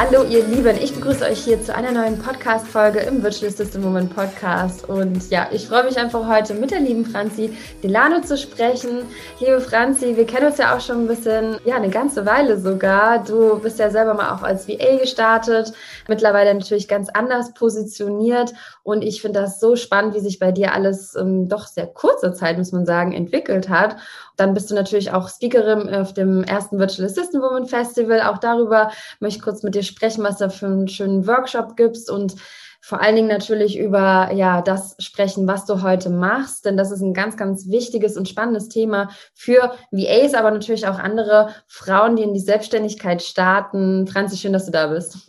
Hallo 0.00 0.22
ihr 0.22 0.44
Lieben, 0.44 0.76
ich 0.80 0.94
begrüße 0.94 1.24
euch 1.24 1.40
hier 1.40 1.60
zu 1.60 1.74
einer 1.74 1.90
neuen 1.90 2.20
Podcast-Folge 2.20 3.00
im 3.00 3.20
Virtual 3.20 3.50
System 3.50 3.82
Moment 3.82 4.14
Podcast 4.14 4.88
und 4.88 5.28
ja, 5.28 5.48
ich 5.50 5.66
freue 5.66 5.82
mich 5.82 5.98
einfach 5.98 6.24
heute 6.28 6.54
mit 6.54 6.70
der 6.70 6.78
lieben 6.78 7.04
Franzi 7.04 7.52
Delano 7.82 8.20
zu 8.20 8.38
sprechen. 8.38 9.02
Liebe 9.40 9.60
Franzi, 9.60 10.16
wir 10.16 10.24
kennen 10.24 10.46
uns 10.46 10.58
ja 10.58 10.76
auch 10.76 10.80
schon 10.80 11.02
ein 11.02 11.08
bisschen, 11.08 11.56
ja, 11.64 11.74
eine 11.74 11.90
ganze 11.90 12.24
Weile 12.26 12.60
sogar. 12.60 13.24
Du 13.24 13.58
bist 13.58 13.80
ja 13.80 13.90
selber 13.90 14.14
mal 14.14 14.36
auch 14.36 14.44
als 14.44 14.68
VA 14.68 14.98
gestartet, 14.98 15.72
mittlerweile 16.06 16.54
natürlich 16.54 16.86
ganz 16.86 17.08
anders 17.08 17.52
positioniert 17.54 18.54
und 18.84 19.02
ich 19.02 19.20
finde 19.20 19.40
das 19.40 19.58
so 19.58 19.74
spannend, 19.74 20.14
wie 20.14 20.20
sich 20.20 20.38
bei 20.38 20.52
dir 20.52 20.74
alles 20.74 21.16
ähm, 21.16 21.48
doch 21.48 21.66
sehr 21.66 21.88
kurzer 21.88 22.32
Zeit, 22.34 22.56
muss 22.56 22.70
man 22.70 22.86
sagen, 22.86 23.12
entwickelt 23.12 23.68
hat 23.68 23.96
dann 24.38 24.54
bist 24.54 24.70
du 24.70 24.74
natürlich 24.74 25.12
auch 25.12 25.28
Speakerin 25.28 25.92
auf 25.92 26.14
dem 26.14 26.44
ersten 26.44 26.78
Virtual 26.78 27.06
Assistant 27.06 27.42
Woman 27.42 27.66
Festival. 27.66 28.22
Auch 28.22 28.38
darüber 28.38 28.90
möchte 29.20 29.38
ich 29.38 29.44
kurz 29.44 29.62
mit 29.62 29.74
dir 29.74 29.82
sprechen, 29.82 30.24
was 30.24 30.38
da 30.38 30.48
für 30.48 30.66
einen 30.66 30.88
schönen 30.88 31.26
Workshop 31.26 31.76
gibst 31.76 32.10
und 32.10 32.36
vor 32.80 33.00
allen 33.00 33.16
Dingen 33.16 33.28
natürlich 33.28 33.76
über 33.76 34.30
ja 34.32 34.62
das 34.62 34.94
sprechen, 35.00 35.48
was 35.48 35.66
du 35.66 35.82
heute 35.82 36.10
machst, 36.10 36.64
denn 36.64 36.76
das 36.76 36.92
ist 36.92 37.00
ein 37.00 37.12
ganz, 37.12 37.36
ganz 37.36 37.68
wichtiges 37.68 38.16
und 38.16 38.28
spannendes 38.28 38.68
Thema 38.68 39.10
für 39.34 39.72
VAs, 39.90 40.34
aber 40.34 40.52
natürlich 40.52 40.86
auch 40.86 40.98
andere 40.98 41.54
Frauen, 41.66 42.14
die 42.14 42.22
in 42.22 42.34
die 42.34 42.40
Selbstständigkeit 42.40 43.20
starten. 43.20 44.06
Franzi, 44.06 44.36
schön, 44.36 44.52
dass 44.52 44.66
du 44.66 44.72
da 44.72 44.86
bist. 44.86 45.18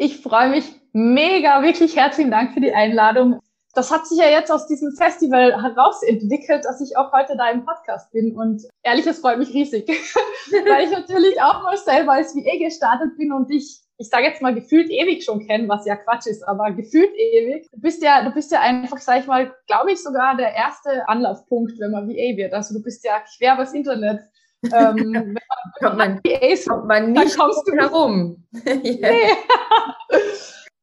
Ich 0.00 0.22
freue 0.22 0.50
mich 0.50 0.64
mega, 0.92 1.60
wirklich 1.64 1.96
herzlichen 1.96 2.30
Dank 2.30 2.54
für 2.54 2.60
die 2.60 2.72
Einladung 2.72 3.40
das 3.74 3.90
hat 3.90 4.06
sich 4.06 4.18
ja 4.18 4.28
jetzt 4.28 4.50
aus 4.50 4.66
diesem 4.66 4.92
Festival 4.92 5.62
herausentwickelt, 5.62 6.64
dass 6.64 6.80
ich 6.80 6.96
auch 6.96 7.12
heute 7.12 7.36
da 7.36 7.50
im 7.50 7.64
Podcast 7.64 8.10
bin. 8.12 8.36
Und 8.36 8.62
ehrlich, 8.82 9.06
es 9.06 9.20
freut 9.20 9.38
mich 9.38 9.52
riesig, 9.52 9.86
weil 10.66 10.84
ich 10.84 10.90
natürlich 10.90 11.40
auch 11.40 11.62
mal 11.62 11.76
selber 11.76 12.12
als 12.12 12.34
VA 12.34 12.58
gestartet 12.58 13.16
bin 13.16 13.32
und 13.32 13.50
ich, 13.50 13.80
ich 13.98 14.08
sage 14.08 14.24
jetzt 14.24 14.42
mal 14.42 14.54
gefühlt 14.54 14.90
ewig 14.90 15.24
schon 15.24 15.46
kenne, 15.46 15.68
was 15.68 15.84
ja 15.86 15.96
Quatsch 15.96 16.26
ist, 16.26 16.42
aber 16.46 16.70
gefühlt 16.72 17.12
ewig. 17.14 17.68
Du 17.72 17.80
bist 17.80 18.02
ja, 18.02 18.24
du 18.24 18.30
bist 18.30 18.50
ja 18.50 18.60
einfach, 18.60 18.98
sag 18.98 19.20
ich 19.20 19.26
mal, 19.26 19.54
glaube 19.66 19.92
ich 19.92 20.02
sogar 20.02 20.36
der 20.36 20.54
erste 20.54 21.06
Anlaufpunkt, 21.08 21.78
wenn 21.78 21.90
man 21.90 22.08
VA 22.08 22.36
wird. 22.36 22.54
Also 22.54 22.74
du 22.74 22.82
bist 22.82 23.04
ja 23.04 23.20
quer 23.36 23.54
übers 23.54 23.74
Internet. 23.74 24.22
ähm, 24.64 24.96
wenn 25.12 25.34
man, 25.34 25.38
kommt 25.80 25.96
man, 25.98 26.20
VAs, 26.24 26.66
kommt 26.66 26.86
man 26.86 27.12
nicht 27.12 27.38
kommst 27.38 27.62
du 27.66 27.76
herum. 27.76 28.44
yeah. 28.64 28.74
nee 29.12 30.18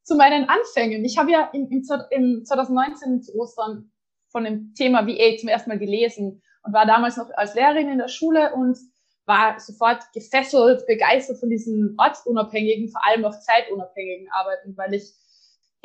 zu 0.05 0.15
meinen 0.15 0.47
Anfängen. 0.47 1.03
Ich 1.03 1.17
habe 1.17 1.31
ja 1.31 1.49
im, 1.51 1.67
im, 1.69 1.83
im 2.11 2.45
2019 2.45 3.23
zu 3.23 3.35
Ostern 3.35 3.91
von 4.29 4.43
dem 4.43 4.73
Thema 4.75 5.07
VA 5.07 5.37
zum 5.37 5.49
ersten 5.49 5.69
Mal 5.69 5.79
gelesen 5.79 6.41
und 6.63 6.73
war 6.73 6.85
damals 6.85 7.17
noch 7.17 7.29
als 7.35 7.55
Lehrerin 7.55 7.89
in 7.89 7.97
der 7.97 8.07
Schule 8.07 8.53
und 8.53 8.77
war 9.25 9.59
sofort 9.59 10.03
gefesselt, 10.13 10.85
begeistert 10.85 11.39
von 11.39 11.49
diesen 11.49 11.95
ortsunabhängigen, 11.97 12.89
vor 12.89 13.05
allem 13.05 13.25
auch 13.25 13.37
zeitunabhängigen 13.39 14.27
Arbeiten, 14.31 14.77
weil 14.77 14.93
ich 14.93 15.11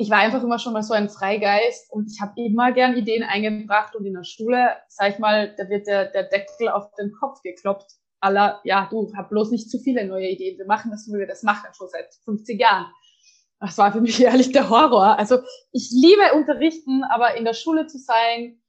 ich 0.01 0.09
war 0.09 0.17
einfach 0.17 0.41
immer 0.41 0.57
schon 0.57 0.73
mal 0.73 0.81
so 0.81 0.95
ein 0.95 1.09
Freigeist 1.09 1.91
und 1.91 2.11
ich 2.11 2.19
habe 2.21 2.33
immer 2.35 2.71
gern 2.71 2.97
Ideen 2.97 3.21
eingebracht 3.21 3.95
und 3.95 4.03
in 4.03 4.15
der 4.15 4.23
Schule, 4.23 4.71
sag 4.87 5.13
ich 5.13 5.19
mal, 5.19 5.53
da 5.55 5.69
wird 5.69 5.85
der, 5.85 6.05
der 6.05 6.23
Deckel 6.23 6.69
auf 6.69 6.91
den 6.95 7.11
Kopf 7.11 7.43
gekloppt. 7.43 7.85
Aller, 8.19 8.59
ja, 8.63 8.87
du 8.89 9.13
hab 9.15 9.29
bloß 9.29 9.51
nicht 9.51 9.69
zu 9.69 9.77
viele 9.77 10.07
neue 10.07 10.27
Ideen. 10.27 10.57
Wir 10.57 10.65
machen 10.65 10.89
das, 10.89 11.07
wie 11.07 11.19
wir 11.19 11.27
das 11.27 11.43
machen, 11.43 11.69
schon 11.75 11.87
seit 11.87 12.11
50 12.25 12.59
Jahren. 12.59 12.87
Das 13.61 13.77
war 13.77 13.91
für 13.91 14.01
mich 14.01 14.19
ehrlich 14.21 14.51
der 14.51 14.69
Horror. 14.69 15.17
Also 15.17 15.39
ich 15.71 15.89
liebe 15.91 16.33
Unterrichten, 16.33 17.03
aber 17.03 17.35
in 17.35 17.45
der 17.45 17.53
Schule 17.53 17.87
zu 17.87 17.97
sein, 17.97 18.61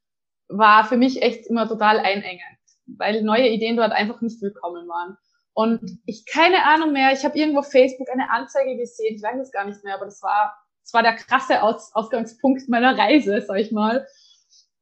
war 0.48 0.84
für 0.84 0.98
mich 0.98 1.22
echt 1.22 1.46
immer 1.46 1.66
total 1.66 1.98
einengend, 1.98 2.42
weil 2.86 3.22
neue 3.22 3.48
Ideen 3.48 3.76
dort 3.76 3.92
einfach 3.92 4.20
nicht 4.20 4.40
willkommen 4.42 4.86
waren. 4.86 5.16
Und 5.54 5.98
ich 6.06 6.26
keine 6.26 6.64
Ahnung 6.64 6.92
mehr, 6.92 7.12
ich 7.12 7.24
habe 7.24 7.38
irgendwo 7.38 7.62
Facebook 7.62 8.08
eine 8.10 8.30
Anzeige 8.30 8.76
gesehen, 8.76 9.16
ich 9.16 9.22
weiß 9.22 9.40
es 9.40 9.50
gar 9.50 9.64
nicht 9.64 9.82
mehr, 9.82 9.94
aber 9.94 10.06
das 10.06 10.22
war, 10.22 10.54
das 10.82 10.92
war 10.92 11.02
der 11.02 11.14
krasse 11.14 11.62
Aus 11.62 11.94
Ausgangspunkt 11.94 12.68
meiner 12.68 12.96
Reise, 12.96 13.42
sag 13.46 13.58
ich 13.58 13.72
mal. 13.72 14.06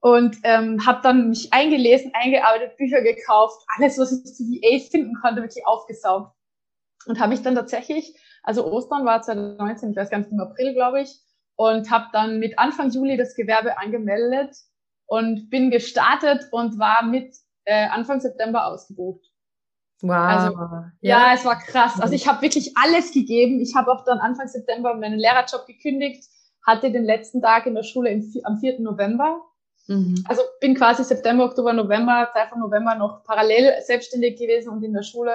Und 0.00 0.36
ähm, 0.44 0.84
habe 0.86 1.00
dann 1.02 1.28
mich 1.28 1.52
eingelesen, 1.52 2.12
eingearbeitet, 2.14 2.76
Bücher 2.78 3.02
gekauft, 3.02 3.62
alles, 3.76 3.98
was 3.98 4.12
ich 4.12 4.24
zu 4.24 4.44
VA 4.44 4.78
finden 4.90 5.14
konnte, 5.20 5.42
wirklich 5.42 5.66
aufgesaugt. 5.66 6.32
Und 7.06 7.20
habe 7.20 7.30
mich 7.30 7.42
dann 7.42 7.54
tatsächlich 7.54 8.14
also 8.42 8.70
Ostern 8.70 9.04
war 9.04 9.22
2019, 9.22 9.90
ich 9.90 9.96
weiß 9.96 10.10
gar 10.10 10.18
nicht, 10.18 10.32
im 10.32 10.40
April, 10.40 10.74
glaube 10.74 11.02
ich, 11.02 11.18
und 11.56 11.90
habe 11.90 12.06
dann 12.12 12.38
mit 12.38 12.58
Anfang 12.58 12.90
Juli 12.90 13.16
das 13.16 13.34
Gewerbe 13.34 13.78
angemeldet 13.78 14.56
und 15.06 15.50
bin 15.50 15.70
gestartet 15.70 16.48
und 16.52 16.78
war 16.78 17.02
mit 17.04 17.34
äh, 17.64 17.88
Anfang 17.88 18.20
September 18.20 18.66
ausgebucht. 18.66 19.24
Wow. 20.02 20.12
Also, 20.12 20.56
ja. 20.56 20.92
ja, 21.00 21.34
es 21.34 21.44
war 21.44 21.58
krass. 21.58 22.00
Also 22.00 22.14
ich 22.14 22.26
habe 22.26 22.40
wirklich 22.40 22.72
alles 22.76 23.12
gegeben. 23.12 23.60
Ich 23.60 23.74
habe 23.74 23.92
auch 23.92 24.04
dann 24.04 24.18
Anfang 24.18 24.48
September 24.48 24.94
meinen 24.94 25.18
Lehrerjob 25.18 25.66
gekündigt, 25.66 26.24
hatte 26.66 26.90
den 26.90 27.04
letzten 27.04 27.42
Tag 27.42 27.66
in 27.66 27.74
der 27.74 27.82
Schule 27.82 28.10
im, 28.10 28.32
am 28.44 28.58
4. 28.58 28.80
November. 28.80 29.42
Mhm. 29.88 30.24
Also 30.26 30.42
bin 30.60 30.74
quasi 30.74 31.04
September, 31.04 31.44
Oktober, 31.44 31.72
November, 31.72 32.30
Teil 32.32 32.48
von 32.48 32.60
November 32.60 32.94
noch 32.94 33.24
parallel 33.24 33.74
selbstständig 33.82 34.38
gewesen 34.38 34.70
und 34.70 34.82
in 34.82 34.94
der 34.94 35.02
Schule 35.02 35.32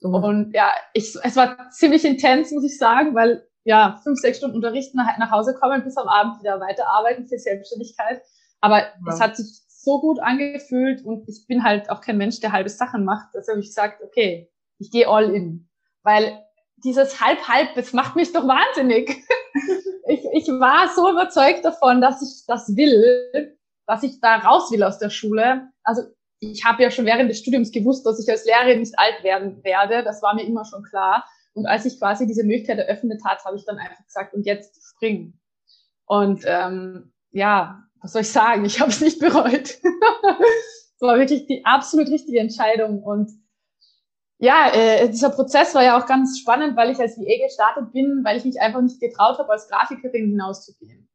Mhm. 0.00 0.14
Und 0.14 0.54
ja, 0.54 0.70
ich, 0.92 1.16
es 1.22 1.36
war 1.36 1.70
ziemlich 1.70 2.04
intens, 2.04 2.52
muss 2.52 2.64
ich 2.64 2.78
sagen, 2.78 3.14
weil 3.14 3.46
ja, 3.64 3.98
fünf, 4.04 4.20
sechs 4.20 4.38
Stunden 4.38 4.56
unterrichten, 4.56 5.04
halt 5.04 5.18
nach 5.18 5.32
Hause 5.32 5.52
kommen, 5.54 5.82
bis 5.82 5.96
am 5.96 6.06
Abend 6.06 6.38
wieder 6.40 6.60
weiterarbeiten 6.60 7.26
für 7.26 7.38
Selbstständigkeit. 7.38 8.22
Aber 8.60 8.78
ja. 8.78 8.88
es 9.08 9.20
hat 9.20 9.36
sich 9.36 9.60
so 9.66 10.00
gut 10.00 10.20
angefühlt 10.20 11.04
und 11.04 11.28
ich 11.28 11.46
bin 11.48 11.64
halt 11.64 11.90
auch 11.90 12.00
kein 12.00 12.16
Mensch, 12.16 12.40
der 12.40 12.52
halbe 12.52 12.68
Sachen 12.68 13.04
macht. 13.04 13.28
Deshalb 13.34 13.56
habe 13.56 13.60
ich 13.60 13.68
gesagt, 13.68 14.02
okay, 14.02 14.50
ich 14.78 14.90
gehe 14.90 15.08
all 15.08 15.34
in. 15.34 15.68
Weil 16.02 16.44
dieses 16.76 17.20
Halb-Halb, 17.20 17.74
das 17.74 17.92
macht 17.92 18.14
mich 18.16 18.32
doch 18.32 18.46
wahnsinnig. 18.46 19.16
ich, 20.08 20.24
ich 20.32 20.48
war 20.48 20.88
so 20.94 21.10
überzeugt 21.10 21.64
davon, 21.64 22.00
dass 22.00 22.22
ich 22.22 22.44
das 22.46 22.76
will, 22.76 23.56
dass 23.86 24.02
ich 24.02 24.20
da 24.20 24.36
raus 24.36 24.70
will 24.70 24.82
aus 24.84 24.98
der 24.98 25.10
Schule. 25.10 25.68
Also 25.82 26.02
ich 26.40 26.64
habe 26.64 26.82
ja 26.82 26.90
schon 26.90 27.06
während 27.06 27.30
des 27.30 27.38
Studiums 27.38 27.72
gewusst, 27.72 28.04
dass 28.04 28.22
ich 28.22 28.28
als 28.30 28.44
Lehrerin 28.44 28.80
nicht 28.80 28.98
alt 28.98 29.22
werden 29.22 29.62
werde. 29.64 30.02
Das 30.04 30.22
war 30.22 30.34
mir 30.34 30.44
immer 30.44 30.64
schon 30.64 30.82
klar. 30.82 31.24
Und 31.54 31.66
als 31.66 31.86
ich 31.86 31.98
quasi 31.98 32.26
diese 32.26 32.44
Möglichkeit 32.44 32.78
eröffnet 32.78 33.22
hat, 33.24 33.44
habe 33.44 33.56
ich 33.56 33.64
dann 33.64 33.78
einfach 33.78 34.04
gesagt, 34.04 34.34
und 34.34 34.44
jetzt 34.44 34.78
springen. 34.90 35.40
Und 36.04 36.42
ähm, 36.46 37.12
ja, 37.30 37.82
was 38.02 38.12
soll 38.12 38.22
ich 38.22 38.30
sagen? 38.30 38.64
Ich 38.64 38.80
habe 38.80 38.90
es 38.90 39.00
nicht 39.00 39.18
bereut. 39.18 39.70
Es 39.70 39.80
war 41.00 41.18
wirklich 41.18 41.46
die 41.46 41.64
absolut 41.64 42.08
richtige 42.08 42.40
Entscheidung. 42.40 43.02
Und 43.02 43.30
ja, 44.38 44.70
äh, 44.72 45.08
dieser 45.08 45.30
Prozess 45.30 45.74
war 45.74 45.82
ja 45.82 45.98
auch 45.98 46.06
ganz 46.06 46.38
spannend, 46.38 46.76
weil 46.76 46.90
ich 46.90 46.98
als 46.98 47.16
VA 47.16 47.44
gestartet 47.46 47.92
bin, 47.92 48.20
weil 48.22 48.36
ich 48.36 48.44
mich 48.44 48.60
einfach 48.60 48.82
nicht 48.82 49.00
getraut 49.00 49.38
habe, 49.38 49.50
als 49.50 49.68
Grafikerin 49.68 50.28
hinauszugehen. 50.28 51.05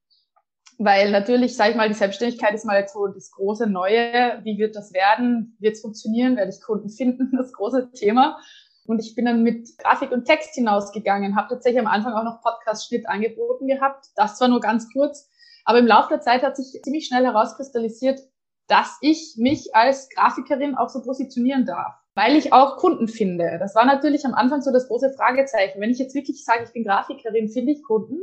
Weil 0.84 1.12
natürlich, 1.12 1.56
sage 1.56 1.72
ich 1.72 1.76
mal, 1.76 1.90
die 1.90 1.94
Selbstständigkeit 1.94 2.56
ist 2.56 2.66
mal 2.66 2.80
jetzt 2.80 2.94
so 2.94 3.06
das 3.06 3.30
große 3.30 3.68
Neue. 3.68 4.40
Wie 4.44 4.58
wird 4.58 4.76
das 4.76 4.94
werden? 4.94 5.56
Wird 5.60 5.76
es 5.76 5.82
funktionieren? 5.82 6.38
Werde 6.38 6.50
ich 6.50 6.60
Kunden 6.60 6.90
finden? 6.90 7.32
Das 7.38 7.54
große 7.54 7.92
Thema. 7.92 8.40
Und 8.88 9.00
ich 9.00 9.14
bin 9.14 9.26
dann 9.26 9.44
mit 9.44 9.78
Grafik 9.78 10.12
und 10.12 10.26
Text 10.26 10.56
hinausgegangen, 10.56 11.36
habe 11.36 11.50
tatsächlich 11.50 11.80
am 11.80 11.88
Anfang 11.88 12.14
auch 12.14 12.24
noch 12.24 12.42
Podcast-Schnitt 12.42 13.08
angeboten 13.08 13.68
gehabt. 13.68 14.08
Das 14.16 14.38
zwar 14.38 14.48
nur 14.48 14.60
ganz 14.60 14.92
kurz, 14.92 15.30
aber 15.66 15.78
im 15.78 15.86
Laufe 15.86 16.10
der 16.10 16.22
Zeit 16.22 16.42
hat 16.42 16.58
sich 16.58 16.82
ziemlich 16.82 17.06
schnell 17.06 17.26
herauskristallisiert, 17.26 18.20
dass 18.68 18.98
ich 19.02 19.36
mich 19.38 19.76
als 19.76 20.10
Grafikerin 20.10 20.76
auch 20.76 20.90
so 20.90 21.04
positionieren 21.04 21.68
darf, 21.68 21.94
weil 22.16 22.36
ich 22.36 22.54
auch 22.54 22.78
Kunden 22.78 23.08
finde. 23.08 23.58
Das 23.60 23.76
war 23.76 23.86
natürlich 23.86 24.26
am 24.26 24.34
Anfang 24.34 24.64
so 24.64 24.72
das 24.72 24.88
große 24.88 25.14
Fragezeichen. 25.16 25.80
Wenn 25.80 25.92
ich 25.92 26.00
jetzt 26.00 26.16
wirklich 26.16 26.44
sage, 26.44 26.64
ich 26.64 26.74
bin 26.74 26.84
Grafikerin, 26.84 27.50
finde 27.50 27.74
ich 27.74 27.84
Kunden? 27.84 28.18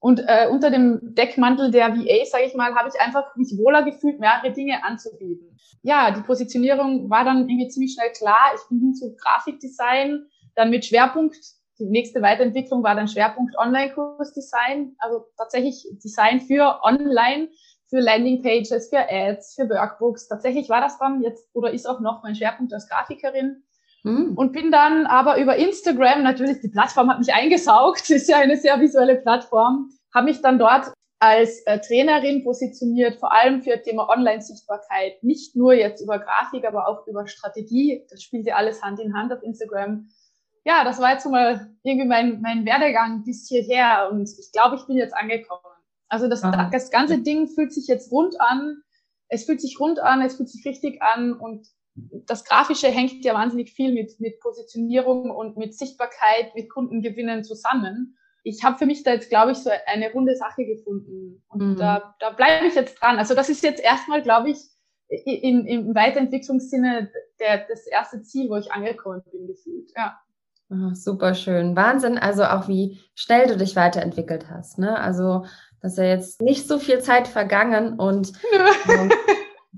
Und 0.00 0.20
äh, 0.20 0.46
unter 0.48 0.70
dem 0.70 1.14
Deckmantel 1.14 1.70
der 1.70 1.88
VA, 1.96 2.24
sage 2.24 2.44
ich 2.44 2.54
mal, 2.54 2.74
habe 2.74 2.88
ich 2.88 3.00
einfach 3.00 3.34
mich 3.34 3.56
wohler 3.58 3.82
gefühlt, 3.82 4.20
mehrere 4.20 4.52
Dinge 4.52 4.84
anzubieten. 4.84 5.58
Ja, 5.82 6.12
die 6.12 6.22
Positionierung 6.22 7.10
war 7.10 7.24
dann 7.24 7.48
irgendwie 7.48 7.68
ziemlich 7.68 7.94
schnell 7.94 8.12
klar. 8.12 8.52
Ich 8.54 8.68
bin 8.68 8.78
hin 8.78 8.94
zu 8.94 9.16
Grafikdesign, 9.16 10.26
dann 10.54 10.70
mit 10.70 10.84
Schwerpunkt. 10.84 11.36
Die 11.80 11.86
nächste 11.86 12.22
Weiterentwicklung 12.22 12.82
war 12.82 12.94
dann 12.94 13.08
Schwerpunkt 13.08 13.56
Online-Kursdesign, 13.56 14.96
also 14.98 15.26
tatsächlich 15.36 15.86
Design 16.02 16.40
für 16.40 16.80
Online, 16.82 17.48
für 17.88 18.00
Landingpages, 18.00 18.88
für 18.90 19.08
Ads, 19.08 19.54
für 19.54 19.68
Workbooks. 19.68 20.28
Tatsächlich 20.28 20.68
war 20.68 20.80
das 20.80 20.98
dann 20.98 21.22
jetzt 21.22 21.48
oder 21.54 21.72
ist 21.72 21.86
auch 21.88 22.00
noch 22.00 22.22
mein 22.22 22.34
Schwerpunkt 22.34 22.72
als 22.72 22.88
Grafikerin. 22.88 23.62
Hm. 24.02 24.34
Und 24.36 24.52
bin 24.52 24.70
dann 24.70 25.06
aber 25.06 25.40
über 25.40 25.56
Instagram, 25.56 26.22
natürlich 26.22 26.60
die 26.60 26.68
Plattform 26.68 27.10
hat 27.10 27.18
mich 27.18 27.32
eingesaugt, 27.32 28.08
ist 28.10 28.28
ja 28.28 28.38
eine 28.38 28.56
sehr 28.56 28.80
visuelle 28.80 29.16
Plattform, 29.16 29.90
habe 30.14 30.26
mich 30.26 30.40
dann 30.40 30.58
dort 30.58 30.92
als 31.20 31.60
äh, 31.66 31.80
Trainerin 31.80 32.44
positioniert, 32.44 33.16
vor 33.16 33.32
allem 33.32 33.62
für 33.62 33.70
das 33.70 33.82
Thema 33.82 34.08
Online-Sichtbarkeit. 34.08 35.22
Nicht 35.22 35.56
nur 35.56 35.74
jetzt 35.74 36.00
über 36.00 36.18
Grafik, 36.18 36.64
aber 36.64 36.86
auch 36.86 37.06
über 37.08 37.26
Strategie. 37.26 38.06
Das 38.08 38.22
spielt 38.22 38.46
ja 38.46 38.54
alles 38.54 38.82
Hand 38.82 39.00
in 39.00 39.14
Hand 39.14 39.32
auf 39.32 39.42
Instagram. 39.42 40.08
Ja, 40.64 40.84
das 40.84 41.00
war 41.00 41.12
jetzt 41.12 41.26
mal 41.26 41.74
irgendwie 41.82 42.06
mein, 42.06 42.40
mein 42.40 42.64
Werdegang 42.64 43.24
bis 43.24 43.48
hierher 43.48 44.10
und 44.12 44.28
ich 44.28 44.52
glaube, 44.52 44.76
ich 44.76 44.86
bin 44.86 44.96
jetzt 44.96 45.16
angekommen. 45.16 45.62
Also 46.08 46.28
das, 46.28 46.42
Aha. 46.44 46.68
das 46.70 46.90
ganze 46.90 47.18
Ding 47.18 47.48
fühlt 47.48 47.72
sich 47.72 47.86
jetzt 47.86 48.12
rund 48.12 48.40
an. 48.40 48.82
Es 49.28 49.44
fühlt 49.44 49.60
sich 49.60 49.78
rund 49.80 49.98
an, 49.98 50.22
es 50.22 50.36
fühlt 50.36 50.48
sich 50.48 50.64
richtig 50.64 51.02
an 51.02 51.32
und 51.32 51.66
das 52.26 52.44
Grafische 52.44 52.88
hängt 52.88 53.24
ja 53.24 53.34
wahnsinnig 53.34 53.72
viel 53.72 53.92
mit, 53.92 54.20
mit 54.20 54.40
Positionierung 54.40 55.30
und 55.30 55.56
mit 55.56 55.74
Sichtbarkeit, 55.76 56.54
mit 56.54 56.70
Kundengewinnen 56.70 57.44
zusammen. 57.44 58.16
Ich 58.42 58.64
habe 58.64 58.78
für 58.78 58.86
mich 58.86 59.02
da 59.02 59.12
jetzt, 59.12 59.30
glaube 59.30 59.52
ich, 59.52 59.58
so 59.58 59.70
eine 59.86 60.12
runde 60.12 60.36
Sache 60.36 60.64
gefunden. 60.64 61.42
Und 61.48 61.72
mhm. 61.72 61.76
da, 61.76 62.14
da 62.20 62.30
bleibe 62.30 62.66
ich 62.66 62.74
jetzt 62.74 63.00
dran. 63.00 63.18
Also 63.18 63.34
das 63.34 63.48
ist 63.48 63.62
jetzt 63.62 63.82
erstmal, 63.82 64.22
glaube 64.22 64.50
ich, 64.50 64.58
im, 65.08 65.66
im 65.66 65.94
Weiterentwicklungssinne 65.94 67.10
der, 67.40 67.66
das 67.68 67.86
erste 67.86 68.22
Ziel, 68.22 68.50
wo 68.50 68.56
ich 68.56 68.72
angekommen 68.72 69.22
bin, 69.30 69.46
gefühlt. 69.46 69.90
Ja. 69.96 70.18
Oh, 70.70 70.94
super 70.94 71.34
schön. 71.34 71.76
Wahnsinn. 71.76 72.18
Also 72.18 72.44
auch 72.44 72.68
wie 72.68 72.98
schnell 73.14 73.46
du 73.46 73.56
dich 73.56 73.74
weiterentwickelt 73.74 74.50
hast. 74.50 74.78
Ne? 74.78 74.98
Also, 74.98 75.46
dass 75.80 75.96
ja 75.96 76.04
jetzt 76.04 76.42
nicht 76.42 76.68
so 76.68 76.78
viel 76.78 77.00
Zeit 77.00 77.26
vergangen 77.26 77.98
und 77.98 78.32
ähm, 78.88 79.10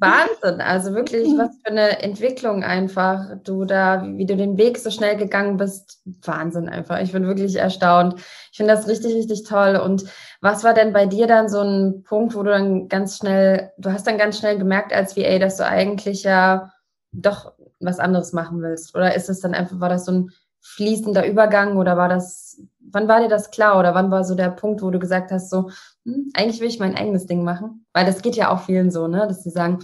Wahnsinn. 0.00 0.60
Also 0.62 0.94
wirklich, 0.94 1.28
was 1.36 1.50
für 1.62 1.70
eine 1.70 2.02
Entwicklung 2.02 2.64
einfach 2.64 3.36
du 3.44 3.66
da, 3.66 4.02
wie 4.04 4.24
du 4.24 4.34
den 4.34 4.56
Weg 4.56 4.78
so 4.78 4.90
schnell 4.90 5.16
gegangen 5.16 5.58
bist. 5.58 6.00
Wahnsinn 6.22 6.68
einfach. 6.68 7.00
Ich 7.00 7.12
bin 7.12 7.26
wirklich 7.26 7.56
erstaunt. 7.56 8.14
Ich 8.50 8.56
finde 8.56 8.74
das 8.74 8.88
richtig, 8.88 9.14
richtig 9.14 9.44
toll. 9.44 9.76
Und 9.76 10.04
was 10.40 10.64
war 10.64 10.72
denn 10.72 10.94
bei 10.94 11.04
dir 11.04 11.26
dann 11.26 11.50
so 11.50 11.60
ein 11.60 12.02
Punkt, 12.02 12.34
wo 12.34 12.42
du 12.42 12.50
dann 12.50 12.88
ganz 12.88 13.18
schnell, 13.18 13.72
du 13.76 13.92
hast 13.92 14.06
dann 14.06 14.18
ganz 14.18 14.38
schnell 14.38 14.58
gemerkt 14.58 14.92
als 14.92 15.16
VA, 15.16 15.38
dass 15.38 15.58
du 15.58 15.66
eigentlich 15.66 16.22
ja 16.22 16.72
doch 17.12 17.52
was 17.78 17.98
anderes 17.98 18.32
machen 18.32 18.62
willst? 18.62 18.96
Oder 18.96 19.14
ist 19.14 19.28
es 19.28 19.40
dann 19.40 19.54
einfach, 19.54 19.80
war 19.80 19.90
das 19.90 20.06
so 20.06 20.12
ein 20.12 20.30
fließender 20.62 21.26
Übergang 21.26 21.76
oder 21.76 21.96
war 21.96 22.08
das, 22.08 22.62
wann 22.80 23.08
war 23.08 23.20
dir 23.20 23.28
das 23.28 23.50
klar 23.50 23.78
oder 23.78 23.94
wann 23.94 24.10
war 24.10 24.24
so 24.24 24.34
der 24.34 24.50
Punkt, 24.50 24.82
wo 24.82 24.90
du 24.90 24.98
gesagt 24.98 25.30
hast, 25.30 25.50
so, 25.50 25.70
hm, 26.10 26.30
eigentlich 26.34 26.60
will 26.60 26.68
ich 26.68 26.78
mein 26.78 26.96
eigenes 26.96 27.26
Ding 27.26 27.44
machen? 27.44 27.86
Weil 27.92 28.06
das 28.06 28.22
geht 28.22 28.36
ja 28.36 28.50
auch 28.50 28.60
vielen 28.62 28.90
so, 28.90 29.06
ne, 29.06 29.26
dass 29.28 29.42
sie 29.42 29.50
sagen, 29.50 29.80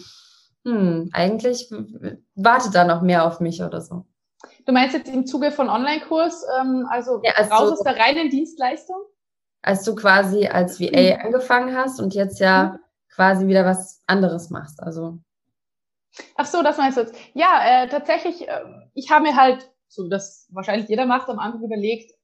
hm, 0.65 1.11
eigentlich 1.13 1.71
wartet 2.35 2.75
da 2.75 2.85
noch 2.85 3.03
mehr 3.03 3.25
auf 3.25 3.41
mich 3.41 3.63
oder 3.63 3.81
so. 3.81 4.05
Du 4.67 4.73
meinst 4.73 4.95
jetzt 4.95 5.09
im 5.09 5.27
Zuge 5.27 5.53
von 5.53 5.69
Online-Kurs, 5.69 6.45
ähm, 6.61 6.87
also 6.91 7.21
ja, 7.23 7.33
raus 7.47 7.69
du, 7.69 7.73
aus 7.75 7.83
der 7.83 7.97
reinen 7.97 8.31
Dienstleistung? 8.31 8.97
Als 9.63 9.85
du 9.85 9.95
quasi 9.95 10.47
als 10.47 10.81
VA 10.81 11.17
mhm. 11.17 11.27
angefangen 11.27 11.77
hast 11.77 12.01
und 12.01 12.15
jetzt 12.15 12.41
ja 12.41 12.75
mhm. 12.75 12.79
quasi 13.15 13.47
wieder 13.47 13.65
was 13.65 14.03
anderes 14.07 14.51
machst, 14.51 14.83
also. 14.83 15.19
Ach 16.37 16.47
so, 16.47 16.63
das 16.63 16.79
meinst 16.79 16.97
du 16.97 17.03
jetzt. 17.03 17.15
Ja, 17.35 17.61
äh, 17.65 17.89
tatsächlich, 17.89 18.49
äh, 18.49 18.61
ich 18.95 19.11
habe 19.11 19.25
mir 19.25 19.37
halt 19.37 19.71
so 19.89 20.09
das 20.09 20.49
wahrscheinlich 20.51 20.89
jeder 20.89 21.07
macht, 21.07 21.29
am 21.29 21.39
Anfang 21.39 21.63
überlegt, 21.63 22.16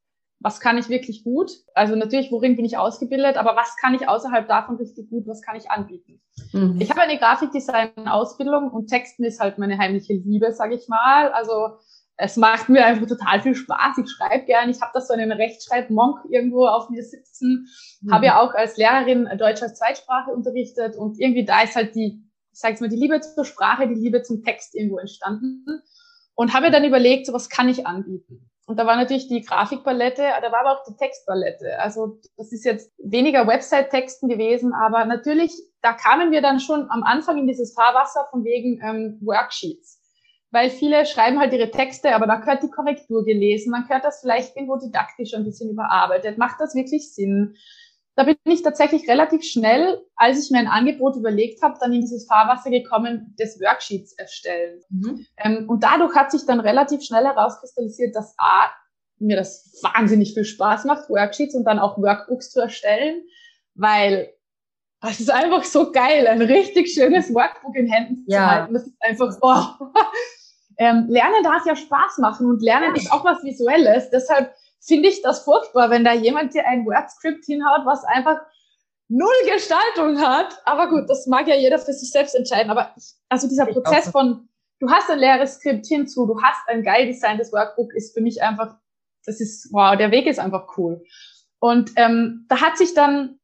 was 0.42 0.60
kann 0.60 0.78
ich 0.78 0.88
wirklich 0.88 1.24
gut? 1.24 1.50
Also 1.74 1.94
natürlich, 1.94 2.32
worin 2.32 2.56
bin 2.56 2.64
ich 2.64 2.76
ausgebildet, 2.76 3.36
aber 3.36 3.56
was 3.56 3.76
kann 3.76 3.94
ich 3.94 4.08
außerhalb 4.08 4.48
davon 4.48 4.76
richtig 4.76 5.08
gut, 5.10 5.26
was 5.26 5.42
kann 5.42 5.56
ich 5.56 5.70
anbieten? 5.70 6.20
Mhm. 6.52 6.78
Ich 6.80 6.90
habe 6.90 7.02
eine 7.02 7.18
Grafikdesign-Ausbildung 7.18 8.70
und 8.70 8.88
Texten 8.88 9.24
ist 9.24 9.40
halt 9.40 9.58
meine 9.58 9.78
heimliche 9.78 10.14
Liebe, 10.14 10.52
sage 10.52 10.74
ich 10.74 10.88
mal. 10.88 11.30
Also 11.32 11.76
es 12.16 12.36
macht 12.36 12.68
mir 12.68 12.84
einfach 12.84 13.06
total 13.06 13.40
viel 13.40 13.54
Spaß. 13.54 13.98
Ich 13.98 14.10
schreibe 14.10 14.44
gern. 14.44 14.70
Ich 14.70 14.80
habe 14.80 14.92
da 14.94 15.00
so 15.00 15.12
einen 15.14 15.32
Rechtschreibmonk 15.32 16.20
irgendwo 16.30 16.66
auf 16.66 16.90
mir 16.90 17.02
sitzen. 17.02 17.66
Mhm. 18.00 18.12
Habe 18.12 18.26
ja 18.26 18.40
auch 18.40 18.54
als 18.54 18.76
Lehrerin 18.76 19.28
Deutsch 19.38 19.62
als 19.62 19.78
Zweitsprache 19.78 20.30
unterrichtet 20.30 20.96
und 20.96 21.18
irgendwie 21.20 21.44
da 21.44 21.62
ist 21.62 21.76
halt 21.76 21.94
die, 21.94 22.22
ich 22.52 22.58
sage 22.58 22.76
mal, 22.80 22.88
die 22.88 22.96
Liebe 22.96 23.20
zur 23.20 23.44
Sprache, 23.44 23.88
die 23.88 23.94
Liebe 23.94 24.22
zum 24.22 24.42
Text 24.42 24.74
irgendwo 24.74 24.98
entstanden 24.98 25.82
und 26.34 26.52
habe 26.52 26.66
mir 26.66 26.72
dann 26.72 26.84
überlegt, 26.84 27.26
so 27.26 27.32
was 27.32 27.48
kann 27.48 27.68
ich 27.68 27.86
anbieten. 27.86 28.48
Und 28.66 28.78
da 28.78 28.86
war 28.86 28.96
natürlich 28.96 29.28
die 29.28 29.42
Grafikpalette, 29.42 30.22
da 30.40 30.52
war 30.52 30.60
aber 30.60 30.78
auch 30.78 30.84
die 30.84 30.96
Textpalette. 30.96 31.78
Also 31.80 32.20
das 32.36 32.52
ist 32.52 32.64
jetzt 32.64 32.92
weniger 32.98 33.46
Website-Texten 33.46 34.28
gewesen, 34.28 34.72
aber 34.72 35.04
natürlich, 35.04 35.52
da 35.82 35.92
kamen 35.92 36.30
wir 36.30 36.42
dann 36.42 36.60
schon 36.60 36.88
am 36.90 37.02
Anfang 37.02 37.38
in 37.38 37.48
dieses 37.48 37.74
Fahrwasser 37.74 38.28
von 38.30 38.44
wegen 38.44 38.80
ähm, 38.82 39.18
Worksheets. 39.20 40.00
Weil 40.52 40.70
viele 40.70 41.06
schreiben 41.06 41.40
halt 41.40 41.52
ihre 41.52 41.70
Texte, 41.70 42.14
aber 42.14 42.26
da 42.26 42.36
gehört 42.36 42.62
die 42.62 42.70
Korrektur 42.70 43.24
gelesen, 43.24 43.72
dann 43.72 43.86
gehört 43.88 44.04
das 44.04 44.20
vielleicht 44.20 44.54
irgendwo 44.54 44.76
didaktisch 44.76 45.34
ein 45.34 45.44
bisschen 45.44 45.70
überarbeitet. 45.70 46.38
Macht 46.38 46.60
das 46.60 46.74
wirklich 46.74 47.14
Sinn? 47.14 47.56
Da 48.14 48.24
bin 48.24 48.36
ich 48.44 48.62
tatsächlich 48.62 49.08
relativ 49.08 49.42
schnell, 49.42 50.04
als 50.16 50.44
ich 50.44 50.50
mir 50.50 50.58
ein 50.58 50.68
Angebot 50.68 51.16
überlegt 51.16 51.62
habe, 51.62 51.78
dann 51.80 51.92
in 51.92 52.02
dieses 52.02 52.26
Fahrwasser 52.26 52.70
gekommen 52.70 53.34
des 53.38 53.58
Worksheets 53.58 54.12
erstellen. 54.14 54.82
Mhm. 54.90 55.26
Ähm, 55.38 55.68
und 55.68 55.82
dadurch 55.82 56.14
hat 56.14 56.30
sich 56.30 56.44
dann 56.44 56.60
relativ 56.60 57.02
schnell 57.02 57.24
herauskristallisiert, 57.24 58.14
dass 58.14 58.34
A, 58.38 58.70
mir 59.18 59.36
das 59.36 59.80
wahnsinnig 59.82 60.34
viel 60.34 60.44
Spaß 60.44 60.84
macht, 60.84 61.08
Worksheets 61.08 61.54
und 61.54 61.64
dann 61.64 61.78
auch 61.78 61.96
Workbooks 61.96 62.50
zu 62.50 62.60
erstellen, 62.60 63.22
weil 63.74 64.32
es 65.08 65.20
ist 65.20 65.30
einfach 65.30 65.64
so 65.64 65.90
geil, 65.90 66.26
ein 66.26 66.42
richtig 66.42 66.92
schönes 66.92 67.32
Workbook 67.34 67.74
in 67.76 67.90
Händen 67.90 68.24
ja. 68.26 68.38
zu 68.38 68.46
halten. 68.46 68.74
Das 68.74 68.86
ist 68.86 68.96
einfach, 69.00 69.38
oh. 69.40 69.86
ähm, 70.78 71.06
Lernen 71.08 71.42
darf 71.42 71.64
ja 71.66 71.76
Spaß 71.76 72.18
machen 72.18 72.46
und 72.46 72.62
Lernen 72.62 72.94
ist 72.94 73.10
auch 73.10 73.24
was 73.24 73.42
Visuelles. 73.42 74.10
Deshalb 74.10 74.54
finde 74.84 75.08
ich 75.08 75.22
das 75.22 75.44
furchtbar, 75.44 75.90
wenn 75.90 76.04
da 76.04 76.12
jemand 76.12 76.54
dir 76.54 76.66
ein 76.66 76.84
Word-Script 76.84 77.44
hinhaut, 77.44 77.86
was 77.86 78.04
einfach 78.04 78.40
null 79.08 79.28
Gestaltung 79.52 80.20
hat. 80.20 80.60
Aber 80.64 80.88
gut, 80.88 81.08
das 81.08 81.26
mag 81.26 81.46
ja 81.46 81.54
jeder 81.54 81.78
für 81.78 81.92
sich 81.92 82.10
selbst 82.10 82.34
entscheiden. 82.34 82.70
Aber 82.70 82.92
ich, 82.96 83.12
also 83.28 83.48
dieser 83.48 83.68
ich 83.68 83.74
Prozess 83.74 84.10
von, 84.10 84.48
du 84.80 84.90
hast 84.90 85.10
ein 85.10 85.18
leeres 85.18 85.56
Skript 85.56 85.86
hinzu, 85.86 86.26
du 86.26 86.40
hast 86.42 86.68
ein 86.68 86.82
geil 86.82 87.06
designtes 87.06 87.52
Workbook, 87.52 87.94
ist 87.94 88.14
für 88.14 88.20
mich 88.20 88.42
einfach, 88.42 88.76
das 89.24 89.40
ist, 89.40 89.72
wow, 89.72 89.96
der 89.96 90.10
Weg 90.10 90.26
ist 90.26 90.40
einfach 90.40 90.76
cool. 90.76 91.04
Und 91.60 91.92
ähm, 91.96 92.46
da 92.48 92.60
hat 92.60 92.76
sich 92.76 92.92
dann 92.94 93.38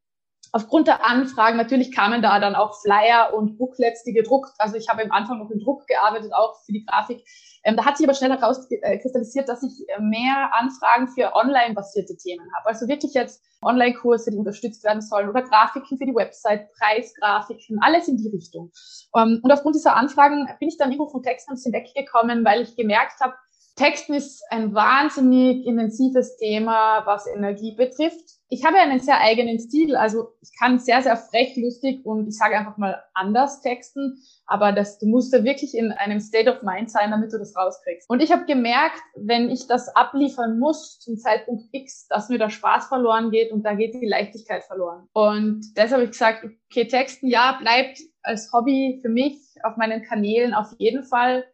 aufgrund 0.50 0.88
der 0.88 1.06
Anfragen, 1.06 1.56
natürlich 1.56 1.92
kamen 1.92 2.22
da 2.22 2.40
dann 2.40 2.56
auch 2.56 2.80
Flyer 2.80 3.32
und 3.34 3.58
Booklets, 3.58 4.02
die 4.02 4.12
gedruckt, 4.12 4.50
also 4.58 4.76
ich 4.76 4.88
habe 4.88 5.02
am 5.02 5.12
Anfang 5.12 5.38
noch 5.38 5.50
im 5.50 5.60
Druck 5.60 5.86
gearbeitet, 5.86 6.32
auch 6.32 6.56
für 6.64 6.72
die 6.72 6.84
Grafik, 6.84 7.22
ähm, 7.68 7.76
da 7.76 7.84
hat 7.84 7.98
sich 7.98 8.06
aber 8.06 8.14
schnell 8.14 8.30
herauskristallisiert, 8.30 9.48
dass 9.48 9.62
ich 9.62 9.86
äh, 9.88 10.00
mehr 10.00 10.50
Anfragen 10.54 11.08
für 11.08 11.34
online-basierte 11.34 12.16
Themen 12.16 12.46
habe. 12.56 12.68
Also 12.68 12.88
wirklich 12.88 13.12
jetzt 13.12 13.42
Online-Kurse, 13.60 14.30
die 14.30 14.38
unterstützt 14.38 14.84
werden 14.84 15.02
sollen 15.02 15.28
oder 15.28 15.42
Grafiken 15.42 15.98
für 15.98 16.06
die 16.06 16.14
Website, 16.14 16.68
Preisgrafiken, 16.78 17.78
alles 17.82 18.08
in 18.08 18.16
die 18.16 18.28
Richtung. 18.28 18.70
Ähm, 19.14 19.40
und 19.42 19.52
aufgrund 19.52 19.76
dieser 19.76 19.96
Anfragen 19.96 20.48
bin 20.58 20.68
ich 20.68 20.78
dann 20.78 20.90
irgendwo 20.90 21.10
vom 21.10 21.22
Text 21.22 21.48
ein 21.48 21.56
bisschen 21.56 21.74
weggekommen, 21.74 22.42
weil 22.44 22.62
ich 22.62 22.74
gemerkt 22.74 23.20
habe, 23.20 23.34
Texten 23.76 24.14
ist 24.14 24.42
ein 24.50 24.74
wahnsinnig 24.74 25.66
intensives 25.66 26.36
Thema, 26.38 27.04
was 27.04 27.26
Energie 27.26 27.76
betrifft. 27.76 28.37
Ich 28.50 28.64
habe 28.64 28.78
einen 28.78 29.00
sehr 29.00 29.20
eigenen 29.20 29.58
Stil, 29.58 29.94
also 29.94 30.32
ich 30.40 30.50
kann 30.58 30.78
sehr, 30.78 31.02
sehr 31.02 31.16
frech, 31.16 31.56
lustig 31.56 32.04
und 32.06 32.28
ich 32.28 32.36
sage 32.36 32.56
einfach 32.56 32.78
mal 32.78 33.02
anders 33.12 33.60
texten, 33.60 34.18
aber 34.46 34.72
das, 34.72 34.98
du 34.98 35.06
musst 35.06 35.34
da 35.34 35.44
wirklich 35.44 35.76
in 35.76 35.92
einem 35.92 36.18
State 36.20 36.50
of 36.50 36.62
Mind 36.62 36.90
sein, 36.90 37.10
damit 37.10 37.32
du 37.32 37.38
das 37.38 37.54
rauskriegst. 37.54 38.08
Und 38.08 38.22
ich 38.22 38.32
habe 38.32 38.46
gemerkt, 38.46 39.00
wenn 39.16 39.50
ich 39.50 39.66
das 39.66 39.94
abliefern 39.94 40.58
muss 40.58 40.98
zum 40.98 41.18
Zeitpunkt 41.18 41.64
X, 41.72 42.06
dass 42.08 42.30
mir 42.30 42.38
der 42.38 42.48
Spaß 42.48 42.86
verloren 42.86 43.30
geht 43.30 43.52
und 43.52 43.64
da 43.64 43.74
geht 43.74 43.94
die 43.94 44.06
Leichtigkeit 44.06 44.64
verloren. 44.64 45.06
Und 45.12 45.76
deshalb 45.76 45.92
habe 45.92 46.04
ich 46.04 46.10
gesagt, 46.10 46.46
okay, 46.70 46.86
Texten, 46.86 47.28
ja, 47.28 47.58
bleibt 47.60 47.98
als 48.22 48.50
Hobby 48.52 48.98
für 49.02 49.10
mich 49.10 49.36
auf 49.62 49.76
meinen 49.76 50.02
Kanälen 50.02 50.54
auf 50.54 50.68
jeden 50.78 51.04
Fall 51.04 51.44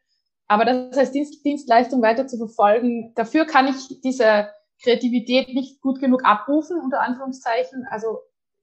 aber 0.47 0.65
das 0.65 0.97
als 0.99 1.13
Dienst, 1.13 1.45
Dienstleistung 1.45 2.03
weiter 2.03 2.27
zu 2.27 2.37
verfolgen, 2.37 3.13
dafür 3.15 3.47
kann 3.47 3.69
ich 3.69 4.01
diese 4.03 4.49
Kreativität 4.85 5.49
nicht 5.49 5.81
gut 5.81 5.99
genug 6.01 6.25
abrufen, 6.25 6.79
unter 6.81 7.01
Anführungszeichen. 7.01 7.87
Also 7.91 8.21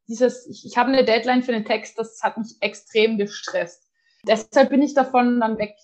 dieses, 0.07 0.47
ich, 0.47 0.65
ich 0.65 0.77
habe 0.77 0.91
eine 0.91 1.03
Deadline 1.03 1.43
für 1.43 1.53
einen 1.53 1.65
Text, 1.65 1.97
das 1.97 2.21
hat 2.23 2.37
mich 2.37 2.55
extrem 2.61 3.17
gestresst. 3.17 3.87
Deshalb 4.25 4.69
bin 4.69 4.81
ich 4.81 4.93
davon 4.93 5.39
dann 5.39 5.57
weg. 5.57 5.75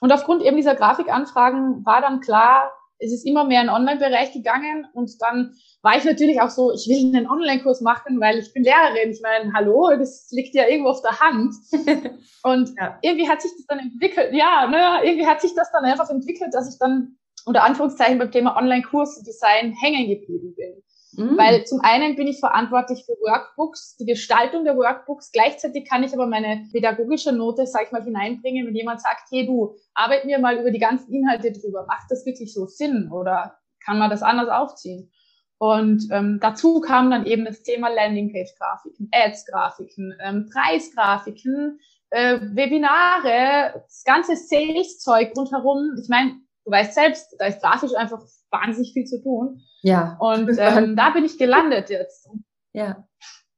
Und 0.00 0.12
aufgrund 0.12 0.42
eben 0.42 0.56
dieser 0.56 0.74
Grafikanfragen 0.74 1.84
war 1.84 2.00
dann 2.00 2.20
klar, 2.20 2.72
es 2.98 3.12
ist 3.12 3.26
immer 3.26 3.44
mehr 3.44 3.60
in 3.60 3.66
den 3.66 3.74
Online-Bereich 3.74 4.32
gegangen 4.32 4.86
und 4.94 5.10
dann 5.20 5.54
war 5.82 5.96
ich 5.96 6.04
natürlich 6.04 6.40
auch 6.40 6.50
so, 6.50 6.72
ich 6.72 6.86
will 6.88 7.14
einen 7.14 7.28
Online-Kurs 7.28 7.80
machen, 7.80 8.20
weil 8.20 8.38
ich 8.38 8.52
bin 8.52 8.62
Lehrerin. 8.62 9.10
Ich 9.10 9.20
meine, 9.20 9.52
hallo, 9.52 9.90
das 9.98 10.28
liegt 10.30 10.54
ja 10.54 10.68
irgendwo 10.68 10.90
auf 10.90 11.02
der 11.02 11.18
Hand. 11.18 11.54
und 12.44 12.72
ja. 12.78 12.98
irgendwie 13.02 13.28
hat 13.28 13.42
sich 13.42 13.50
das 13.56 13.66
dann 13.66 13.80
entwickelt, 13.80 14.32
ja, 14.32 14.68
ne, 14.68 15.04
irgendwie 15.04 15.26
hat 15.26 15.40
sich 15.40 15.54
das 15.54 15.72
dann 15.72 15.84
einfach 15.84 16.08
entwickelt, 16.08 16.54
dass 16.54 16.72
ich 16.72 16.78
dann 16.78 17.16
unter 17.44 17.64
Anführungszeichen 17.64 18.18
beim 18.18 18.30
Thema 18.30 18.56
Online-Kurs-Design 18.56 19.72
hängen 19.72 20.08
geblieben 20.08 20.54
bin. 20.54 20.82
Mhm. 21.14 21.36
Weil 21.36 21.64
zum 21.64 21.80
einen 21.80 22.16
bin 22.16 22.26
ich 22.26 22.40
verantwortlich 22.40 23.04
für 23.04 23.12
Workbooks, 23.12 23.96
die 23.96 24.06
Gestaltung 24.06 24.64
der 24.64 24.76
Workbooks. 24.76 25.30
Gleichzeitig 25.32 25.88
kann 25.88 26.02
ich 26.02 26.14
aber 26.14 26.26
meine 26.26 26.66
pädagogische 26.72 27.32
Note, 27.32 27.66
sag 27.66 27.86
ich 27.86 27.92
mal, 27.92 28.02
hineinbringen, 28.02 28.66
wenn 28.66 28.74
jemand 28.74 29.00
sagt, 29.00 29.28
hey 29.30 29.46
du, 29.46 29.76
arbeiten 29.94 30.28
wir 30.28 30.38
mal 30.38 30.56
über 30.56 30.70
die 30.70 30.78
ganzen 30.78 31.12
Inhalte 31.12 31.52
drüber. 31.52 31.84
Macht 31.86 32.10
das 32.10 32.24
wirklich 32.24 32.54
so 32.54 32.66
Sinn 32.66 33.10
oder 33.12 33.58
kann 33.84 33.98
man 33.98 34.10
das 34.10 34.22
anders 34.22 34.48
aufziehen? 34.48 35.10
Und 35.58 36.08
ähm, 36.10 36.38
dazu 36.40 36.80
kam 36.80 37.10
dann 37.10 37.26
eben 37.26 37.44
das 37.44 37.62
Thema 37.62 37.88
Landingpage-Grafiken, 37.88 39.08
Ads-Grafiken, 39.12 40.14
ähm, 40.20 40.50
Preisgrafiken, 40.52 41.78
äh, 42.10 42.40
Webinare, 42.40 43.82
das 43.84 44.02
ganze 44.04 44.34
Sales-Zeug 44.34 45.32
rundherum. 45.36 45.96
Ich 46.02 46.08
meine, 46.08 46.32
du 46.64 46.70
weißt 46.70 46.94
selbst, 46.94 47.34
da 47.38 47.46
ist 47.46 47.60
grafisch 47.60 47.94
einfach 47.94 48.20
wahnsinnig 48.50 48.92
viel 48.92 49.04
zu 49.04 49.22
tun. 49.22 49.62
Ja. 49.82 50.16
Und 50.20 50.50
ähm, 50.58 50.96
da 50.96 51.10
bin 51.10 51.24
ich 51.24 51.38
gelandet 51.38 51.90
jetzt. 51.90 52.28
Ja. 52.72 53.04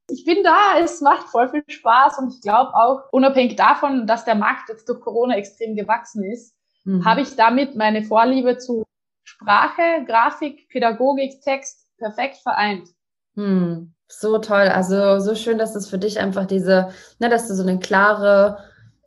Ich 0.09 0.23
bin 0.25 0.43
da, 0.43 0.79
es 0.79 1.01
macht 1.01 1.29
voll 1.29 1.49
viel 1.49 1.63
Spaß 1.67 2.19
und 2.19 2.33
ich 2.33 2.41
glaube 2.41 2.73
auch, 2.75 3.11
unabhängig 3.11 3.55
davon, 3.55 4.05
dass 4.05 4.25
der 4.25 4.35
Markt 4.35 4.69
jetzt 4.69 4.87
durch 4.87 5.01
Corona 5.01 5.35
extrem 5.35 5.75
gewachsen 5.75 6.23
ist, 6.23 6.55
mhm. 6.83 7.03
habe 7.05 7.21
ich 7.21 7.35
damit 7.35 7.75
meine 7.75 8.03
Vorliebe 8.03 8.57
zu 8.57 8.85
Sprache, 9.23 10.05
Grafik, 10.05 10.69
Pädagogik, 10.69 11.41
Text 11.41 11.87
perfekt 11.97 12.37
vereint. 12.37 12.87
Hm, 13.35 13.93
so 14.07 14.37
toll. 14.37 14.67
Also 14.67 15.19
so 15.19 15.33
schön, 15.33 15.57
dass 15.57 15.75
es 15.75 15.89
für 15.89 15.97
dich 15.97 16.19
einfach 16.19 16.45
diese, 16.45 16.91
ne, 17.19 17.29
dass 17.29 17.47
du 17.47 17.55
so 17.55 17.63
eine 17.63 17.79
klare 17.79 18.59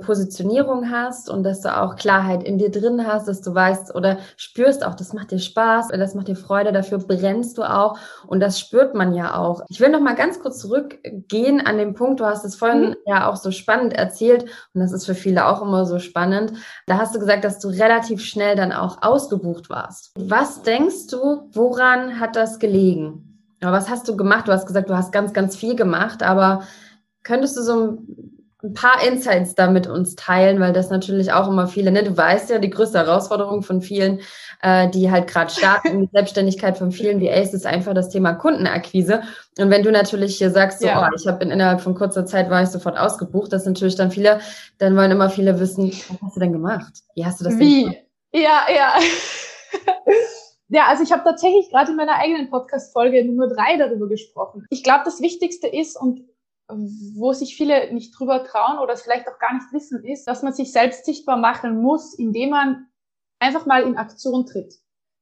Positionierung 0.03 0.91
hast 0.93 1.29
und 1.29 1.43
dass 1.43 1.61
du 1.61 1.77
auch 1.77 1.97
Klarheit 1.97 2.45
in 2.45 2.57
dir 2.57 2.71
drin 2.71 3.05
hast, 3.05 3.27
dass 3.27 3.41
du 3.41 3.53
weißt 3.53 3.97
oder 3.97 4.19
spürst 4.37 4.87
auch, 4.87 4.95
das 4.95 5.13
macht 5.13 5.33
dir 5.33 5.41
Spaß, 5.41 5.89
das 5.89 6.15
macht 6.15 6.29
dir 6.29 6.37
Freude, 6.37 6.71
dafür 6.71 6.99
brennst 6.99 7.59
du 7.59 7.65
auch 7.65 7.99
und 8.29 8.39
das 8.39 8.61
spürt 8.61 8.95
man 8.95 9.13
ja 9.13 9.37
auch. 9.37 9.63
Ich 9.69 9.81
will 9.81 9.89
noch 9.89 10.01
mal 10.01 10.15
ganz 10.15 10.39
kurz 10.39 10.61
zurückgehen 10.61 11.61
an 11.61 11.79
den 11.79 11.95
Punkt, 11.95 12.21
du 12.21 12.27
hast 12.27 12.45
es 12.45 12.55
vorhin 12.55 12.91
mhm. 12.91 12.97
ja 13.07 13.29
auch 13.29 13.35
so 13.35 13.51
spannend 13.51 13.93
erzählt 13.93 14.45
und 14.73 14.81
das 14.81 14.93
ist 14.93 15.05
für 15.05 15.17
viele 15.17 15.47
auch 15.47 15.63
immer 15.63 15.85
so 15.85 15.99
spannend. 15.99 16.53
Da 16.87 16.99
hast 16.99 17.17
du 17.17 17.19
gesagt, 17.19 17.43
dass 17.43 17.59
du 17.59 17.67
relativ 17.67 18.25
schnell 18.25 18.55
dann 18.55 18.71
auch 18.71 19.03
ausgebucht 19.03 19.69
warst. 19.69 20.13
Was 20.17 20.63
denkst 20.63 21.09
du, 21.11 21.49
woran 21.53 22.21
hat 22.21 22.37
das 22.37 22.61
gelegen? 22.61 23.25
Was 23.61 23.91
hast 23.91 24.07
du 24.07 24.17
gemacht? 24.17 24.47
Du 24.47 24.53
hast 24.53 24.67
gesagt, 24.67 24.89
du 24.89 24.97
hast 24.97 25.11
ganz, 25.11 25.33
ganz 25.33 25.57
viel 25.57 25.75
gemacht, 25.75 26.23
aber 26.23 26.63
könntest 27.25 27.57
du 27.57 27.63
so 27.63 27.75
ein 27.75 28.38
paar 28.75 29.07
Insights 29.07 29.55
da 29.55 29.71
mit 29.71 29.87
uns 29.87 30.17
teilen, 30.17 30.59
weil 30.61 30.73
das 30.73 30.91
natürlich 30.91 31.33
auch 31.33 31.49
immer 31.49 31.69
viele, 31.69 31.93
ne? 31.93 32.03
Du 32.03 32.17
weißt 32.17 32.51
ja, 32.51 32.59
die 32.59 32.71
größte 32.71 32.99
Herausforderung 32.99 33.63
von 33.63 33.81
vielen, 33.83 34.21
äh, 34.63 34.89
die 34.89 35.11
halt 35.11 35.29
gerade 35.29 35.51
starten, 35.51 36.01
die 36.03 36.09
Selbstständigkeit 36.13 36.77
von 36.77 36.91
vielen 36.91 37.21
VAs 37.23 37.55
ist 37.55 37.67
einfach 37.67 37.95
das 37.95 38.09
Thema 38.09 38.35
Kundenakquise. 38.35 39.23
Und 39.59 39.71
wenn 39.71 39.85
du 39.85 39.93
natürlich 39.93 40.39
hier 40.39 40.51
sagst, 40.51 40.81
so, 40.81 40.89
ja. 40.89 41.09
oh, 41.09 41.15
ich 41.17 41.27
habe 41.27 41.45
innerhalb 41.45 41.81
von 41.81 41.95
kurzer 41.95 42.27
Zeit 42.27 42.51
war 42.51 42.63
ich 42.63 42.69
sofort 42.69 42.99
ausgebucht, 42.99 43.53
das 43.53 43.65
sind 43.65 43.75
natürlich 43.75 43.97
dann 43.97 44.11
viele, 44.11 44.41
dann 44.79 44.97
wollen 44.97 45.13
immer 45.13 45.31
viele 45.31 45.61
wissen, 45.61 45.91
was 45.91 46.23
hast 46.23 46.37
du 46.37 46.41
denn 46.41 46.53
gemacht? 46.53 46.93
Wie 47.15 47.25
hast 47.25 47.41
du 47.41 47.45
das 47.45 47.59
Wie? 47.59 47.85
Ja, 48.33 48.67
ja. 48.75 48.95
Ja, 50.71 50.85
also 50.89 51.03
ich 51.03 51.11
habe 51.13 51.25
tatsächlich 51.25 51.71
gerade 51.71 51.93
in 51.93 51.97
meiner 51.97 52.17
eigenen 52.17 52.51
Podcast-Folge 52.51 53.25
Nummer 53.25 53.49
drei 53.49 53.79
darüber 53.79 54.07
gesprochen. 54.07 54.67
Ich 54.69 54.83
glaube, 54.85 55.01
das 55.07 55.23
Wichtigste 55.23 55.67
ist, 55.67 55.99
und 55.99 56.21
wo 56.69 57.33
sich 57.33 57.57
viele 57.57 57.93
nicht 57.95 58.13
drüber 58.19 58.45
trauen 58.45 58.79
oder 58.79 58.93
es 58.93 59.03
vielleicht 59.03 59.27
auch 59.29 59.39
gar 59.39 59.55
nicht 59.55 59.73
wissen, 59.73 60.05
ist, 60.05 60.27
dass 60.27 60.43
man 60.43 60.53
sich 60.53 60.73
selbst 60.73 61.07
sichtbar 61.07 61.39
machen 61.39 61.81
muss, 61.81 62.15
indem 62.15 62.51
man 62.51 62.87
einfach 63.39 63.65
mal 63.67 63.83
in 63.83 63.97
Aktion 63.97 64.45
tritt. 64.47 64.75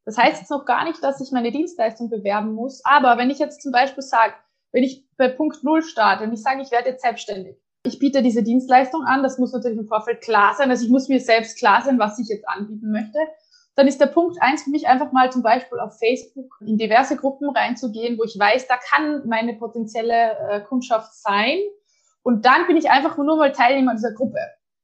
Das 0.05 0.19
heißt 0.19 0.41
jetzt 0.41 0.51
noch 0.51 0.65
gar 0.65 0.85
nicht, 0.85 1.03
dass 1.03 1.21
ich 1.21 1.33
meine 1.33 1.53
Dienstleistung 1.53 2.11
bewerben 2.11 2.53
muss, 2.53 2.85
aber 2.85 3.19
wenn 3.19 3.31
ich 3.31 3.39
jetzt 3.39 3.63
zum 3.63 3.73
Beispiel 3.73 4.03
sage, 4.03 4.35
wenn 4.73 4.85
ich 4.85 5.07
bei 5.17 5.29
Punkt 5.29 5.63
Null 5.63 5.83
starte 5.83 6.25
und 6.25 6.33
ich 6.33 6.43
sage, 6.43 6.63
ich 6.63 6.71
werde 6.71 6.91
jetzt 6.91 7.03
selbstständig, 7.03 7.57
ich 7.85 7.99
biete 7.99 8.23
diese 8.23 8.43
Dienstleistung 8.43 9.03
an, 9.05 9.23
das 9.23 9.39
muss 9.39 9.53
natürlich 9.53 9.79
im 9.79 9.87
Vorfeld 9.87 10.21
klar 10.21 10.55
sein, 10.55 10.71
also 10.71 10.85
ich 10.85 10.91
muss 10.91 11.09
mir 11.09 11.21
selbst 11.21 11.59
klar 11.59 11.83
sein, 11.83 11.99
was 11.99 12.19
ich 12.19 12.29
jetzt 12.29 12.49
anbieten 12.49 12.91
möchte 12.91 13.19
dann 13.77 13.87
ist 13.87 14.01
der 14.01 14.07
Punkt 14.07 14.41
eins 14.41 14.63
für 14.63 14.71
mich 14.71 14.89
einfach 14.89 15.13
mal 15.13 15.31
zum 15.31 15.43
Beispiel 15.43 15.79
auf 15.79 15.99
Facebook 15.99 16.51
in 16.61 16.79
diverse 16.79 17.17
Gruppen 17.17 17.51
reinzugehen, 17.51 18.19
wo 18.19 18.25
ich 18.25 18.39
weiß, 18.39 18.67
da 18.67 18.79
kann 18.79 19.29
meine 19.29 19.55
potenzielle 19.55 20.37
äh, 20.51 20.61
Kundschaft 20.63 21.15
sein. 21.15 21.59
Und 22.23 22.47
dann 22.47 22.67
bin 22.67 22.77
ich 22.79 22.91
einfach 22.91 23.17
nur 23.19 23.37
mal 23.37 23.53
Teilnehmer 23.53 23.95
dieser 23.95 24.15
Gruppe. 24.15 24.39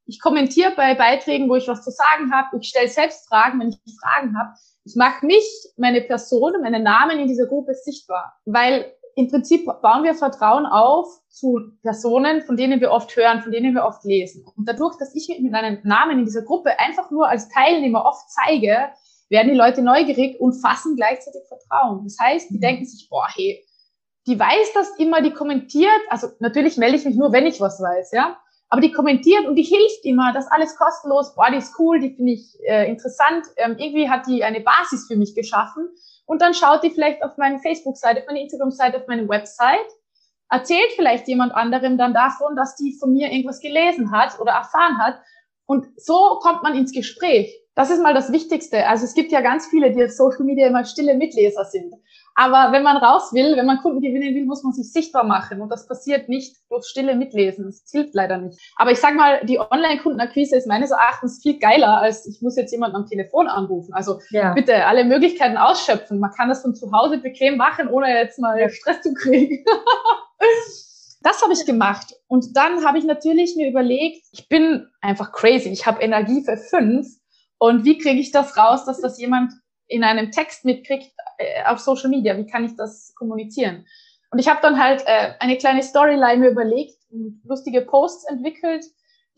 Ich 0.05 0.21
kommentiere 0.21 0.73
bei 0.77 0.95
Beiträgen, 0.95 1.49
wo 1.49 1.57
ich 1.57 1.69
was 1.69 1.83
zu 1.83 1.91
sagen 1.91 2.33
habe. 2.33 2.59
Ich 2.61 2.69
stelle 2.69 2.89
selbst 2.89 3.27
Fragen, 3.29 3.61
wenn 3.61 3.71
ich 3.71 3.97
Fragen 4.01 4.39
habe. 4.39 4.51
Ich 4.85 4.95
mache 4.95 5.25
mich, 5.25 5.45
meine 5.77 6.03
Person, 6.03 6.61
meinen 6.61 6.83
Namen 6.83 7.19
in 7.19 7.29
dieser 7.29 7.47
Gruppe 7.47 7.75
sichtbar, 7.75 8.35
weil 8.45 8.93
im 9.15 9.29
Prinzip 9.29 9.67
bauen 9.83 10.05
wir 10.05 10.15
Vertrauen 10.15 10.67
auf 10.67 11.07
zu 11.29 11.61
Personen, 11.83 12.43
von 12.43 12.57
denen 12.57 12.81
wir 12.81 12.91
oft 12.91 13.15
hören, 13.17 13.43
von 13.43 13.53
denen 13.53 13.75
wir 13.75 13.85
oft 13.85 14.05
lesen. 14.05 14.45
Und 14.57 14.69
dadurch, 14.69 14.97
dass 14.99 15.15
ich 15.15 15.29
mit 15.41 15.53
meinem 15.53 15.79
Namen 15.83 16.21
in 16.21 16.25
dieser 16.25 16.43
Gruppe 16.43 16.79
einfach 16.79 17.11
nur 17.11 17.29
als 17.29 17.49
Teilnehmer 17.49 18.05
oft 18.05 18.31
zeige, 18.31 18.91
werden 19.29 19.49
die 19.51 19.59
Leute 19.59 19.83
neugierig 19.83 20.39
und 20.41 20.61
fassen 20.61 20.97
gleichzeitig 20.97 21.43
Vertrauen. 21.49 22.05
Das 22.05 22.17
heißt, 22.21 22.51
die 22.51 22.57
mhm. 22.57 22.61
denken 22.61 22.85
sich, 22.85 23.09
boah, 23.09 23.27
hey, 23.35 23.65
die 24.27 24.39
weiß 24.39 24.73
das 24.75 24.91
immer, 24.99 25.21
die 25.21 25.33
kommentiert, 25.33 26.01
also 26.09 26.29
natürlich 26.39 26.77
melde 26.77 26.97
ich 26.97 27.05
mich 27.05 27.17
nur, 27.17 27.33
wenn 27.33 27.47
ich 27.47 27.61
was 27.61 27.81
weiß, 27.81 28.13
ja, 28.13 28.39
aber 28.69 28.81
die 28.81 28.93
kommentiert 28.93 29.47
und 29.47 29.57
die 29.57 29.65
hilft 29.65 30.05
immer, 30.05 30.33
das 30.33 30.47
alles 30.47 30.77
kostenlos, 30.77 31.35
boah, 31.35 31.51
die 31.51 31.59
ist 31.59 31.75
cool, 31.79 31.99
die 31.99 32.15
finde 32.15 32.33
ich 32.33 32.57
äh, 32.67 32.89
interessant, 32.89 33.45
ähm, 33.57 33.77
irgendwie 33.79 34.09
hat 34.09 34.27
die 34.27 34.45
eine 34.45 34.61
Basis 34.61 35.07
für 35.09 35.17
mich 35.17 35.35
geschaffen 35.35 35.89
und 36.27 36.41
dann 36.41 36.55
schaut 36.55 36.83
die 36.83 36.91
vielleicht 36.91 37.23
auf 37.23 37.37
meine 37.37 37.59
Facebook-Seite, 37.59 38.21
auf 38.21 38.27
meine 38.27 38.43
Instagram-Seite, 38.43 38.99
auf 38.99 39.07
meine 39.07 39.29
Website, 39.29 39.89
erzählt 40.51 40.93
vielleicht 40.95 41.29
jemand 41.29 41.55
anderem 41.55 41.97
dann 41.97 42.15
davon, 42.15 42.57
dass 42.57 42.77
die 42.77 42.97
von 42.99 43.13
mir 43.13 43.31
irgendwas 43.31 43.61
gelesen 43.61 44.13
hat 44.13 44.39
oder 44.39 44.53
erfahren 44.53 44.99
hat. 44.99 45.21
Und 45.67 45.89
so 45.97 46.39
kommt 46.43 46.63
man 46.63 46.75
ins 46.75 46.93
Gespräch. 46.93 47.62
Das 47.75 47.91
ist 47.91 48.03
mal 48.03 48.13
das 48.13 48.33
Wichtigste. 48.33 48.87
Also 48.87 49.05
es 49.05 49.15
gibt 49.15 49.33
ja 49.33 49.41
ganz 49.41 49.67
viele, 49.67 49.93
die 49.93 50.05
auf 50.05 50.11
Social 50.11 50.45
Media 50.45 50.67
immer 50.67 50.85
stille 50.85 51.15
Mitleser 51.15 51.65
sind. 51.65 51.95
Aber 52.35 52.73
wenn 52.73 52.83
man 52.83 52.97
raus 52.97 53.33
will, 53.33 53.57
wenn 53.57 53.67
man 53.67 53.79
Kunden 53.79 54.01
gewinnen 54.01 54.35
will, 54.35 54.45
muss 54.45 54.63
man 54.63 54.73
sich 54.73 54.93
sichtbar 54.93 55.25
machen. 55.25 55.61
Und 55.61 55.71
das 55.71 55.87
passiert 55.87 56.29
nicht 56.29 56.57
durch 56.69 56.87
stille 56.87 57.15
Mitlesen. 57.15 57.65
Das 57.65 57.83
hilft 57.91 58.15
leider 58.15 58.39
nicht. 58.39 58.59
Aber 58.77 58.91
ich 58.91 58.99
sage 58.99 59.17
mal, 59.17 59.45
die 59.45 59.59
Online-Kundenakquise 59.59 60.57
ist 60.57 60.67
meines 60.67 60.91
Erachtens 60.91 61.41
viel 61.43 61.59
geiler, 61.59 61.99
als 61.99 62.27
ich 62.27 62.41
muss 62.43 62.57
jetzt 62.57 62.73
jemanden 62.73 62.97
am 62.97 63.07
Telefon 63.07 63.49
anrufen. 63.49 63.93
Also 63.95 64.21
ja. 64.31 64.53
bitte 64.53 64.87
alle 64.87 65.05
Möglichkeiten 65.05 65.57
ausschöpfen. 65.57 66.21
Man 66.21 66.33
kann 66.33 66.49
das 66.49 66.63
von 66.63 66.75
zu 66.75 66.93
Hause 66.93 67.19
bequem 67.19 67.57
machen, 67.57 67.89
ohne 67.89 68.09
jetzt 68.09 68.39
mal 68.39 68.69
Stress 68.71 69.01
zu 69.03 69.15
kriegen. 69.15 69.65
das 71.23 71.43
habe 71.43 71.53
ich 71.53 71.65
gemacht. 71.67 72.15
Und 72.29 72.57
dann 72.57 72.85
habe 72.85 72.99
ich 72.99 73.05
natürlich 73.05 73.57
mir 73.57 73.69
überlegt, 73.69 74.27
ich 74.33 74.49
bin 74.49 74.89
einfach 75.01 75.33
crazy. 75.33 75.71
Ich 75.71 75.87
habe 75.87 76.03
Energie 76.03 76.43
für 76.45 76.57
fünf. 76.57 77.07
Und 77.63 77.85
wie 77.85 77.97
kriege 77.97 78.19
ich 78.19 78.33
das 78.33 78.57
raus, 78.57 78.87
dass 78.87 79.01
das 79.01 79.21
jemand 79.21 79.53
in 79.87 80.03
einem 80.03 80.33
Text 80.33 80.65
mitkriegt 80.65 81.13
äh, 81.39 81.63
auf 81.67 81.79
Social 81.79 82.11
Media? 82.11 82.37
Wie 82.37 82.45
kann 82.45 82.65
ich 82.65 82.75
das 82.75 83.15
kommunizieren? 83.15 83.87
Und 84.33 84.41
ich 84.41 84.49
habe 84.49 84.59
dann 84.61 84.83
halt 84.83 85.05
äh, 85.07 85.35
eine 85.39 85.57
kleine 85.57 85.85
Storyline 85.85 86.39
mir 86.39 86.51
überlegt 86.51 86.97
und 87.13 87.41
lustige 87.45 87.83
Posts 87.83 88.25
entwickelt, 88.25 88.85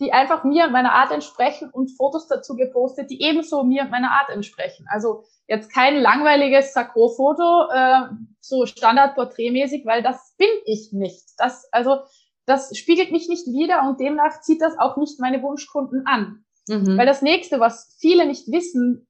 die 0.01 0.15
einfach 0.15 0.43
mir 0.43 0.65
und 0.65 0.73
meiner 0.73 0.95
Art 0.95 1.11
entsprechen 1.11 1.69
und 1.69 1.95
Fotos 1.99 2.27
dazu 2.27 2.57
gepostet, 2.57 3.11
die 3.11 3.21
ebenso 3.21 3.63
mir 3.63 3.83
und 3.83 3.91
meiner 3.91 4.13
Art 4.13 4.31
entsprechen. 4.31 4.87
Also 4.89 5.25
jetzt 5.47 5.71
kein 5.71 6.01
langweiliges 6.01 6.73
Sakro-Foto, 6.73 7.69
äh, 7.75 8.09
so 8.41 8.65
Standardporträtmäßig, 8.65 9.85
weil 9.85 10.03
das 10.03 10.35
bin 10.39 10.49
ich 10.65 10.93
nicht. 10.93 11.27
Das, 11.37 11.71
also, 11.73 11.99
das 12.47 12.75
spiegelt 12.75 13.13
mich 13.13 13.29
nicht 13.29 13.47
wider 13.49 13.87
und 13.87 14.01
demnach 14.01 14.41
zieht 14.41 14.63
das 14.63 14.79
auch 14.79 14.97
nicht 14.97 15.21
meine 15.21 15.43
Wunschkunden 15.43 16.07
an. 16.07 16.44
Mhm. 16.69 16.97
Weil 16.97 17.07
das 17.07 17.23
nächste, 17.23 17.61
was 17.61 17.97
viele 18.01 18.27
nicht 18.27 18.51
wissen, 18.51 19.07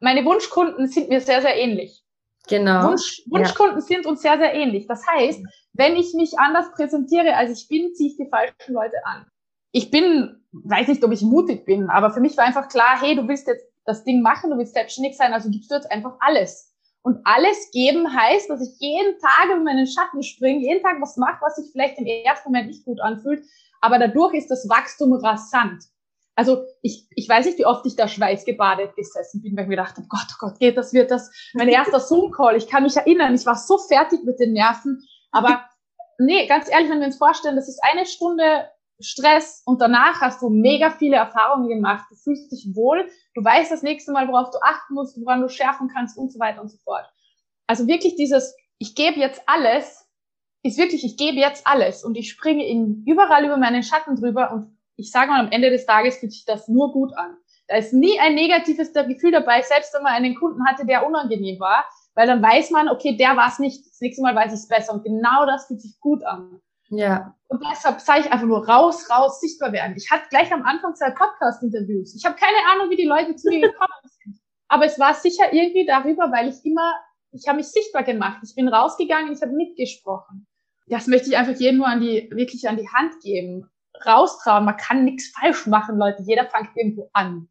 meine 0.00 0.24
Wunschkunden 0.24 0.86
sind 0.86 1.08
mir 1.08 1.20
sehr, 1.20 1.40
sehr 1.40 1.56
ähnlich. 1.56 2.02
Genau. 2.48 2.88
Wunsch, 2.88 3.22
Wunschkunden 3.26 3.78
ja. 3.78 3.82
sind 3.82 4.06
uns 4.06 4.22
sehr, 4.22 4.36
sehr 4.36 4.52
ähnlich. 4.54 4.86
Das 4.86 5.06
heißt, 5.06 5.40
wenn 5.72 5.96
ich 5.96 6.12
mich 6.14 6.38
anders 6.38 6.72
präsentiere, 6.72 7.36
als 7.36 7.58
ich 7.58 7.68
bin, 7.68 7.94
ziehe 7.94 8.10
ich 8.10 8.16
die 8.16 8.28
falschen 8.28 8.74
Leute 8.74 8.96
an. 9.04 9.26
Ich 9.70 9.90
bin, 9.90 10.44
weiß 10.52 10.88
nicht, 10.88 11.02
ob 11.04 11.12
ich 11.12 11.22
mutig 11.22 11.64
bin, 11.64 11.88
aber 11.88 12.10
für 12.10 12.20
mich 12.20 12.36
war 12.36 12.44
einfach 12.44 12.68
klar, 12.68 13.00
hey, 13.00 13.16
du 13.16 13.26
willst 13.26 13.46
jetzt 13.46 13.64
das 13.84 14.04
Ding 14.04 14.22
machen, 14.22 14.50
du 14.50 14.58
willst 14.58 14.74
selbstständig 14.74 15.16
sein, 15.16 15.32
also 15.32 15.50
gibst 15.50 15.70
du 15.70 15.74
jetzt 15.74 15.90
einfach 15.90 16.16
alles. 16.20 16.72
Und 17.02 17.20
alles 17.24 17.70
geben 17.72 18.14
heißt, 18.14 18.50
dass 18.50 18.60
ich 18.60 18.78
jeden 18.78 19.18
Tag 19.18 19.46
über 19.46 19.62
meinen 19.62 19.86
Schatten 19.86 20.22
springe, 20.22 20.60
jeden 20.60 20.82
Tag 20.82 21.00
was 21.00 21.16
mache, 21.16 21.40
was 21.40 21.56
sich 21.56 21.72
vielleicht 21.72 21.98
im 21.98 22.06
ersten 22.06 22.50
Moment 22.50 22.68
nicht 22.68 22.84
gut 22.84 23.00
anfühlt, 23.00 23.44
aber 23.80 23.98
dadurch 23.98 24.34
ist 24.34 24.50
das 24.50 24.68
Wachstum 24.68 25.12
rasant 25.14 25.82
also 26.42 26.64
ich, 26.82 27.06
ich 27.14 27.28
weiß 27.28 27.46
nicht, 27.46 27.58
wie 27.58 27.66
oft 27.66 27.86
ich 27.86 27.94
da 27.94 28.08
schweißgebadet 28.08 28.96
gesessen 28.96 29.42
bin, 29.42 29.56
weil 29.56 29.62
ich 29.62 29.68
mir 29.68 29.76
gedacht 29.76 29.96
habe, 29.96 30.08
Gott, 30.08 30.26
oh 30.32 30.36
Gott, 30.40 30.58
geht 30.58 30.76
das, 30.76 30.92
wird 30.92 31.12
das 31.12 31.30
mein 31.54 31.68
erster 31.78 32.00
Zoom-Call. 32.00 32.56
Ich 32.56 32.66
kann 32.66 32.82
mich 32.82 32.96
erinnern, 32.96 33.32
ich 33.32 33.46
war 33.46 33.54
so 33.54 33.78
fertig 33.78 34.24
mit 34.24 34.40
den 34.40 34.52
Nerven. 34.52 35.06
Aber 35.30 35.64
nee, 36.18 36.48
ganz 36.48 36.68
ehrlich, 36.68 36.90
wenn 36.90 36.98
wir 36.98 37.06
uns 37.06 37.16
vorstellen, 37.16 37.54
das 37.54 37.68
ist 37.68 37.78
eine 37.84 38.06
Stunde 38.06 38.68
Stress 38.98 39.62
und 39.66 39.80
danach 39.80 40.20
hast 40.20 40.42
du 40.42 40.48
mega 40.48 40.90
viele 40.90 41.14
Erfahrungen 41.14 41.68
gemacht. 41.68 42.06
Du 42.10 42.16
fühlst 42.16 42.50
dich 42.50 42.74
wohl, 42.74 43.08
du 43.34 43.44
weißt 43.44 43.70
das 43.70 43.84
nächste 43.84 44.10
Mal, 44.10 44.26
worauf 44.26 44.50
du 44.50 44.58
achten 44.60 44.94
musst, 44.94 45.16
woran 45.20 45.42
du 45.42 45.48
schärfen 45.48 45.88
kannst 45.94 46.18
und 46.18 46.32
so 46.32 46.40
weiter 46.40 46.60
und 46.60 46.70
so 46.70 46.78
fort. 46.78 47.08
Also 47.68 47.86
wirklich 47.86 48.16
dieses, 48.16 48.52
ich 48.78 48.96
gebe 48.96 49.20
jetzt 49.20 49.42
alles, 49.46 50.08
ist 50.64 50.76
wirklich, 50.76 51.04
ich 51.04 51.16
gebe 51.16 51.36
jetzt 51.36 51.68
alles 51.68 52.02
und 52.02 52.16
ich 52.16 52.30
springe 52.30 52.66
in 52.66 53.04
überall 53.06 53.44
über 53.44 53.56
meinen 53.56 53.84
Schatten 53.84 54.16
drüber 54.16 54.52
und 54.52 54.76
ich 55.02 55.10
sage 55.10 55.30
mal, 55.30 55.40
am 55.40 55.52
Ende 55.52 55.70
des 55.70 55.86
Tages 55.86 56.18
fühlt 56.18 56.32
sich 56.32 56.44
das 56.44 56.68
nur 56.68 56.92
gut 56.92 57.12
an. 57.16 57.36
Da 57.68 57.76
ist 57.76 57.92
nie 57.92 58.18
ein 58.20 58.34
negatives 58.34 58.92
Gefühl 58.92 59.32
dabei, 59.32 59.62
selbst 59.62 59.94
wenn 59.94 60.02
man 60.02 60.12
einen 60.12 60.34
Kunden 60.34 60.66
hatte, 60.66 60.84
der 60.86 61.06
unangenehm 61.06 61.58
war, 61.60 61.84
weil 62.14 62.26
dann 62.26 62.42
weiß 62.42 62.70
man, 62.70 62.88
okay, 62.88 63.16
der 63.16 63.36
war 63.36 63.48
es 63.48 63.58
nicht, 63.58 63.86
das 63.86 64.00
nächste 64.00 64.22
Mal 64.22 64.34
weiß 64.34 64.52
ich 64.52 64.60
es 64.60 64.68
besser. 64.68 64.92
Und 64.92 65.04
genau 65.04 65.46
das 65.46 65.66
fühlt 65.66 65.80
sich 65.80 65.98
gut 66.00 66.24
an. 66.24 66.60
Ja. 66.90 67.34
Und 67.48 67.62
deshalb 67.70 68.00
sage 68.00 68.20
ich 68.20 68.32
einfach 68.32 68.46
nur 68.46 68.68
raus, 68.68 69.08
raus, 69.08 69.40
sichtbar 69.40 69.72
werden. 69.72 69.94
Ich 69.96 70.10
hatte 70.10 70.28
gleich 70.28 70.52
am 70.52 70.62
Anfang 70.62 70.94
zwei 70.94 71.10
Podcast-Interviews. 71.10 72.14
Ich 72.14 72.24
habe 72.26 72.36
keine 72.36 72.58
Ahnung, 72.70 72.90
wie 72.90 72.96
die 72.96 73.06
Leute 73.06 73.34
zu 73.36 73.48
mir 73.48 73.62
gekommen 73.62 73.92
sind. 74.22 74.38
Aber 74.68 74.84
es 74.84 74.98
war 74.98 75.14
sicher 75.14 75.52
irgendwie 75.52 75.86
darüber, 75.86 76.30
weil 76.30 76.48
ich 76.48 76.64
immer, 76.64 76.92
ich 77.32 77.48
habe 77.48 77.56
mich 77.56 77.68
sichtbar 77.68 78.02
gemacht. 78.02 78.40
Ich 78.42 78.54
bin 78.54 78.68
rausgegangen, 78.68 79.32
ich 79.32 79.40
habe 79.40 79.52
mitgesprochen. 79.52 80.46
das 80.86 81.06
möchte 81.06 81.30
ich 81.30 81.36
einfach 81.36 81.58
jedem 81.58 81.78
nur 81.78 81.86
an 81.86 82.00
die, 82.00 82.30
wirklich 82.30 82.68
an 82.68 82.76
die 82.76 82.88
Hand 82.88 83.14
geben. 83.22 83.70
Raustrauen, 84.06 84.64
man 84.64 84.76
kann 84.76 85.04
nichts 85.04 85.32
falsch 85.38 85.66
machen, 85.66 85.98
Leute. 85.98 86.22
Jeder 86.22 86.46
fängt 86.46 86.70
irgendwo 86.76 87.10
an. 87.12 87.48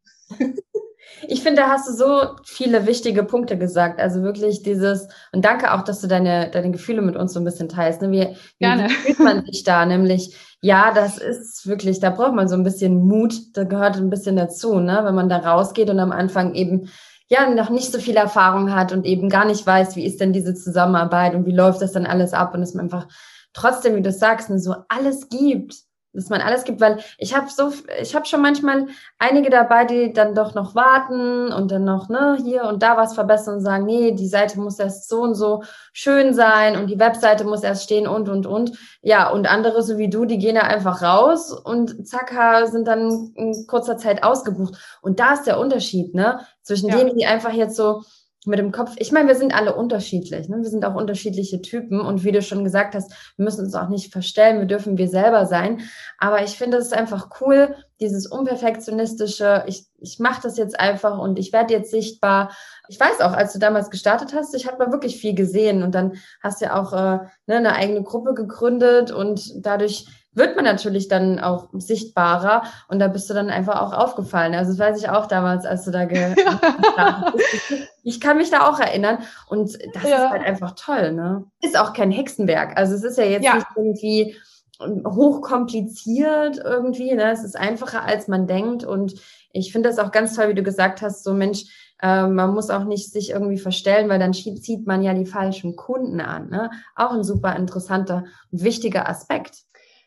Ich 1.28 1.42
finde, 1.42 1.62
da 1.62 1.68
hast 1.68 1.88
du 1.88 1.92
so 1.92 2.36
viele 2.44 2.86
wichtige 2.86 3.22
Punkte 3.24 3.58
gesagt. 3.58 4.00
Also 4.00 4.22
wirklich 4.22 4.62
dieses, 4.62 5.08
und 5.32 5.44
danke 5.44 5.72
auch, 5.72 5.82
dass 5.82 6.00
du 6.00 6.06
deine, 6.06 6.50
deine 6.50 6.70
Gefühle 6.70 7.02
mit 7.02 7.16
uns 7.16 7.32
so 7.32 7.40
ein 7.40 7.44
bisschen 7.44 7.68
teilst. 7.68 8.02
Ne? 8.02 8.10
Wie, 8.10 8.36
Gerne. 8.58 8.88
wie 8.88 8.92
fühlt 8.92 9.18
man 9.18 9.44
sich 9.44 9.64
da? 9.64 9.84
Nämlich, 9.84 10.36
ja, 10.60 10.92
das 10.92 11.18
ist 11.18 11.66
wirklich, 11.66 12.00
da 12.00 12.10
braucht 12.10 12.34
man 12.34 12.48
so 12.48 12.54
ein 12.54 12.62
bisschen 12.62 13.06
Mut, 13.06 13.34
da 13.54 13.64
gehört 13.64 13.96
ein 13.96 14.10
bisschen 14.10 14.36
dazu, 14.36 14.78
ne? 14.80 15.00
wenn 15.04 15.14
man 15.14 15.28
da 15.28 15.38
rausgeht 15.38 15.90
und 15.90 15.98
am 15.98 16.12
Anfang 16.12 16.54
eben 16.54 16.88
ja 17.28 17.48
noch 17.48 17.70
nicht 17.70 17.92
so 17.92 17.98
viel 17.98 18.16
Erfahrung 18.16 18.74
hat 18.74 18.92
und 18.92 19.06
eben 19.06 19.28
gar 19.28 19.44
nicht 19.44 19.66
weiß, 19.66 19.96
wie 19.96 20.04
ist 20.04 20.20
denn 20.20 20.32
diese 20.32 20.54
Zusammenarbeit 20.54 21.34
und 21.34 21.46
wie 21.46 21.54
läuft 21.54 21.82
das 21.82 21.92
dann 21.92 22.06
alles 22.06 22.32
ab 22.32 22.54
und 22.54 22.60
dass 22.60 22.74
man 22.74 22.84
einfach 22.84 23.08
trotzdem, 23.54 23.96
wie 23.96 24.02
du 24.02 24.12
sagst, 24.12 24.50
ne, 24.50 24.58
so 24.58 24.74
alles 24.88 25.28
gibt 25.28 25.74
dass 26.12 26.28
man 26.28 26.40
alles 26.40 26.64
gibt, 26.64 26.80
weil 26.80 26.98
ich 27.18 27.34
habe 27.34 27.48
so, 27.48 27.72
ich 28.00 28.14
habe 28.14 28.26
schon 28.26 28.42
manchmal 28.42 28.86
einige 29.18 29.50
dabei, 29.50 29.84
die 29.84 30.12
dann 30.12 30.34
doch 30.34 30.54
noch 30.54 30.74
warten 30.74 31.52
und 31.52 31.70
dann 31.70 31.84
noch 31.84 32.08
ne 32.08 32.38
hier 32.42 32.64
und 32.64 32.82
da 32.82 32.96
was 32.96 33.14
verbessern 33.14 33.56
und 33.56 33.60
sagen, 33.62 33.86
nee, 33.86 34.12
die 34.12 34.28
Seite 34.28 34.60
muss 34.60 34.78
erst 34.78 35.08
so 35.08 35.22
und 35.22 35.34
so 35.34 35.62
schön 35.92 36.34
sein 36.34 36.76
und 36.76 36.88
die 36.88 36.98
Webseite 36.98 37.44
muss 37.44 37.62
erst 37.62 37.84
stehen 37.84 38.06
und 38.06 38.28
und 38.28 38.46
und 38.46 38.72
ja 39.00 39.30
und 39.30 39.50
andere 39.50 39.82
so 39.82 39.98
wie 39.98 40.10
du, 40.10 40.24
die 40.24 40.38
gehen 40.38 40.56
ja 40.56 40.62
einfach 40.62 41.02
raus 41.02 41.52
und 41.52 42.06
zack 42.06 42.32
sind 42.66 42.86
dann 42.86 43.32
in 43.34 43.66
kurzer 43.66 43.96
Zeit 43.96 44.22
ausgebucht 44.22 44.74
und 45.00 45.20
da 45.20 45.34
ist 45.34 45.44
der 45.44 45.58
Unterschied 45.58 46.14
ne 46.14 46.40
zwischen 46.62 46.88
ja. 46.88 46.96
denen, 46.96 47.16
die 47.16 47.26
einfach 47.26 47.52
jetzt 47.52 47.76
so 47.76 48.02
mit 48.44 48.58
dem 48.58 48.72
Kopf. 48.72 48.94
Ich 48.96 49.12
meine, 49.12 49.28
wir 49.28 49.36
sind 49.36 49.54
alle 49.54 49.76
unterschiedlich. 49.76 50.48
Ne? 50.48 50.56
Wir 50.58 50.68
sind 50.68 50.84
auch 50.84 50.96
unterschiedliche 50.96 51.62
Typen. 51.62 52.00
Und 52.00 52.24
wie 52.24 52.32
du 52.32 52.42
schon 52.42 52.64
gesagt 52.64 52.94
hast, 52.94 53.12
wir 53.36 53.44
müssen 53.44 53.64
uns 53.64 53.74
auch 53.74 53.88
nicht 53.88 54.12
verstellen. 54.12 54.58
Wir 54.58 54.66
dürfen 54.66 54.98
wir 54.98 55.08
selber 55.08 55.46
sein. 55.46 55.82
Aber 56.18 56.42
ich 56.42 56.58
finde 56.58 56.78
es 56.78 56.92
einfach 56.92 57.40
cool, 57.40 57.76
dieses 58.00 58.26
unperfektionistische. 58.26 59.62
Ich, 59.66 59.86
ich 60.00 60.18
mache 60.18 60.42
das 60.42 60.56
jetzt 60.56 60.78
einfach 60.80 61.18
und 61.18 61.38
ich 61.38 61.52
werde 61.52 61.72
jetzt 61.72 61.92
sichtbar. 61.92 62.50
Ich 62.88 62.98
weiß 62.98 63.20
auch, 63.20 63.32
als 63.32 63.52
du 63.52 63.60
damals 63.60 63.90
gestartet 63.90 64.34
hast, 64.34 64.54
ich 64.56 64.66
habe 64.66 64.84
mal 64.84 64.92
wirklich 64.92 65.20
viel 65.20 65.34
gesehen. 65.34 65.84
Und 65.84 65.94
dann 65.94 66.14
hast 66.42 66.60
du 66.60 66.64
ja 66.64 66.80
auch 66.80 66.92
äh, 66.92 67.24
ne, 67.46 67.56
eine 67.56 67.74
eigene 67.74 68.02
Gruppe 68.02 68.34
gegründet 68.34 69.12
und 69.12 69.64
dadurch 69.64 70.06
wird 70.34 70.56
man 70.56 70.64
natürlich 70.64 71.08
dann 71.08 71.38
auch 71.38 71.68
sichtbarer 71.72 72.62
und 72.88 72.98
da 72.98 73.08
bist 73.08 73.28
du 73.28 73.34
dann 73.34 73.50
einfach 73.50 73.80
auch 73.80 73.92
aufgefallen. 73.92 74.54
Also 74.54 74.72
das 74.72 74.78
weiß 74.78 74.98
ich 74.98 75.08
auch 75.08 75.26
damals, 75.26 75.66
als 75.66 75.84
du 75.84 75.90
da 75.90 76.04
ge 76.06 76.34
Ich 78.02 78.20
kann 78.20 78.38
mich 78.38 78.50
da 78.50 78.68
auch 78.68 78.80
erinnern 78.80 79.18
und 79.48 79.78
das 79.94 80.02
ja. 80.04 80.24
ist 80.24 80.30
halt 80.30 80.42
einfach 80.42 80.72
toll, 80.74 81.12
ne? 81.12 81.44
Ist 81.60 81.78
auch 81.78 81.92
kein 81.92 82.10
Hexenwerk. 82.10 82.76
Also 82.76 82.94
es 82.94 83.04
ist 83.04 83.18
ja 83.18 83.24
jetzt 83.24 83.44
ja. 83.44 83.54
nicht 83.54 83.66
irgendwie 83.76 84.36
hochkompliziert 84.80 86.58
irgendwie, 86.64 87.14
ne? 87.14 87.30
Es 87.30 87.44
ist 87.44 87.56
einfacher 87.56 88.04
als 88.04 88.26
man 88.26 88.46
denkt 88.46 88.84
und 88.84 89.14
ich 89.52 89.72
finde 89.72 89.90
das 89.90 89.98
auch 89.98 90.10
ganz 90.12 90.34
toll, 90.34 90.48
wie 90.48 90.54
du 90.54 90.62
gesagt 90.62 91.02
hast, 91.02 91.24
so 91.24 91.34
Mensch, 91.34 91.64
äh, 92.00 92.26
man 92.26 92.52
muss 92.52 92.70
auch 92.70 92.84
nicht 92.84 93.12
sich 93.12 93.30
irgendwie 93.30 93.58
verstellen, 93.58 94.08
weil 94.08 94.18
dann 94.18 94.32
zieht 94.32 94.86
man 94.86 95.02
ja 95.02 95.14
die 95.14 95.26
falschen 95.26 95.76
Kunden 95.76 96.20
an. 96.20 96.48
Ne? 96.48 96.70
Auch 96.96 97.12
ein 97.12 97.22
super 97.22 97.54
interessanter 97.56 98.24
und 98.50 98.64
wichtiger 98.64 99.08
Aspekt. 99.08 99.64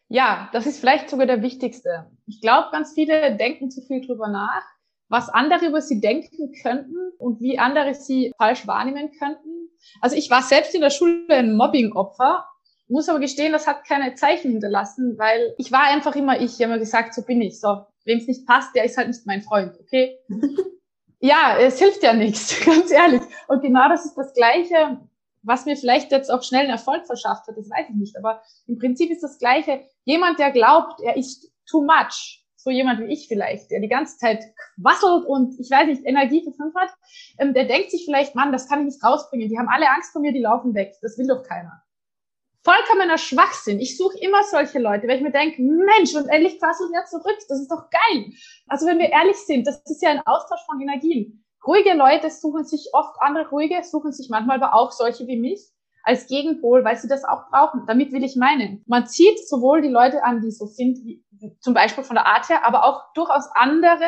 Ja, 0.07 0.49
das 0.53 0.65
ist 0.65 0.79
vielleicht 0.79 1.09
sogar 1.09 1.25
der 1.25 1.41
wichtigste. 1.41 2.11
Ich 2.27 2.41
glaube, 2.41 2.69
ganz 2.71 2.93
viele 2.93 3.35
denken 3.35 3.71
zu 3.71 3.81
viel 3.81 4.05
drüber 4.05 4.27
nach, 4.27 4.63
was 5.09 5.29
andere 5.29 5.67
über 5.67 5.81
sie 5.81 5.99
denken 5.99 6.53
könnten 6.61 6.95
und 7.17 7.41
wie 7.41 7.59
andere 7.59 7.93
sie 7.93 8.31
falsch 8.37 8.67
wahrnehmen 8.67 9.11
könnten. 9.17 9.69
Also 10.01 10.15
ich 10.15 10.29
war 10.29 10.41
selbst 10.41 10.75
in 10.75 10.81
der 10.81 10.89
Schule 10.89 11.25
ein 11.29 11.55
Mobbing-Opfer, 11.55 12.45
muss 12.87 13.09
aber 13.09 13.19
gestehen, 13.19 13.51
das 13.51 13.65
hat 13.67 13.87
keine 13.87 14.13
Zeichen 14.13 14.51
hinterlassen, 14.51 15.15
weil 15.17 15.55
ich 15.57 15.71
war 15.71 15.85
einfach 15.85 16.15
immer 16.15 16.39
ich. 16.39 16.55
Ich 16.55 16.61
habe 16.61 16.73
mir 16.73 16.79
gesagt, 16.79 17.13
so 17.15 17.23
bin 17.23 17.41
ich. 17.41 17.59
So, 17.59 17.85
wem 18.03 18.19
es 18.19 18.27
nicht 18.27 18.45
passt, 18.45 18.75
der 18.75 18.85
ist 18.85 18.97
halt 18.97 19.07
nicht 19.07 19.25
mein 19.25 19.41
Freund, 19.41 19.75
okay? 19.79 20.19
ja, 21.19 21.57
es 21.59 21.79
hilft 21.79 22.03
ja 22.03 22.13
nichts, 22.13 22.59
ganz 22.65 22.91
ehrlich. 22.91 23.21
Und 23.47 23.61
genau 23.61 23.89
das 23.89 24.05
ist 24.05 24.15
das 24.15 24.33
Gleiche 24.33 24.99
was 25.45 25.65
mir 25.65 25.77
vielleicht 25.77 26.11
jetzt 26.11 26.29
auch 26.29 26.43
schnell 26.43 26.63
einen 26.63 26.71
Erfolg 26.71 27.05
verschafft 27.05 27.47
hat, 27.47 27.57
das 27.57 27.69
weiß 27.69 27.87
ich 27.89 27.95
nicht. 27.95 28.17
Aber 28.17 28.41
im 28.67 28.77
Prinzip 28.77 29.11
ist 29.11 29.23
das 29.23 29.37
Gleiche. 29.37 29.85
Jemand, 30.03 30.39
der 30.39 30.51
glaubt, 30.51 30.99
er 31.01 31.15
ist 31.15 31.51
too 31.69 31.83
much, 31.83 32.43
so 32.55 32.71
jemand 32.71 32.99
wie 32.99 33.13
ich 33.13 33.27
vielleicht, 33.27 33.69
der 33.71 33.79
die 33.79 33.87
ganze 33.87 34.17
Zeit 34.17 34.43
quasselt 34.81 35.25
und 35.25 35.59
ich 35.59 35.69
weiß 35.69 35.87
nicht, 35.87 36.03
Energie 36.03 36.43
für 36.43 36.51
fünf 36.51 36.75
hat, 36.75 36.89
ähm, 37.37 37.53
der 37.53 37.65
denkt 37.65 37.91
sich 37.91 38.05
vielleicht, 38.05 38.35
Mann, 38.35 38.51
das 38.51 38.67
kann 38.67 38.79
ich 38.79 38.85
nicht 38.85 39.03
rausbringen. 39.03 39.49
Die 39.49 39.57
haben 39.57 39.69
alle 39.69 39.89
Angst 39.89 40.11
vor 40.11 40.21
mir, 40.21 40.33
die 40.33 40.41
laufen 40.41 40.73
weg. 40.73 40.93
Das 41.01 41.17
will 41.17 41.27
doch 41.27 41.43
keiner. 41.43 41.83
Vollkommener 42.63 43.19
Schwachsinn. 43.19 43.79
Ich 43.79 43.95
suche 43.95 44.17
immer 44.17 44.41
solche 44.43 44.79
Leute, 44.79 45.07
weil 45.07 45.17
ich 45.17 45.21
mir 45.21 45.31
denke, 45.31 45.61
Mensch, 45.61 46.15
und 46.15 46.27
endlich 46.27 46.59
quasselt 46.59 46.89
er 46.95 47.05
zurück. 47.05 47.37
Das 47.47 47.59
ist 47.59 47.69
doch 47.69 47.91
geil. 47.91 48.31
Also 48.67 48.87
wenn 48.87 48.97
wir 48.97 49.09
ehrlich 49.09 49.37
sind, 49.37 49.67
das 49.67 49.83
ist 49.85 50.01
ja 50.01 50.09
ein 50.09 50.25
Austausch 50.25 50.65
von 50.65 50.81
Energien. 50.81 51.44
Ruhige 51.65 51.93
Leute 51.93 52.29
suchen 52.29 52.63
sich 52.63 52.89
oft 52.93 53.15
andere 53.19 53.49
ruhige, 53.49 53.83
suchen 53.83 54.11
sich 54.11 54.29
manchmal 54.29 54.61
aber 54.61 54.75
auch 54.75 54.91
solche 54.91 55.27
wie 55.27 55.39
mich 55.39 55.59
als 56.03 56.27
Gegenpol, 56.27 56.83
weil 56.83 56.97
sie 56.97 57.07
das 57.07 57.23
auch 57.23 57.49
brauchen. 57.49 57.85
Damit 57.87 58.11
will 58.11 58.23
ich 58.23 58.35
meinen. 58.35 58.83
Man 58.87 59.07
zieht 59.07 59.47
sowohl 59.47 59.81
die 59.81 59.89
Leute 59.89 60.23
an, 60.23 60.41
die 60.41 60.51
so 60.51 60.67
sind, 60.67 60.99
wie, 61.03 61.23
zum 61.59 61.73
Beispiel 61.73 62.03
von 62.03 62.15
der 62.15 62.27
Art 62.27 62.47
her, 62.47 62.65
aber 62.65 62.85
auch 62.85 63.13
durchaus 63.13 63.49
andere, 63.55 64.05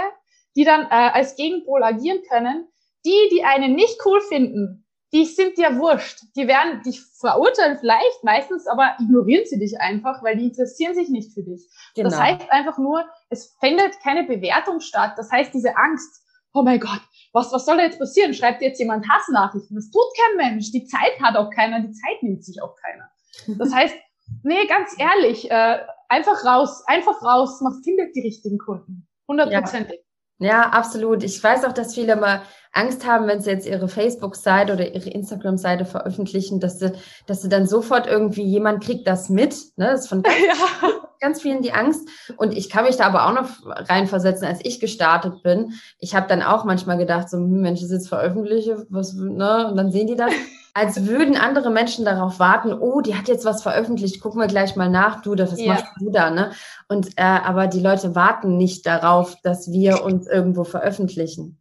die 0.55 0.63
dann 0.63 0.83
äh, 0.83 0.89
als 0.89 1.35
Gegenpol 1.35 1.83
agieren 1.83 2.21
können. 2.29 2.67
Die, 3.05 3.29
die 3.31 3.43
einen 3.43 3.73
nicht 3.73 3.99
cool 4.05 4.21
finden, 4.21 4.85
die 5.13 5.25
sind 5.25 5.57
dir 5.57 5.77
wurscht. 5.77 6.19
Die 6.35 6.47
werden 6.47 6.81
dich 6.83 7.01
verurteilen 7.19 7.77
vielleicht 7.79 8.23
meistens, 8.23 8.67
aber 8.67 8.95
ignorieren 8.99 9.45
sie 9.45 9.57
dich 9.57 9.79
einfach, 9.79 10.21
weil 10.23 10.37
die 10.37 10.47
interessieren 10.47 10.93
sich 10.93 11.09
nicht 11.09 11.33
für 11.33 11.43
dich. 11.43 11.67
Genau. 11.95 12.09
Das 12.09 12.19
heißt 12.19 12.51
einfach 12.51 12.77
nur, 12.77 13.05
es 13.29 13.55
findet 13.59 13.99
keine 14.01 14.23
Bewertung 14.23 14.81
statt. 14.81 15.13
Das 15.17 15.31
heißt, 15.31 15.53
diese 15.53 15.77
Angst, 15.77 16.21
oh 16.53 16.63
mein 16.63 16.79
Gott, 16.79 17.01
was, 17.33 17.51
was 17.51 17.65
soll 17.65 17.77
da 17.77 17.83
jetzt 17.83 17.99
passieren? 17.99 18.33
Schreibt 18.33 18.61
jetzt 18.61 18.79
jemand 18.79 19.07
Hassnachrichten? 19.07 19.75
Das 19.75 19.89
tut 19.89 20.05
kein 20.17 20.37
Mensch. 20.37 20.71
Die 20.71 20.85
Zeit 20.85 21.19
hat 21.21 21.35
auch 21.35 21.49
keiner, 21.49 21.81
die 21.81 21.91
Zeit 21.91 22.21
nimmt 22.21 22.43
sich 22.43 22.61
auch 22.61 22.75
keiner. 22.75 23.09
Das 23.57 23.73
heißt, 23.73 23.95
nee, 24.43 24.65
ganz 24.67 24.95
ehrlich, 24.97 25.49
äh, 25.51 25.79
einfach 26.09 26.43
raus, 26.45 26.83
einfach 26.87 27.21
raus, 27.21 27.61
man 27.61 27.81
findet 27.83 28.15
die 28.15 28.21
richtigen 28.21 28.57
Kunden. 28.57 29.07
Hundertprozentig. 29.27 29.99
Ja. 29.99 30.06
Ja, 30.39 30.69
absolut. 30.69 31.23
Ich 31.23 31.43
weiß 31.43 31.65
auch, 31.65 31.73
dass 31.73 31.95
viele 31.95 32.15
mal 32.15 32.41
Angst 32.71 33.07
haben, 33.07 33.27
wenn 33.27 33.41
sie 33.41 33.49
jetzt 33.49 33.65
ihre 33.65 33.87
Facebook-Seite 33.87 34.73
oder 34.73 34.93
ihre 34.93 35.09
Instagram-Seite 35.09 35.85
veröffentlichen, 35.85 36.59
dass 36.59 36.77
sie, 36.77 36.91
dass 37.25 37.41
sie 37.41 37.49
dann 37.49 37.65
sofort 37.65 38.05
irgendwie 38.05 38.43
jemand 38.43 38.83
kriegt 38.83 39.07
das 39.07 39.29
mit. 39.29 39.55
Ne? 39.77 39.87
Das 39.91 40.01
ist 40.01 40.09
von 40.09 40.21
ganz, 40.23 40.35
ja. 40.37 40.89
ganz 41.19 41.41
vielen 41.41 41.63
die 41.63 41.71
Angst. 41.71 42.07
Und 42.37 42.55
ich 42.55 42.69
kann 42.69 42.85
mich 42.85 42.97
da 42.97 43.05
aber 43.05 43.25
auch 43.27 43.33
noch 43.33 43.49
reinversetzen, 43.65 44.47
als 44.47 44.59
ich 44.63 44.79
gestartet 44.79 45.41
bin. 45.41 45.73
Ich 45.99 46.13
habe 46.13 46.27
dann 46.27 46.43
auch 46.43 46.65
manchmal 46.65 46.99
gedacht, 46.99 47.29
so, 47.29 47.37
hm, 47.37 47.61
Mensch, 47.61 47.81
das 47.81 47.91
jetzt 47.91 48.09
veröffentliche, 48.09 48.85
was, 48.89 49.13
ne? 49.13 49.69
Und 49.69 49.75
dann 49.75 49.91
sehen 49.91 50.07
die 50.07 50.15
das. 50.15 50.31
Als 50.77 51.07
würden 51.07 51.35
andere 51.35 51.71
Menschen 51.71 52.05
darauf 52.05 52.37
warten, 52.37 52.71
oh, 52.71 53.01
die 53.01 53.15
hat 53.15 53.27
jetzt 53.27 53.45
was 53.45 53.63
veröffentlicht, 53.63 54.21
gucken 54.21 54.39
wir 54.39 54.47
gleich 54.47 54.75
mal 54.75 54.89
nach, 54.89 55.23
du, 55.23 55.33
das 55.33 55.59
ja. 55.59 55.73
machst 55.73 55.87
du 55.99 56.11
da, 56.11 56.29
ne? 56.29 56.51
Und 56.87 57.07
äh, 57.15 57.23
aber 57.23 57.65
die 57.65 57.79
Leute 57.79 58.13
warten 58.13 58.57
nicht 58.57 58.85
darauf, 58.85 59.35
dass 59.41 59.71
wir 59.71 60.03
uns 60.03 60.27
irgendwo 60.27 60.63
veröffentlichen 60.63 61.57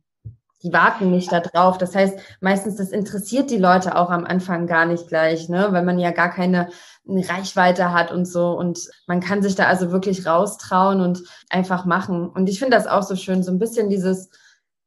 die 0.63 0.73
warten 0.73 1.11
nicht 1.11 1.31
da 1.31 1.41
drauf. 1.41 1.79
Das 1.79 1.95
heißt, 1.95 2.19
meistens, 2.41 2.77
das 2.77 2.91
interessiert 2.91 3.51
die 3.51 3.59
Leute 3.59 3.97
auch 3.97 4.11
am 4.11 4.25
Anfang 4.25 4.67
gar 4.67 4.85
nicht 4.85 5.07
gleich, 5.07 5.49
ne? 5.49 5.69
weil 5.71 5.85
man 5.85 5.99
ja 5.99 6.11
gar 6.11 6.31
keine 6.31 6.71
Reichweite 7.07 7.93
hat 7.93 8.11
und 8.11 8.25
so. 8.25 8.51
Und 8.51 8.81
man 9.07 9.21
kann 9.21 9.43
sich 9.43 9.55
da 9.55 9.67
also 9.67 9.93
wirklich 9.93 10.27
raustrauen 10.27 11.01
und 11.01 11.23
einfach 11.51 11.85
machen. 11.85 12.29
Und 12.29 12.49
ich 12.49 12.59
finde 12.59 12.77
das 12.77 12.87
auch 12.87 13.03
so 13.03 13.15
schön, 13.15 13.43
so 13.45 13.53
ein 13.53 13.61
bisschen 13.61 13.91
dieses, 13.91 14.31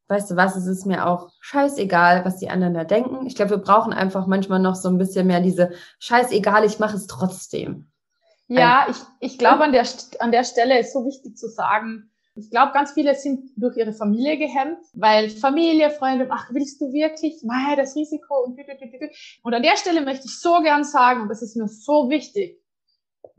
weißt 0.10 0.32
du 0.32 0.36
was, 0.36 0.56
es 0.56 0.66
ist 0.66 0.86
mir 0.86 1.08
auch 1.08 1.30
scheißegal, 1.40 2.26
was 2.26 2.38
die 2.38 2.50
anderen 2.50 2.74
da 2.74 2.84
denken. 2.84 3.26
Ich 3.28 3.36
glaube, 3.36 3.52
wir 3.52 3.58
brauchen 3.60 3.94
einfach 3.94 4.28
manchmal 4.28 4.60
noch 4.60 4.76
so 4.76 4.90
ein 4.90 4.98
bisschen 4.98 5.28
mehr 5.28 5.40
diese 5.40 5.72
scheißegal, 6.00 6.66
ich 6.66 6.80
mache 6.80 6.98
es 6.98 7.08
trotzdem. 7.08 7.92
Ja, 8.48 8.88
ich, 8.90 8.98
ich 9.20 9.38
glaube, 9.38 9.64
an 9.64 9.72
der, 9.72 9.86
an 10.20 10.32
der 10.32 10.44
Stelle 10.44 10.80
ist 10.80 10.92
so 10.92 11.06
wichtig 11.06 11.38
zu 11.38 11.48
sagen, 11.48 12.10
ich 12.34 12.50
glaube, 12.50 12.72
ganz 12.74 12.94
viele 12.94 13.14
sind 13.16 13.52
durch 13.58 13.78
ihre 13.78 13.94
Familie 13.94 14.38
gehemmt, 14.38 14.80
weil 14.94 15.30
Familie, 15.30 15.92
Freunde, 15.92 16.28
ach, 16.32 16.50
willst 16.54 16.82
du 16.82 16.92
wirklich? 16.94 17.44
Mei, 17.44 17.76
das 17.76 17.96
Risiko 17.96 18.46
und 18.46 18.58
und 19.44 19.54
an 19.54 19.62
der 19.62 19.78
Stelle 19.78 20.02
möchte 20.02 20.26
ich 20.26 20.40
so 20.40 20.62
gern 20.62 20.84
sagen, 20.84 21.22
und 21.22 21.30
das 21.30 21.42
ist 21.42 21.56
mir 21.58 21.68
so 21.68 22.10
wichtig, 22.10 22.60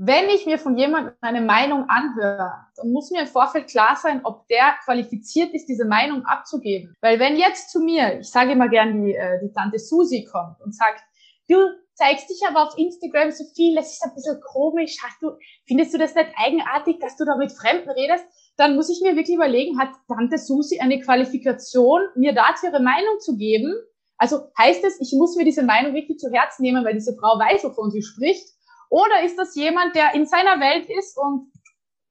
wenn 0.02 0.30
ich 0.30 0.46
mir 0.46 0.58
von 0.58 0.78
jemandem 0.78 1.14
eine 1.20 1.42
Meinung 1.42 1.88
anhöre, 1.88 2.52
dann 2.76 2.92
muss 2.92 3.10
mir 3.10 3.20
im 3.20 3.26
Vorfeld 3.26 3.68
klar 3.68 3.98
sein, 4.00 4.20
ob 4.24 4.46
der 4.48 4.74
qualifiziert 4.84 5.52
ist, 5.52 5.66
diese 5.66 5.84
Meinung 5.84 6.24
abzugeben. 6.24 6.94
Weil 7.00 7.18
wenn 7.18 7.36
jetzt 7.36 7.70
zu 7.70 7.80
mir, 7.80 8.20
ich 8.20 8.30
sage 8.30 8.52
immer 8.52 8.68
gern, 8.68 9.04
die, 9.04 9.14
äh, 9.14 9.38
die 9.42 9.52
Tante 9.52 9.78
Susi 9.78 10.24
kommt 10.24 10.60
und 10.60 10.74
sagt, 10.74 11.02
du 11.48 11.56
zeigst 11.94 12.30
dich 12.30 12.40
aber 12.48 12.66
auf 12.66 12.78
Instagram 12.78 13.30
so 13.30 13.44
viel, 13.54 13.76
das 13.76 13.92
ist 13.92 14.02
ein 14.02 14.14
bisschen 14.14 14.40
komisch, 14.40 14.96
hast 15.04 15.20
du, 15.20 15.32
findest 15.66 15.92
du 15.92 15.98
das 15.98 16.14
nicht 16.14 16.30
eigenartig, 16.36 16.98
dass 17.00 17.16
du 17.16 17.26
da 17.26 17.36
mit 17.36 17.52
Fremden 17.52 17.90
redest? 17.90 18.24
dann 18.60 18.76
muss 18.76 18.90
ich 18.90 19.00
mir 19.00 19.16
wirklich 19.16 19.36
überlegen, 19.36 19.78
hat 19.78 19.88
Tante 20.06 20.36
Susi 20.36 20.80
eine 20.80 21.00
Qualifikation, 21.00 22.02
mir 22.14 22.34
dazu 22.34 22.66
ihre 22.66 22.82
Meinung 22.82 23.18
zu 23.20 23.38
geben? 23.38 23.74
Also 24.18 24.50
heißt 24.58 24.84
es, 24.84 25.00
ich 25.00 25.14
muss 25.16 25.34
mir 25.34 25.46
diese 25.46 25.62
Meinung 25.62 25.94
wirklich 25.94 26.18
zu 26.18 26.30
Herzen 26.30 26.62
nehmen, 26.62 26.84
weil 26.84 26.92
diese 26.92 27.16
Frau 27.16 27.38
weiß, 27.38 27.64
wovon 27.64 27.90
sie 27.90 28.02
spricht? 28.02 28.46
Oder 28.90 29.22
ist 29.24 29.38
das 29.38 29.55
jemand, 29.55 29.94
der 29.94 30.14
in 30.14 30.26
seiner 30.26 30.61
Welt 30.61 30.88
ist 30.90 31.16
und 31.16 31.50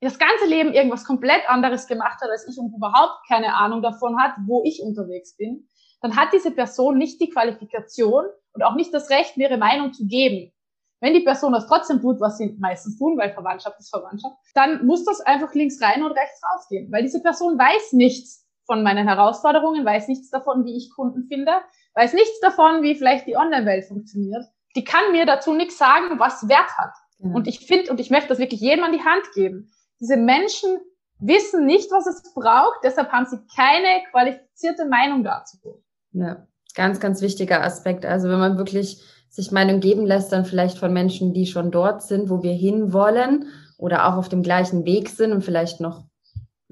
das 0.01 0.17
ganze 0.17 0.45
Leben 0.45 0.73
irgendwas 0.73 1.03
komplett 1.03 1.47
anderes 1.47 1.87
gemacht 1.87 2.21
hat 2.21 2.29
als 2.29 2.47
ich 2.47 2.57
und 2.57 2.73
überhaupt 2.73 3.27
keine 3.27 3.53
Ahnung 3.55 3.81
davon 3.81 4.17
hat, 4.17 4.33
wo 4.47 4.63
ich 4.63 4.81
unterwegs 4.81 5.35
bin, 5.35 5.67
dann 6.01 6.15
hat 6.15 6.29
diese 6.33 6.51
Person 6.51 6.97
nicht 6.97 7.19
die 7.19 7.29
Qualifikation 7.29 8.25
und 8.53 8.63
auch 8.63 8.75
nicht 8.75 8.93
das 8.93 9.09
Recht, 9.09 9.35
mir 9.35 9.49
ihre 9.49 9.57
Meinung 9.59 9.93
zu 9.93 10.07
geben. 10.07 10.53
Wenn 11.01 11.13
die 11.13 11.21
Person 11.21 11.51
das 11.51 11.67
trotzdem 11.67 12.01
tut, 12.01 12.21
was 12.21 12.37
sie 12.37 12.55
meistens 12.59 12.97
tun, 12.97 13.17
weil 13.17 13.33
Verwandtschaft 13.33 13.77
ist 13.79 13.89
Verwandtschaft, 13.89 14.35
dann 14.53 14.85
muss 14.85 15.03
das 15.03 15.19
einfach 15.21 15.53
links 15.53 15.81
rein 15.81 16.03
und 16.03 16.11
rechts 16.11 16.41
rausgehen, 16.43 16.91
weil 16.91 17.03
diese 17.03 17.21
Person 17.21 17.57
weiß 17.57 17.93
nichts 17.93 18.47
von 18.65 18.83
meinen 18.83 19.07
Herausforderungen, 19.07 19.85
weiß 19.85 20.07
nichts 20.07 20.29
davon, 20.29 20.65
wie 20.65 20.77
ich 20.77 20.91
Kunden 20.93 21.25
finde, 21.27 21.51
weiß 21.95 22.13
nichts 22.13 22.39
davon, 22.39 22.83
wie 22.83 22.95
vielleicht 22.95 23.27
die 23.27 23.35
Online-Welt 23.35 23.85
funktioniert. 23.85 24.45
Die 24.75 24.83
kann 24.83 25.11
mir 25.11 25.25
dazu 25.25 25.53
nichts 25.53 25.77
sagen, 25.77 26.19
was 26.19 26.47
Wert 26.47 26.77
hat. 26.77 26.93
Ja. 27.19 27.31
Und 27.31 27.47
ich 27.47 27.65
finde, 27.65 27.91
und 27.91 27.99
ich 27.99 28.09
möchte 28.09 28.29
das 28.29 28.39
wirklich 28.39 28.61
jedem 28.61 28.83
an 28.83 28.93
die 28.93 29.03
Hand 29.03 29.23
geben. 29.33 29.71
Diese 29.99 30.15
Menschen 30.15 30.79
wissen 31.19 31.65
nicht, 31.65 31.91
was 31.91 32.07
es 32.07 32.33
braucht, 32.33 32.79
deshalb 32.83 33.11
haben 33.11 33.25
sie 33.25 33.39
keine 33.55 34.03
qualifizierte 34.11 34.85
Meinung 34.85 35.23
dazu. 35.23 35.57
Ja, 36.13 36.47
ganz, 36.75 36.99
ganz 36.99 37.21
wichtiger 37.21 37.61
Aspekt. 37.63 38.05
Also 38.05 38.29
wenn 38.29 38.39
man 38.39 38.57
wirklich 38.57 39.03
sich 39.29 39.51
Meinung 39.51 39.79
geben 39.79 40.05
lässt, 40.05 40.31
dann 40.31 40.45
vielleicht 40.45 40.77
von 40.77 40.93
Menschen, 40.93 41.33
die 41.33 41.45
schon 41.45 41.71
dort 41.71 42.01
sind, 42.03 42.29
wo 42.29 42.41
wir 42.41 42.53
hinwollen 42.53 43.47
oder 43.77 44.07
auch 44.07 44.15
auf 44.15 44.29
dem 44.29 44.41
gleichen 44.41 44.85
Weg 44.85 45.09
sind 45.09 45.31
und 45.31 45.43
vielleicht 45.43 45.81
noch 45.81 46.05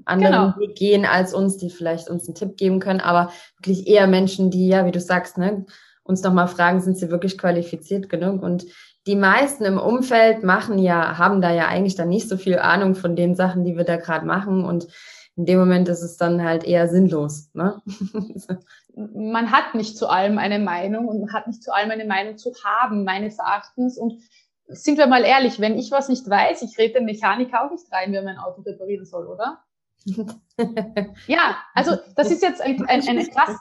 anderen 0.04 0.54
genau. 0.54 0.58
Weg 0.58 0.76
gehen 0.76 1.04
als 1.04 1.34
uns, 1.34 1.58
die 1.58 1.70
vielleicht 1.70 2.08
uns 2.08 2.26
einen 2.26 2.34
Tipp 2.34 2.56
geben 2.56 2.80
können, 2.80 3.00
aber 3.00 3.30
wirklich 3.58 3.86
eher 3.86 4.06
Menschen, 4.06 4.50
die 4.50 4.68
ja, 4.68 4.86
wie 4.86 4.90
du 4.90 5.00
sagst, 5.00 5.38
ne, 5.38 5.66
uns 6.08 6.22
nochmal 6.22 6.48
fragen, 6.48 6.80
sind 6.80 6.98
sie 6.98 7.10
wirklich 7.10 7.38
qualifiziert 7.38 8.08
genug? 8.08 8.42
Und 8.42 8.66
die 9.06 9.16
meisten 9.16 9.64
im 9.64 9.78
Umfeld 9.78 10.42
machen 10.42 10.78
ja, 10.78 11.18
haben 11.18 11.40
da 11.40 11.52
ja 11.52 11.68
eigentlich 11.68 11.94
dann 11.94 12.08
nicht 12.08 12.28
so 12.28 12.36
viel 12.36 12.58
Ahnung 12.58 12.94
von 12.94 13.14
den 13.14 13.34
Sachen, 13.34 13.64
die 13.64 13.76
wir 13.76 13.84
da 13.84 13.96
gerade 13.96 14.26
machen. 14.26 14.64
Und 14.64 14.88
in 15.36 15.46
dem 15.46 15.58
Moment 15.58 15.88
ist 15.88 16.02
es 16.02 16.16
dann 16.16 16.42
halt 16.42 16.64
eher 16.64 16.88
sinnlos. 16.88 17.50
Ne? 17.54 17.80
man 18.94 19.52
hat 19.52 19.74
nicht 19.74 19.96
zu 19.96 20.08
allem 20.08 20.38
eine 20.38 20.58
Meinung 20.58 21.06
und 21.06 21.20
man 21.20 21.32
hat 21.32 21.46
nicht 21.46 21.62
zu 21.62 21.72
allem 21.72 21.90
eine 21.90 22.06
Meinung 22.06 22.36
zu 22.36 22.52
haben, 22.64 23.04
meines 23.04 23.38
Erachtens. 23.38 23.96
Und 23.98 24.20
sind 24.66 24.98
wir 24.98 25.06
mal 25.06 25.24
ehrlich, 25.24 25.60
wenn 25.60 25.78
ich 25.78 25.90
was 25.90 26.08
nicht 26.08 26.28
weiß, 26.28 26.62
ich 26.62 26.76
rede 26.78 26.94
den 26.94 27.04
Mechaniker 27.04 27.64
auch 27.64 27.70
nicht 27.70 27.90
rein, 27.92 28.12
wer 28.12 28.22
mein 28.22 28.38
Auto 28.38 28.62
reparieren 28.62 29.06
soll, 29.06 29.26
oder? 29.26 29.62
ja, 31.26 31.56
also 31.74 31.96
das 32.16 32.30
ist 32.30 32.42
jetzt 32.42 32.60
ein, 32.60 32.84
ein, 32.86 33.06
ein 33.06 33.26
krass. 33.30 33.56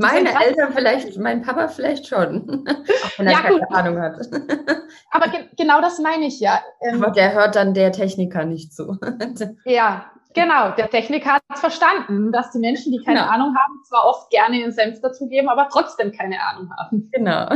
Meine. 0.00 0.30
Eltern 0.44 0.72
vielleicht, 0.72 1.18
mein 1.18 1.42
Papa 1.42 1.68
vielleicht 1.68 2.06
schon, 2.06 2.66
auch 3.04 3.18
wenn 3.18 3.26
er 3.26 3.32
ja, 3.32 3.40
keine 3.40 3.58
gut. 3.58 3.70
Ahnung 3.70 4.00
hat. 4.00 4.18
Aber 5.10 5.28
ge 5.28 5.40
genau 5.56 5.80
das 5.80 5.98
meine 5.98 6.26
ich 6.26 6.40
ja. 6.40 6.60
Ähm, 6.80 7.02
Aber 7.02 7.12
der 7.12 7.34
hört 7.34 7.56
dann 7.56 7.74
der 7.74 7.92
Techniker 7.92 8.44
nicht 8.44 8.74
zu. 8.74 8.98
ja, 9.64 10.10
Genau, 10.32 10.70
der 10.76 10.88
Techniker 10.88 11.32
hat 11.32 11.42
verstanden, 11.54 12.30
dass 12.30 12.52
die 12.52 12.60
Menschen, 12.60 12.92
die 12.92 13.02
keine 13.02 13.18
genau. 13.18 13.32
Ahnung 13.32 13.56
haben, 13.56 13.82
zwar 13.82 14.06
oft 14.06 14.30
gerne 14.30 14.60
ihren 14.60 14.70
Senf 14.70 15.00
dazugeben, 15.00 15.48
aber 15.48 15.68
trotzdem 15.72 16.12
keine 16.12 16.40
Ahnung 16.40 16.70
haben. 16.78 17.10
Genau. 17.12 17.48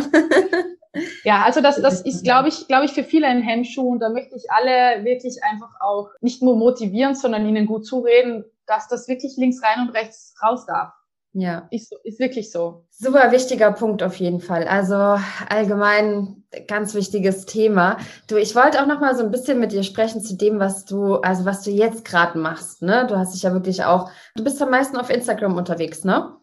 ja, 1.22 1.44
also 1.44 1.60
das, 1.60 1.80
das 1.80 2.00
ist, 2.00 2.24
glaube 2.24 2.48
ich, 2.48 2.66
glaube 2.66 2.86
ich, 2.86 2.92
für 2.92 3.04
viele 3.04 3.28
ein 3.28 3.42
Hemmschuh 3.42 3.92
und 3.92 4.00
da 4.00 4.08
möchte 4.08 4.34
ich 4.34 4.50
alle 4.50 5.04
wirklich 5.04 5.36
einfach 5.44 5.70
auch 5.80 6.10
nicht 6.20 6.42
nur 6.42 6.56
motivieren, 6.56 7.14
sondern 7.14 7.46
ihnen 7.46 7.66
gut 7.66 7.86
zureden, 7.86 8.44
dass 8.66 8.88
das 8.88 9.06
wirklich 9.06 9.36
links 9.36 9.62
rein 9.62 9.86
und 9.86 9.94
rechts 9.94 10.34
raus 10.42 10.66
darf. 10.66 10.92
Ja. 11.34 11.66
Ist, 11.72 11.92
ist 12.04 12.20
wirklich 12.20 12.52
so. 12.52 12.86
Super 12.90 13.32
wichtiger 13.32 13.72
Punkt 13.72 14.04
auf 14.04 14.14
jeden 14.16 14.40
Fall. 14.40 14.68
Also 14.68 15.18
allgemein 15.48 16.44
ganz 16.68 16.94
wichtiges 16.94 17.44
Thema. 17.44 17.98
Du, 18.28 18.36
ich 18.36 18.54
wollte 18.54 18.80
auch 18.80 18.86
noch 18.86 19.00
mal 19.00 19.16
so 19.16 19.24
ein 19.24 19.32
bisschen 19.32 19.58
mit 19.58 19.72
dir 19.72 19.82
sprechen 19.82 20.22
zu 20.22 20.36
dem, 20.36 20.60
was 20.60 20.84
du, 20.84 21.16
also 21.16 21.44
was 21.44 21.62
du 21.62 21.72
jetzt 21.72 22.04
gerade 22.04 22.38
machst. 22.38 22.82
Ne? 22.82 23.06
Du 23.08 23.18
hast 23.18 23.34
dich 23.34 23.42
ja 23.42 23.52
wirklich 23.52 23.84
auch, 23.84 24.10
du 24.36 24.44
bist 24.44 24.62
am 24.62 24.70
meisten 24.70 24.96
auf 24.96 25.10
Instagram 25.10 25.56
unterwegs, 25.56 26.04
ne? 26.04 26.36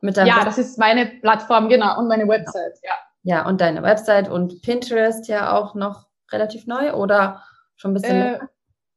Mit 0.00 0.16
deinem 0.16 0.28
ja, 0.28 0.42
das 0.42 0.56
ist 0.56 0.78
meine 0.78 1.04
Plattform, 1.04 1.68
genau, 1.68 1.98
und 1.98 2.08
meine 2.08 2.26
Website, 2.26 2.78
ja. 2.82 2.94
Ja, 3.22 3.46
und 3.46 3.60
deine 3.60 3.82
Website 3.82 4.30
und 4.30 4.62
Pinterest 4.62 5.28
ja 5.28 5.54
auch 5.54 5.74
noch 5.74 6.06
relativ 6.32 6.66
neu 6.66 6.94
oder 6.94 7.44
schon 7.76 7.90
ein 7.90 7.94
bisschen 7.94 8.16
äh? 8.16 8.38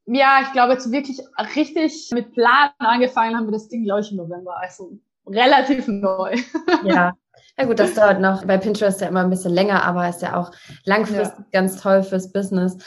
Ja, 0.06 0.39
ich 0.43 0.51
glaube, 0.53 0.73
jetzt 0.73 0.89
wirklich 0.91 1.21
richtig 1.56 2.12
mit 2.13 2.34
Plan 2.34 2.69
angefangen 2.77 3.36
haben 3.36 3.47
wir 3.47 3.51
das 3.51 3.67
Ding, 3.67 3.84
glaube 3.84 4.01
ich, 4.01 4.12
im 4.12 4.17
November. 4.17 4.58
Also 4.58 4.99
relativ 5.27 5.88
neu. 5.88 6.36
Ja. 6.83 7.13
Ja 7.55 7.65
gut, 7.65 7.77
das 7.77 7.93
dauert 7.93 8.19
noch 8.19 8.45
bei 8.45 8.57
Pinterest 8.57 8.99
ja 8.99 9.07
immer 9.07 9.23
ein 9.23 9.29
bisschen 9.29 9.53
länger, 9.53 9.86
aber 9.86 10.09
ist 10.09 10.23
ja 10.23 10.39
auch 10.39 10.49
langfristig 10.86 11.38
ja. 11.38 11.59
ganz 11.59 11.79
toll 11.79 12.01
fürs 12.01 12.31
Business. 12.31 12.77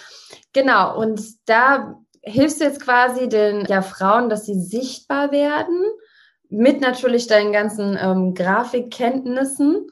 Genau, 0.52 0.98
und 0.98 1.20
da 1.46 1.96
hilfst 2.22 2.60
du 2.60 2.64
jetzt 2.64 2.82
quasi 2.82 3.28
den 3.28 3.64
ja, 3.66 3.80
Frauen, 3.80 4.28
dass 4.28 4.44
sie 4.44 4.58
sichtbar 4.58 5.30
werden, 5.30 5.84
mit 6.48 6.80
natürlich 6.80 7.28
deinen 7.28 7.52
ganzen 7.52 7.96
ähm, 8.00 8.34
Grafikkenntnissen 8.34 9.86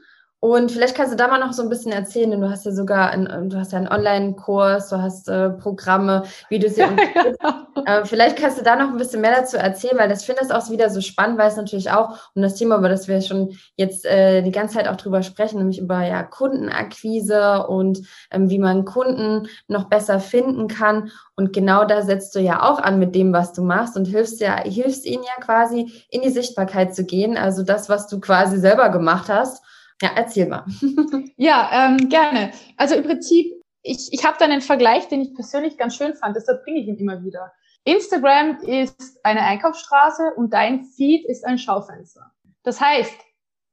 und 0.44 0.70
vielleicht 0.70 0.94
kannst 0.94 1.10
du 1.10 1.16
da 1.16 1.26
mal 1.26 1.38
noch 1.38 1.54
so 1.54 1.62
ein 1.62 1.70
bisschen 1.70 1.90
erzählen, 1.90 2.30
denn 2.30 2.42
du 2.42 2.50
hast 2.50 2.66
ja 2.66 2.72
sogar 2.72 3.12
ein, 3.12 3.48
du 3.48 3.56
hast 3.56 3.72
ja 3.72 3.78
einen 3.78 3.88
Online-Kurs, 3.88 4.90
du 4.90 5.00
hast 5.00 5.26
äh, 5.26 5.48
Programme, 5.48 6.24
wie 6.50 6.58
du 6.58 6.68
sie 6.68 6.82
äh, 7.86 8.04
Vielleicht 8.04 8.36
kannst 8.36 8.58
du 8.58 8.62
da 8.62 8.76
noch 8.76 8.90
ein 8.90 8.98
bisschen 8.98 9.22
mehr 9.22 9.34
dazu 9.34 9.56
erzählen, 9.56 9.96
weil 9.96 10.10
das 10.10 10.22
finde 10.22 10.42
ich 10.44 10.52
auch 10.52 10.68
wieder 10.68 10.90
so 10.90 11.00
spannend, 11.00 11.38
weil 11.38 11.48
es 11.48 11.56
natürlich 11.56 11.90
auch 11.92 12.10
um 12.34 12.42
das 12.42 12.56
Thema, 12.56 12.76
über 12.76 12.90
das 12.90 13.08
wir 13.08 13.22
schon 13.22 13.56
jetzt 13.76 14.04
äh, 14.04 14.42
die 14.42 14.52
ganze 14.52 14.74
Zeit 14.74 14.86
auch 14.86 14.96
drüber 14.96 15.22
sprechen, 15.22 15.56
nämlich 15.56 15.78
über 15.78 16.02
ja 16.02 16.22
Kundenakquise 16.22 17.66
und 17.66 18.00
ähm, 18.30 18.50
wie 18.50 18.58
man 18.58 18.84
Kunden 18.84 19.48
noch 19.66 19.84
besser 19.84 20.20
finden 20.20 20.68
kann. 20.68 21.10
Und 21.36 21.54
genau 21.54 21.86
da 21.86 22.02
setzt 22.02 22.34
du 22.34 22.40
ja 22.40 22.70
auch 22.70 22.80
an 22.80 22.98
mit 22.98 23.14
dem, 23.14 23.32
was 23.32 23.54
du 23.54 23.62
machst 23.62 23.96
und 23.96 24.04
hilfst 24.04 24.42
ja, 24.42 24.62
hilfst 24.62 25.06
ihnen 25.06 25.22
ja 25.22 25.42
quasi 25.42 26.04
in 26.10 26.20
die 26.20 26.28
Sichtbarkeit 26.28 26.94
zu 26.94 27.06
gehen. 27.06 27.38
Also 27.38 27.62
das, 27.62 27.88
was 27.88 28.08
du 28.08 28.20
quasi 28.20 28.58
selber 28.58 28.90
gemacht 28.90 29.30
hast 29.30 29.63
ja, 30.02 30.10
erzähl 30.16 30.46
mal. 30.46 30.64
ja, 31.36 31.70
ähm, 31.72 32.08
gerne. 32.08 32.52
Also 32.76 32.94
im 32.96 33.04
Prinzip, 33.04 33.54
ich, 33.82 34.08
ich 34.12 34.24
habe 34.24 34.36
da 34.38 34.44
einen 34.46 34.60
Vergleich, 34.60 35.08
den 35.08 35.20
ich 35.20 35.34
persönlich 35.34 35.78
ganz 35.78 35.96
schön 35.96 36.14
fand, 36.14 36.36
deshalb 36.36 36.64
bringe 36.64 36.80
ich 36.80 36.88
ihn 36.88 36.96
immer 36.96 37.22
wieder. 37.22 37.52
Instagram 37.84 38.60
ist 38.62 39.18
eine 39.24 39.42
Einkaufsstraße 39.42 40.32
und 40.36 40.52
dein 40.52 40.84
Feed 40.84 41.26
ist 41.28 41.44
ein 41.44 41.58
Schaufenster. 41.58 42.32
Das 42.62 42.80
heißt, 42.80 43.14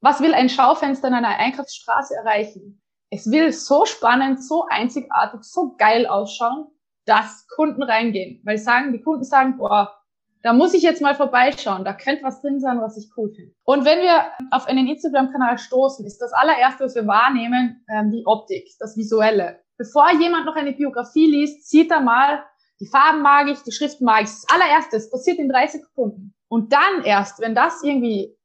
was 0.02 0.20
will 0.20 0.34
ein 0.34 0.50
Schaufenster 0.50 1.08
in 1.08 1.14
einer 1.14 1.38
Einkaufsstraße 1.38 2.16
erreichen? 2.16 2.82
Es 3.10 3.30
will 3.30 3.54
so 3.54 3.86
spannend, 3.86 4.44
so 4.44 4.66
einzigartig, 4.70 5.44
so 5.44 5.76
geil 5.78 6.08
ausschauen, 6.08 6.68
dass 7.06 7.48
Kunden 7.56 7.84
reingehen. 7.84 8.42
Weil 8.44 8.58
sagen, 8.58 8.92
die 8.94 9.02
Kunden 9.02 9.24
sagen, 9.24 9.58
boah, 9.58 10.01
da 10.44 10.54
muss 10.54 10.74
ich 10.74 10.84
jetzt 10.84 11.02
mal 11.02 11.16
vorbeischauen. 11.16 11.86
Da 11.86 11.94
könnte 11.94 12.24
was 12.24 12.42
drin 12.42 12.60
sein, 12.60 12.82
was 12.82 12.98
ich 12.98 13.10
cool 13.16 13.32
finde. 13.34 13.54
Und 13.64 13.86
wenn 13.86 14.00
wir 14.00 14.26
auf 14.52 14.66
einen 14.66 14.88
Instagram-Kanal 14.88 15.58
stoßen, 15.58 16.06
ist 16.06 16.20
das 16.20 16.34
allererste, 16.34 16.86
was 16.86 16.96
wir 16.96 17.06
wahrnehmen, 17.08 17.86
ähm, 17.90 18.12
die 18.12 18.26
Optik, 18.26 18.68
das 18.80 18.98
Visuelle. 18.98 19.60
Bevor 19.78 20.12
jemand 20.20 20.46
noch 20.46 20.56
eine 20.56 20.74
Biografie 20.74 21.28
liest, 21.28 21.70
sieht 21.70 21.92
er 21.92 22.02
mal, 22.02 22.44
die 22.80 22.88
Farben 22.88 23.22
mag 23.22 23.48
ich, 23.48 23.60
die 23.62 23.72
Schriften 23.72 24.06
mag 24.06 24.24
ich. 24.24 24.30
Das 24.30 24.46
allererste, 24.52 24.98
das 24.98 25.12
passiert 25.12 25.38
in 25.38 25.50
30 25.50 25.82
Sekunden. 25.82 26.34
Und 26.48 26.74
dann 26.74 27.04
erst, 27.04 27.40
wenn 27.40 27.56
das 27.56 27.84
irgendwie 27.84 28.36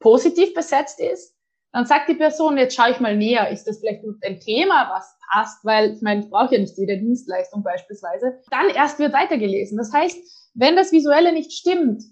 positiv 0.00 0.54
besetzt 0.54 1.00
ist, 1.00 1.36
dann 1.72 1.86
sagt 1.86 2.08
die 2.08 2.14
Person, 2.14 2.58
jetzt 2.58 2.76
schaue 2.76 2.90
ich 2.90 3.00
mal 3.00 3.16
näher, 3.16 3.50
ist 3.50 3.66
das 3.66 3.78
vielleicht 3.78 4.02
ein 4.22 4.40
Thema, 4.40 4.90
was 4.94 5.16
passt, 5.30 5.64
weil 5.64 5.92
ich 5.92 6.02
meine, 6.02 6.22
ich 6.22 6.30
brauche 6.30 6.54
ja 6.54 6.60
nicht 6.60 6.76
jede 6.76 6.98
Dienstleistung 6.98 7.62
beispielsweise. 7.62 8.40
Dann 8.50 8.68
erst 8.68 8.98
wird 8.98 9.14
weitergelesen. 9.14 9.78
Das 9.78 9.92
heißt, 9.92 10.18
wenn 10.54 10.76
das 10.76 10.92
Visuelle 10.92 11.32
nicht 11.32 11.52
stimmt, 11.52 12.02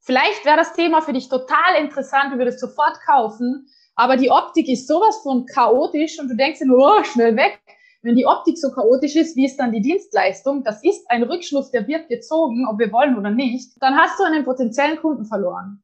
vielleicht 0.00 0.44
wäre 0.44 0.56
das 0.56 0.72
Thema 0.72 1.02
für 1.02 1.12
dich 1.12 1.28
total 1.28 1.76
interessant, 1.78 2.32
du 2.32 2.38
würdest 2.38 2.60
sofort 2.60 2.98
kaufen, 3.06 3.66
aber 3.94 4.16
die 4.16 4.30
Optik 4.30 4.68
ist 4.68 4.88
sowas 4.88 5.20
von 5.22 5.46
chaotisch 5.46 6.18
und 6.18 6.28
du 6.28 6.36
denkst 6.36 6.60
nur, 6.62 6.78
oh, 6.78 7.04
schnell 7.04 7.36
weg. 7.36 7.60
Wenn 8.02 8.16
die 8.16 8.24
Optik 8.24 8.56
so 8.56 8.70
chaotisch 8.70 9.14
ist, 9.16 9.36
wie 9.36 9.44
ist 9.44 9.58
dann 9.58 9.72
die 9.72 9.82
Dienstleistung? 9.82 10.64
Das 10.64 10.82
ist 10.82 11.04
ein 11.10 11.22
Rückschluss, 11.22 11.70
der 11.70 11.86
wird 11.86 12.08
gezogen, 12.08 12.66
ob 12.66 12.78
wir 12.78 12.90
wollen 12.92 13.18
oder 13.18 13.30
nicht. 13.30 13.72
Dann 13.80 13.94
hast 13.94 14.18
du 14.18 14.24
einen 14.24 14.44
potenziellen 14.44 14.96
Kunden 14.96 15.26
verloren. 15.26 15.82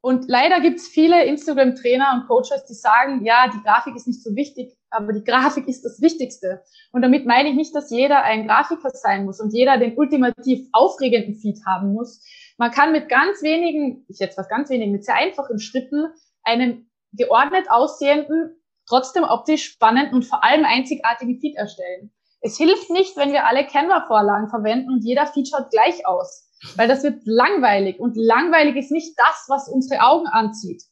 Und 0.00 0.28
leider 0.28 0.60
gibt 0.60 0.78
es 0.78 0.86
viele 0.86 1.24
Instagram-Trainer 1.24 2.12
und 2.14 2.28
Coaches, 2.28 2.64
die 2.68 2.74
sagen, 2.74 3.24
ja, 3.24 3.50
die 3.52 3.60
Grafik 3.62 3.96
ist 3.96 4.06
nicht 4.06 4.22
so 4.22 4.34
wichtig, 4.36 4.76
aber 4.90 5.12
die 5.12 5.24
Grafik 5.24 5.66
ist 5.66 5.84
das 5.84 6.00
Wichtigste. 6.00 6.62
Und 6.92 7.02
damit 7.02 7.26
meine 7.26 7.48
ich 7.48 7.56
nicht, 7.56 7.74
dass 7.74 7.90
jeder 7.90 8.22
ein 8.22 8.46
Grafiker 8.46 8.90
sein 8.90 9.24
muss 9.24 9.40
und 9.40 9.52
jeder 9.52 9.76
den 9.76 9.96
ultimativ 9.96 10.68
aufregenden 10.72 11.34
Feed 11.34 11.58
haben 11.66 11.92
muss. 11.92 12.24
Man 12.58 12.70
kann 12.70 12.92
mit 12.92 13.08
ganz 13.08 13.42
wenigen, 13.42 14.04
ich 14.08 14.20
jetzt 14.20 14.38
was 14.38 14.48
ganz 14.48 14.70
wenigen, 14.70 14.92
mit 14.92 15.04
sehr 15.04 15.16
einfachen 15.16 15.58
Schritten 15.58 16.06
einen 16.44 16.90
geordnet 17.12 17.66
aussehenden, 17.68 18.54
trotzdem 18.86 19.24
optisch 19.24 19.64
spannenden 19.64 20.14
und 20.14 20.24
vor 20.24 20.44
allem 20.44 20.64
einzigartigen 20.64 21.40
Feed 21.40 21.56
erstellen. 21.56 22.12
Es 22.40 22.56
hilft 22.56 22.88
nicht, 22.90 23.16
wenn 23.16 23.32
wir 23.32 23.46
alle 23.46 23.66
Canva-Vorlagen 23.66 24.48
verwenden 24.48 24.92
und 24.92 25.04
jeder 25.04 25.26
Feed 25.26 25.48
schaut 25.48 25.70
gleich 25.70 26.06
aus 26.06 26.47
weil 26.76 26.88
das 26.88 27.02
wird 27.02 27.22
langweilig 27.24 27.98
und 28.00 28.16
langweilig 28.16 28.76
ist 28.76 28.90
nicht 28.90 29.18
das, 29.18 29.46
was 29.48 29.68
unsere 29.68 30.02
Augen 30.02 30.26
anzieht. 30.26 30.82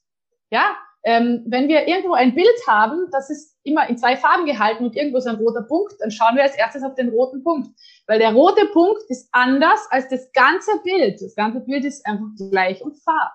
Ja, 0.51 0.77
Ähm, 1.09 1.45
wenn 1.47 1.69
wir 1.69 1.87
irgendwo 1.87 2.15
ein 2.15 2.35
Bild 2.35 2.67
haben, 2.67 3.09
das 3.13 3.31
ist 3.31 3.57
immer 3.63 3.89
in 3.89 3.97
zwei 3.97 4.17
Farben 4.17 4.45
gehalten 4.45 4.85
und 4.85 4.97
irgendwo 4.97 5.19
ist 5.19 5.29
ein 5.29 5.37
roter 5.37 5.63
Punkt, 5.63 5.95
dann 6.01 6.11
schauen 6.11 6.35
wir 6.35 6.43
als 6.43 6.57
erstes 6.57 6.83
auf 6.83 6.97
den 6.97 7.11
roten 7.11 7.45
Punkt. 7.45 7.69
Weil 8.09 8.19
der 8.19 8.33
rote 8.33 8.67
Punkt 8.73 9.03
ist 9.09 9.29
anders 9.31 9.87
als 9.91 10.09
das 10.09 10.33
ganze 10.33 10.73
Bild. 10.83 11.23
Das 11.23 11.37
ganze 11.37 11.61
Bild 11.61 11.85
ist 11.85 12.05
einfach 12.07 12.27
gleich 12.37 12.83
und 12.83 12.97
farb. 13.05 13.33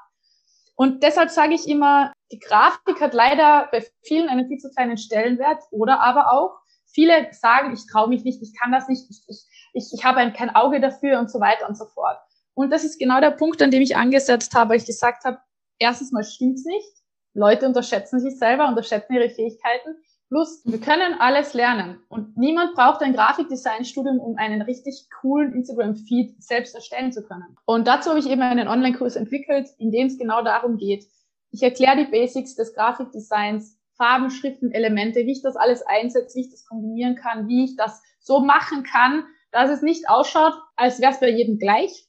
Und 0.76 1.02
deshalb 1.02 1.30
sage 1.30 1.54
ich 1.54 1.65
immer, 1.65 2.12
die 2.34 2.39
Grafik 2.39 3.00
hat 3.00 3.13
leider 3.13 3.70
bei 3.72 3.86
vielen 4.04 4.28
einen 4.28 4.50
viel 4.50 4.58
zu 4.58 4.70
kleinen 4.72 4.98
Stellenwert 4.98 5.63
oder 5.72 6.02
aber 6.02 6.34
auch 6.34 6.58
viele 6.94 7.30
sagen, 7.32 7.72
ich 7.74 7.88
traue 7.89 8.10
mich 8.10 8.26
nicht, 8.26 8.41
ich 8.41 8.54
kann 8.60 8.74
das 8.74 8.89
nicht, 8.89 9.10
ich, 9.10 9.22
ich, 9.28 9.46
ich, 9.74 9.92
ich 9.94 10.04
habe 10.04 10.32
kein 10.32 10.54
Auge 10.56 10.80
dafür 10.80 11.20
und 11.20 11.30
so 11.30 11.40
weiter 11.40 11.68
und 11.68 11.78
so 11.78 11.86
fort. 11.86 12.18
Und 12.54 12.70
das 12.72 12.84
ist 12.84 13.00
genau 13.00 13.20
der 13.22 13.32
Punkt, 13.32 13.62
an 13.62 13.72
dem 13.72 13.82
ich 13.82 13.96
angesetzt 13.96 14.54
habe, 14.54 14.72
weil 14.72 14.78
ich 14.78 14.86
gesagt 14.86 15.24
habe, 15.24 15.40
erstens 15.80 16.12
mal 16.12 16.24
stimmt's 16.24 16.66
nicht. 16.66 16.88
Leute 17.34 17.66
unterschätzen 17.66 18.20
sich 18.20 18.38
selber, 18.38 18.68
unterschätzen 18.68 19.14
ihre 19.14 19.30
Fähigkeiten. 19.30 19.96
Plus, 20.28 20.62
wir 20.66 20.80
können 20.80 21.16
alles 21.20 21.54
lernen. 21.54 22.00
Und 22.08 22.38
niemand 22.38 22.74
braucht 22.74 23.02
ein 23.02 23.14
Grafikdesign-Studium, 23.14 24.20
um 24.20 24.38
einen 24.38 24.62
richtig 24.62 25.08
coolen 25.20 25.54
Instagram-Feed 25.54 26.42
selbst 26.42 26.76
erstellen 26.76 27.12
zu 27.12 27.24
können. 27.24 27.58
Und 27.66 27.88
dazu 27.88 28.10
habe 28.10 28.20
ich 28.20 28.30
eben 28.30 28.42
einen 28.42 28.68
Online-Kurs 28.68 29.16
entwickelt, 29.18 29.70
in 29.78 29.92
dem 29.92 30.08
es 30.08 30.18
genau 30.18 30.42
darum 30.42 30.78
geht. 30.78 31.06
Ich 31.52 31.64
erkläre 31.64 31.98
die 31.98 32.12
Basics 32.12 32.56
des 32.56 32.74
Grafikdesigns, 32.74 33.78
Farben, 33.98 34.30
Schriften, 34.30 34.72
Elemente, 34.72 35.26
wie 35.26 35.34
ich 35.34 35.42
das 35.42 35.58
alles 35.58 35.84
einsetze, 35.84 36.36
wie 36.36 36.42
ich 36.42 36.52
das 36.52 36.66
kombinieren 36.66 37.16
kann, 37.16 37.48
wie 37.48 37.66
ich 37.66 37.76
das 37.76 38.02
so 38.22 38.40
machen 38.40 38.84
kann, 38.84 39.26
dass 39.52 39.70
es 39.70 39.82
nicht 39.82 40.10
ausschaut, 40.10 40.54
als 40.76 41.00
wäre 41.00 41.12
es 41.12 41.20
bei 41.20 41.30
jedem 41.30 41.60
gleich, 41.60 42.08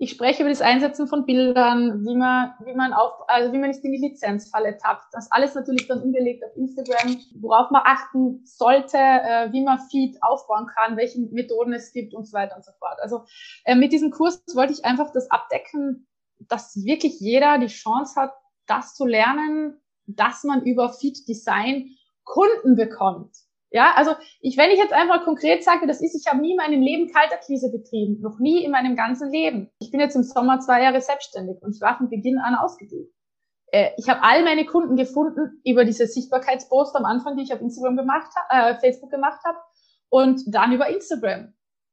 ich 0.00 0.12
spreche 0.12 0.42
über 0.42 0.50
das 0.50 0.60
Einsetzen 0.60 1.08
von 1.08 1.26
Bildern, 1.26 2.06
wie 2.06 2.14
man, 2.14 2.54
wie 2.64 2.72
man 2.72 2.92
auf, 2.92 3.28
also 3.28 3.52
wie 3.52 3.58
man 3.58 3.70
nicht 3.70 3.84
in 3.84 3.90
die 3.90 3.98
Lizenzfalle 3.98 4.78
tappt. 4.78 5.06
Das 5.10 5.30
alles 5.32 5.56
natürlich 5.56 5.88
dann 5.88 6.00
umgelegt 6.00 6.44
auf 6.44 6.56
Instagram, 6.56 7.16
worauf 7.40 7.72
man 7.72 7.82
achten 7.84 8.40
sollte, 8.44 8.96
äh, 8.96 9.52
wie 9.52 9.64
man 9.64 9.80
Feed 9.90 10.16
aufbauen 10.22 10.68
kann, 10.68 10.96
welche 10.96 11.20
Methoden 11.20 11.72
es 11.72 11.92
gibt 11.92 12.14
und 12.14 12.28
so 12.28 12.32
weiter 12.32 12.54
und 12.56 12.64
so 12.64 12.70
fort. 12.78 12.98
Also 13.02 13.24
äh, 13.64 13.74
mit 13.74 13.92
diesem 13.92 14.12
Kurs 14.12 14.40
wollte 14.54 14.72
ich 14.72 14.84
einfach 14.84 15.10
das 15.10 15.28
abdecken, 15.32 16.06
dass 16.38 16.76
wirklich 16.84 17.18
jeder 17.18 17.58
die 17.58 17.66
Chance 17.66 18.20
hat, 18.20 18.32
das 18.66 18.94
zu 18.94 19.04
lernen, 19.04 19.80
dass 20.06 20.44
man 20.44 20.62
über 20.62 20.92
Feed 20.92 21.26
Design 21.26 21.90
Kunden 22.22 22.76
bekommt. 22.76 23.34
Ja, 23.70 23.92
also 23.94 24.12
ich, 24.40 24.56
wenn 24.56 24.70
ich 24.70 24.78
jetzt 24.78 24.94
einfach 24.94 25.24
konkret 25.24 25.62
sage, 25.62 25.86
das 25.86 26.00
ist, 26.00 26.14
ich 26.14 26.30
habe 26.30 26.40
nie 26.40 26.52
in 26.52 26.56
meinem 26.56 26.80
Leben 26.80 27.12
Kaltakquise 27.12 27.70
betrieben, 27.70 28.20
noch 28.20 28.38
nie 28.38 28.64
in 28.64 28.70
meinem 28.70 28.96
ganzen 28.96 29.30
Leben. 29.30 29.70
Ich 29.78 29.90
bin 29.90 30.00
jetzt 30.00 30.16
im 30.16 30.22
Sommer 30.22 30.60
zwei 30.60 30.82
Jahre 30.82 31.00
selbstständig 31.00 31.62
und 31.62 31.74
ich 31.74 31.80
war 31.82 31.98
von 31.98 32.08
Beginn 32.08 32.38
an 32.38 32.54
ausgebucht. 32.54 33.10
Äh, 33.70 33.90
ich 33.98 34.08
habe 34.08 34.22
all 34.22 34.42
meine 34.42 34.64
Kunden 34.64 34.96
gefunden 34.96 35.60
über 35.64 35.84
diese 35.84 36.06
Sichtbarkeitspost 36.06 36.96
am 36.96 37.04
Anfang, 37.04 37.36
die 37.36 37.42
ich 37.42 37.52
auf 37.52 37.60
Instagram 37.60 37.96
gemacht 37.96 38.32
habe, 38.34 38.70
äh, 38.70 38.80
Facebook 38.80 39.10
gemacht 39.10 39.40
habe, 39.44 39.58
und 40.10 40.42
dann 40.46 40.72
über 40.72 40.88
Instagram. 40.88 41.52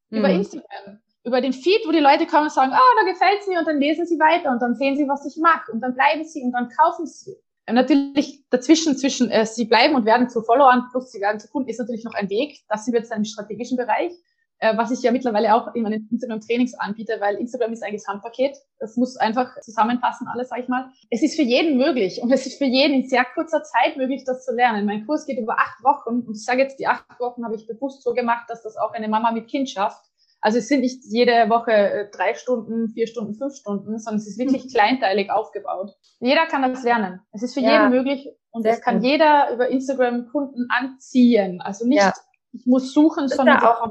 Mhm. 0.09 0.17
Über 0.17 0.29
Instagram. 0.29 0.99
Über 1.23 1.41
den 1.41 1.53
Feed, 1.53 1.81
wo 1.87 1.91
die 1.91 1.99
Leute 1.99 2.27
kommen 2.27 2.43
und 2.43 2.51
sagen, 2.51 2.71
ah, 2.71 2.79
oh, 2.79 2.99
da 2.99 3.11
gefällt's 3.11 3.47
mir 3.47 3.59
und 3.59 3.67
dann 3.67 3.79
lesen 3.79 4.05
sie 4.05 4.19
weiter 4.19 4.51
und 4.51 4.61
dann 4.61 4.75
sehen 4.75 4.95
sie, 4.95 5.07
was 5.07 5.25
ich 5.25 5.41
mache 5.41 5.71
und 5.71 5.81
dann 5.81 5.95
bleiben 5.95 6.23
sie 6.23 6.43
und 6.43 6.51
dann 6.51 6.69
kaufen 6.69 7.07
sie. 7.07 7.35
Natürlich 7.67 8.43
dazwischen, 8.49 8.95
zwischen 8.95 9.31
äh, 9.31 9.45
sie 9.45 9.65
bleiben 9.65 9.95
und 9.95 10.05
werden 10.05 10.29
zu 10.29 10.43
Followern 10.43 10.87
plus 10.91 11.11
sie 11.11 11.19
werden 11.19 11.39
zu 11.39 11.47
Kunden, 11.49 11.69
ist 11.69 11.79
natürlich 11.79 12.03
noch 12.03 12.13
ein 12.13 12.29
Weg. 12.29 12.59
Das 12.69 12.85
sind 12.85 12.93
wir 12.93 12.99
jetzt 12.99 13.11
im 13.11 13.25
strategischen 13.25 13.75
Bereich, 13.75 14.11
äh, 14.59 14.77
was 14.77 14.91
ich 14.91 15.01
ja 15.01 15.11
mittlerweile 15.11 15.55
auch 15.55 15.73
in 15.73 15.81
meinen 15.81 16.07
Instagram-Trainings 16.11 16.75
anbiete, 16.75 17.17
weil 17.19 17.35
Instagram 17.37 17.73
ist 17.73 17.83
ein 17.83 17.93
Gesamtpaket. 17.93 18.55
Das 18.79 18.95
muss 18.97 19.17
einfach 19.17 19.59
zusammenpassen, 19.61 20.27
alles, 20.27 20.49
sag 20.49 20.59
ich 20.59 20.67
mal. 20.67 20.91
Es 21.09 21.23
ist 21.23 21.35
für 21.35 21.41
jeden 21.41 21.77
möglich 21.77 22.21
und 22.21 22.31
es 22.31 22.45
ist 22.45 22.59
für 22.59 22.65
jeden 22.65 23.01
in 23.01 23.09
sehr 23.09 23.25
kurzer 23.33 23.63
Zeit 23.63 23.97
möglich, 23.97 24.23
das 24.25 24.45
zu 24.45 24.53
lernen. 24.53 24.85
Mein 24.85 25.07
Kurs 25.07 25.25
geht 25.25 25.39
über 25.39 25.57
acht 25.57 25.83
Wochen 25.83 26.19
und 26.21 26.35
ich 26.35 26.45
sage 26.45 26.61
jetzt, 26.61 26.79
die 26.79 26.85
acht 26.85 27.19
Wochen 27.19 27.43
habe 27.43 27.55
ich 27.55 27.65
bewusst 27.65 28.03
so 28.03 28.13
gemacht, 28.13 28.45
dass 28.47 28.61
das 28.61 28.77
auch 28.77 28.93
eine 28.93 29.07
Mama 29.07 29.31
mit 29.31 29.47
Kind 29.47 29.71
schafft 29.71 30.05
also 30.45 30.59
es 30.59 30.67
sind 30.67 30.81
nicht 30.81 31.03
jede 31.05 31.49
Woche 31.49 31.71
äh, 31.71 32.07
drei 32.11 32.35
Stunden, 32.35 32.89
vier 32.89 33.07
Stunden, 33.07 33.33
fünf 33.33 33.55
Stunden, 33.55 33.97
sondern 33.97 34.19
es 34.19 34.27
ist 34.27 34.37
wirklich 34.37 34.65
mhm. 34.65 34.69
kleinteilig 34.69 35.31
aufgebaut. 35.31 35.95
Jeder 36.19 36.45
kann 36.45 36.61
das 36.61 36.83
lernen. 36.83 37.19
Es 37.31 37.41
ist 37.41 37.55
für 37.55 37.61
ja. 37.61 37.71
jeden 37.71 37.89
möglich 37.89 38.29
und 38.51 38.63
es 38.63 38.79
kann 38.79 38.97
cool. 38.97 39.05
jeder 39.05 39.51
über 39.51 39.69
Instagram 39.69 40.27
Kunden 40.27 40.67
anziehen. 40.69 41.61
Also 41.61 41.87
nicht, 41.87 42.03
ja. 42.03 42.13
ich 42.53 42.63
muss 42.67 42.93
suchen, 42.93 43.27
sondern 43.27 43.57
auch, 43.57 43.89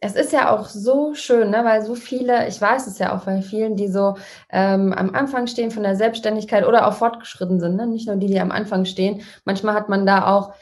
es 0.00 0.14
ist 0.14 0.34
ja 0.34 0.54
auch 0.54 0.68
so 0.68 1.14
schön, 1.14 1.48
ne, 1.48 1.64
weil 1.64 1.80
so 1.80 1.94
viele, 1.94 2.48
ich 2.48 2.60
weiß 2.60 2.86
es 2.86 2.98
ja 2.98 3.16
auch 3.16 3.24
bei 3.24 3.40
vielen, 3.40 3.74
die 3.74 3.88
so 3.88 4.18
ähm, 4.50 4.92
am 4.92 5.14
Anfang 5.14 5.46
stehen 5.46 5.70
von 5.70 5.84
der 5.84 5.96
Selbstständigkeit 5.96 6.66
oder 6.66 6.86
auch 6.86 6.92
fortgeschritten 6.92 7.60
sind, 7.60 7.76
ne? 7.76 7.86
nicht 7.86 8.06
nur 8.06 8.16
die, 8.16 8.26
die 8.26 8.40
am 8.40 8.50
Anfang 8.50 8.84
stehen. 8.84 9.22
Manchmal 9.46 9.72
hat 9.72 9.88
man 9.88 10.04
da 10.04 10.26
auch 10.26 10.52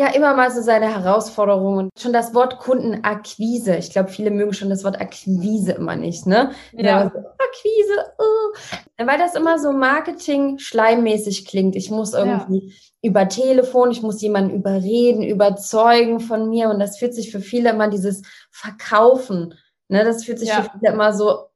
ja 0.00 0.06
immer 0.14 0.34
mal 0.34 0.50
so 0.50 0.62
seine 0.62 0.88
Herausforderungen. 0.88 1.90
Schon 1.98 2.14
das 2.14 2.34
Wort 2.34 2.58
Kundenakquise. 2.58 3.76
Ich 3.76 3.90
glaube, 3.90 4.08
viele 4.08 4.30
mögen 4.30 4.54
schon 4.54 4.70
das 4.70 4.82
Wort 4.82 4.98
Akquise 4.98 5.72
immer 5.72 5.94
nicht, 5.94 6.26
ne? 6.26 6.52
Ja. 6.72 7.10
So, 7.12 7.18
Akquise, 7.18 8.12
uh. 8.18 9.06
weil 9.06 9.18
das 9.18 9.34
immer 9.34 9.58
so 9.58 9.72
Marketing-schleimmäßig 9.72 11.44
klingt. 11.44 11.76
Ich 11.76 11.90
muss 11.90 12.14
irgendwie 12.14 12.68
ja. 12.68 12.74
über 13.02 13.28
Telefon, 13.28 13.90
ich 13.90 14.00
muss 14.00 14.22
jemanden 14.22 14.54
überreden, 14.54 15.22
überzeugen 15.22 16.18
von 16.20 16.48
mir. 16.48 16.70
Und 16.70 16.80
das 16.80 16.98
fühlt 16.98 17.14
sich 17.14 17.30
für 17.30 17.40
viele 17.40 17.68
immer 17.70 17.88
dieses 17.88 18.22
Verkaufen. 18.50 19.54
Ne, 19.88 20.04
das 20.04 20.24
fühlt 20.24 20.38
sich 20.38 20.48
ja. 20.48 20.62
für 20.62 20.70
viele 20.78 20.94
immer 20.94 21.12
so 21.12 21.49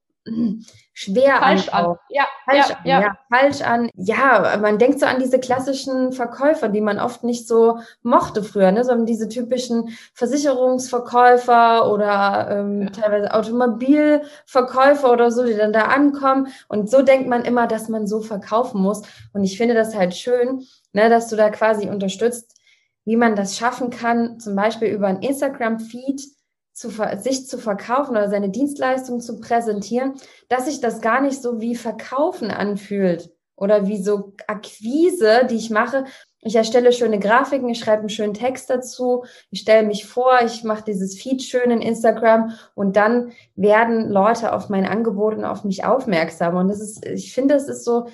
schwer 0.94 1.38
falsch 1.38 1.68
an. 1.68 1.84
an. 1.84 1.96
Ja, 2.08 2.26
falsch 2.44 2.68
ja, 2.68 2.76
an. 2.76 2.82
Ja. 2.84 3.00
ja. 3.00 3.18
falsch 3.28 3.60
an. 3.60 3.90
Ja, 3.94 4.58
man 4.60 4.78
denkt 4.78 5.00
so 5.00 5.06
an 5.06 5.18
diese 5.18 5.38
klassischen 5.38 6.12
Verkäufer, 6.12 6.68
die 6.68 6.80
man 6.80 6.98
oft 6.98 7.24
nicht 7.24 7.46
so 7.46 7.78
mochte 8.02 8.42
früher, 8.42 8.72
ne? 8.72 8.84
sondern 8.84 9.06
diese 9.06 9.28
typischen 9.28 9.90
Versicherungsverkäufer 10.14 11.92
oder 11.92 12.48
ähm, 12.50 12.90
teilweise 12.92 13.34
Automobilverkäufer 13.34 15.12
oder 15.12 15.30
so, 15.30 15.44
die 15.44 15.56
dann 15.56 15.72
da 15.72 15.86
ankommen. 15.86 16.48
Und 16.68 16.90
so 16.90 17.02
denkt 17.02 17.28
man 17.28 17.44
immer, 17.44 17.66
dass 17.66 17.88
man 17.88 18.06
so 18.06 18.20
verkaufen 18.20 18.80
muss. 18.80 19.02
Und 19.32 19.44
ich 19.44 19.58
finde 19.58 19.74
das 19.74 19.94
halt 19.94 20.14
schön, 20.14 20.64
ne, 20.92 21.10
dass 21.10 21.28
du 21.28 21.36
da 21.36 21.50
quasi 21.50 21.88
unterstützt, 21.88 22.56
wie 23.04 23.16
man 23.16 23.36
das 23.36 23.58
schaffen 23.58 23.90
kann, 23.90 24.40
zum 24.40 24.56
Beispiel 24.56 24.88
über 24.88 25.08
ein 25.08 25.20
Instagram-Feed 25.20 26.33
zu, 26.74 26.90
sich 27.18 27.46
zu 27.46 27.58
verkaufen 27.58 28.10
oder 28.10 28.28
seine 28.28 28.50
Dienstleistung 28.50 29.20
zu 29.20 29.40
präsentieren, 29.40 30.14
dass 30.48 30.66
sich 30.66 30.80
das 30.80 31.00
gar 31.00 31.20
nicht 31.20 31.40
so 31.40 31.60
wie 31.60 31.76
Verkaufen 31.76 32.50
anfühlt 32.50 33.30
oder 33.56 33.86
wie 33.86 34.02
so 34.02 34.34
Akquise, 34.48 35.46
die 35.48 35.54
ich 35.54 35.70
mache. 35.70 36.04
Ich 36.40 36.56
erstelle 36.56 36.92
schöne 36.92 37.20
Grafiken, 37.20 37.68
ich 37.68 37.78
schreibe 37.78 38.00
einen 38.00 38.08
schönen 38.08 38.34
Text 38.34 38.68
dazu, 38.68 39.24
ich 39.50 39.60
stelle 39.60 39.86
mich 39.86 40.04
vor, 40.04 40.40
ich 40.44 40.64
mache 40.64 40.84
dieses 40.84 41.18
Feed 41.18 41.42
schön 41.42 41.70
in 41.70 41.80
Instagram 41.80 42.52
und 42.74 42.96
dann 42.96 43.32
werden 43.54 44.10
Leute 44.10 44.52
auf 44.52 44.68
mein 44.68 44.84
Angebot 44.84 45.36
und 45.36 45.44
auf 45.44 45.64
mich 45.64 45.84
aufmerksam. 45.84 46.56
Und 46.56 46.68
das 46.68 46.80
ist, 46.80 47.06
ich 47.06 47.32
finde, 47.32 47.54
das 47.54 47.68
ist 47.68 47.84
so 47.84 48.08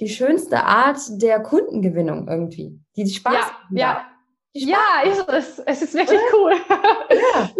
die 0.00 0.08
schönste 0.08 0.62
Art 0.62 0.98
der 1.10 1.40
Kundengewinnung 1.40 2.28
irgendwie, 2.28 2.78
die 2.96 3.08
Spaß. 3.08 3.34
Ja, 3.70 3.76
ja. 3.76 4.06
Ja, 4.56 5.10
ist 5.10 5.28
es. 5.28 5.58
Es 5.66 5.82
ist 5.82 5.94
wirklich 5.94 6.20
cool. 6.32 6.52
Ja 7.10 7.50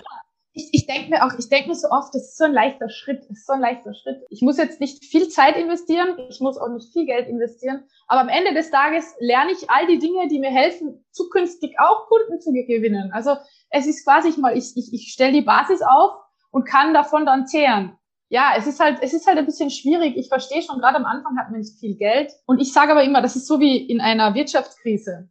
mir 1.15 1.25
auch, 1.25 1.33
ich 1.39 1.49
denke 1.49 1.69
mir 1.69 1.75
so 1.75 1.89
oft, 1.91 2.15
das 2.15 2.23
ist 2.23 2.37
so 2.37 2.45
ein 2.45 2.53
leichter 2.53 2.89
Schritt, 2.89 3.23
das 3.29 3.39
ist 3.39 3.47
so 3.47 3.53
ein 3.55 3.61
leichter 3.61 3.95
Schritt. 3.95 4.23
Ich 4.31 4.43
muss 4.43 4.59
jetzt 4.59 4.81
nicht 4.81 5.05
viel 5.05 5.29
Zeit 5.29 5.57
investieren, 5.57 6.17
ich 6.29 6.41
muss 6.41 6.59
auch 6.59 6.69
nicht 6.69 6.93
viel 6.93 7.07
Geld 7.07 7.29
investieren, 7.29 7.85
aber 8.07 8.21
am 8.21 8.29
Ende 8.29 8.55
des 8.55 8.71
Tages 8.71 9.15
lerne 9.19 9.53
ich 9.53 9.71
all 9.71 9.87
die 9.87 9.99
Dinge, 9.99 10.29
die 10.29 10.39
mir 10.39 10.51
helfen, 10.51 11.05
zukünftig 11.11 11.77
auch 11.79 12.09
Kunden 12.09 12.41
zu 12.41 12.53
gewinnen. 12.53 13.11
Also 13.13 13.37
es 13.71 13.87
ist 13.87 14.05
quasi 14.05 14.39
mal, 14.41 14.57
ich, 14.57 14.77
ich, 14.77 14.93
ich 14.93 15.13
stelle 15.13 15.33
die 15.33 15.43
Basis 15.43 15.83
auf 15.83 16.13
und 16.51 16.65
kann 16.65 16.95
davon 16.95 17.27
dann 17.27 17.47
zehren. 17.47 17.97
Ja, 18.29 18.55
es 18.57 18.67
ist 18.67 18.81
halt, 18.81 18.99
es 19.03 19.13
ist 19.13 19.27
halt 19.27 19.39
ein 19.39 19.47
bisschen 19.47 19.71
schwierig. 19.71 20.17
Ich 20.17 20.29
verstehe 20.29 20.63
schon, 20.63 20.79
gerade 20.79 20.97
am 20.97 21.05
Anfang 21.05 21.39
hat 21.39 21.51
man 21.51 21.61
nicht 21.61 21.79
viel 21.79 21.97
Geld. 21.97 22.33
Und 22.47 22.61
ich 22.61 22.73
sage 22.73 22.93
aber 22.93 23.05
immer, 23.05 23.23
das 23.23 23.37
ist 23.37 23.47
so 23.47 23.61
wie 23.61 23.77
in 23.77 24.01
einer 24.01 24.35
Wirtschaftskrise. 24.35 25.29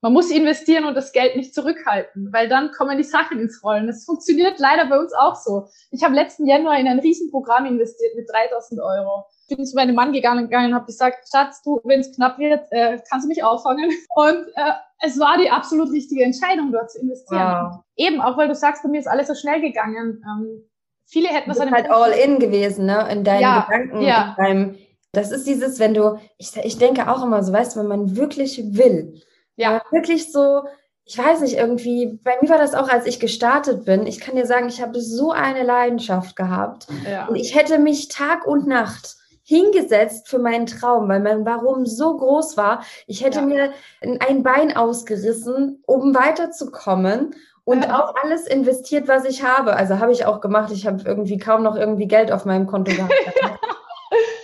Man 0.00 0.12
muss 0.12 0.30
investieren 0.30 0.84
und 0.84 0.94
das 0.94 1.10
Geld 1.10 1.34
nicht 1.34 1.52
zurückhalten, 1.52 2.32
weil 2.32 2.48
dann 2.48 2.70
kommen 2.70 2.96
die 2.96 3.04
Sachen 3.04 3.40
ins 3.40 3.64
Rollen. 3.64 3.88
Das 3.88 4.04
funktioniert 4.04 4.60
leider 4.60 4.86
bei 4.86 4.98
uns 4.98 5.12
auch 5.12 5.34
so. 5.34 5.66
Ich 5.90 6.04
habe 6.04 6.14
letzten 6.14 6.46
Januar 6.46 6.78
in 6.78 6.86
ein 6.86 7.00
Riesenprogramm 7.00 7.66
investiert 7.66 8.14
mit 8.14 8.30
3000 8.30 8.80
Euro. 8.80 9.24
Ich 9.48 9.56
bin 9.56 9.66
zu 9.66 9.74
meinem 9.74 9.96
Mann 9.96 10.12
gegangen, 10.12 10.46
und 10.46 10.74
habe 10.74 10.86
gesagt, 10.86 11.28
Schatz, 11.28 11.62
du, 11.62 11.80
wenn 11.82 12.00
es 12.00 12.14
knapp 12.14 12.38
wird, 12.38 12.66
äh, 12.70 13.00
kannst 13.10 13.24
du 13.24 13.28
mich 13.28 13.42
auffangen. 13.42 13.90
Und 14.14 14.46
äh, 14.54 14.72
es 15.00 15.18
war 15.18 15.36
die 15.36 15.50
absolut 15.50 15.90
richtige 15.90 16.22
Entscheidung, 16.22 16.70
dort 16.70 16.92
zu 16.92 17.00
investieren. 17.00 17.70
Wow. 17.72 17.80
Eben, 17.96 18.20
auch 18.20 18.36
weil 18.36 18.46
du 18.46 18.54
sagst, 18.54 18.84
bei 18.84 18.88
mir 18.88 19.00
ist 19.00 19.08
alles 19.08 19.26
so 19.26 19.34
schnell 19.34 19.60
gegangen. 19.60 20.22
Ähm, 20.24 20.64
viele 21.06 21.28
hätten 21.28 21.48
das 21.48 21.58
an 21.58 21.72
halt 21.72 21.90
all 21.90 22.12
in 22.12 22.38
gewesen, 22.38 22.86
ne? 22.86 23.08
In 23.10 23.24
deinen 23.24 23.40
ja, 23.40 23.66
Gedanken, 23.68 24.00
ja. 24.02 24.36
in 24.38 24.44
deinem 24.44 24.78
das 25.12 25.32
ist 25.32 25.46
dieses, 25.46 25.78
wenn 25.80 25.94
du, 25.94 26.18
ich, 26.36 26.54
ich 26.62 26.78
denke 26.78 27.10
auch 27.10 27.24
immer 27.24 27.42
so, 27.42 27.52
weißt 27.52 27.74
du, 27.74 27.80
wenn 27.80 27.88
man 27.88 28.16
wirklich 28.16 28.62
will, 28.76 29.20
ja. 29.58 29.82
Wirklich 29.90 30.32
so, 30.32 30.62
ich 31.04 31.18
weiß 31.18 31.40
nicht, 31.40 31.56
irgendwie, 31.56 32.18
bei 32.22 32.36
mir 32.40 32.48
war 32.48 32.58
das 32.58 32.74
auch, 32.74 32.88
als 32.88 33.06
ich 33.06 33.20
gestartet 33.20 33.84
bin. 33.84 34.06
Ich 34.06 34.20
kann 34.20 34.36
dir 34.36 34.46
sagen, 34.46 34.68
ich 34.68 34.80
habe 34.80 35.00
so 35.00 35.30
eine 35.32 35.62
Leidenschaft 35.62 36.36
gehabt. 36.36 36.86
Ja. 37.10 37.26
Und 37.26 37.36
ich 37.36 37.54
hätte 37.54 37.78
mich 37.78 38.08
Tag 38.08 38.46
und 38.46 38.66
Nacht, 38.66 39.16
hingesetzt 39.48 40.28
für 40.28 40.38
meinen 40.38 40.66
Traum, 40.66 41.08
weil 41.08 41.20
mein 41.20 41.46
Warum 41.46 41.86
so 41.86 42.18
groß 42.18 42.58
war. 42.58 42.84
Ich 43.06 43.24
hätte 43.24 43.38
ja. 43.38 43.46
mir 43.46 43.72
ein 44.02 44.42
Bein 44.42 44.76
ausgerissen, 44.76 45.82
um 45.86 46.14
weiterzukommen 46.14 47.34
und 47.64 47.84
ja. 47.84 47.98
auch 47.98 48.14
alles 48.22 48.46
investiert, 48.46 49.08
was 49.08 49.24
ich 49.24 49.42
habe. 49.42 49.74
Also 49.74 50.00
habe 50.00 50.12
ich 50.12 50.26
auch 50.26 50.42
gemacht. 50.42 50.70
Ich 50.70 50.86
habe 50.86 51.02
irgendwie 51.02 51.38
kaum 51.38 51.62
noch 51.62 51.76
irgendwie 51.76 52.06
Geld 52.06 52.30
auf 52.30 52.44
meinem 52.44 52.66
Konto 52.66 52.92
gehabt. 52.92 53.14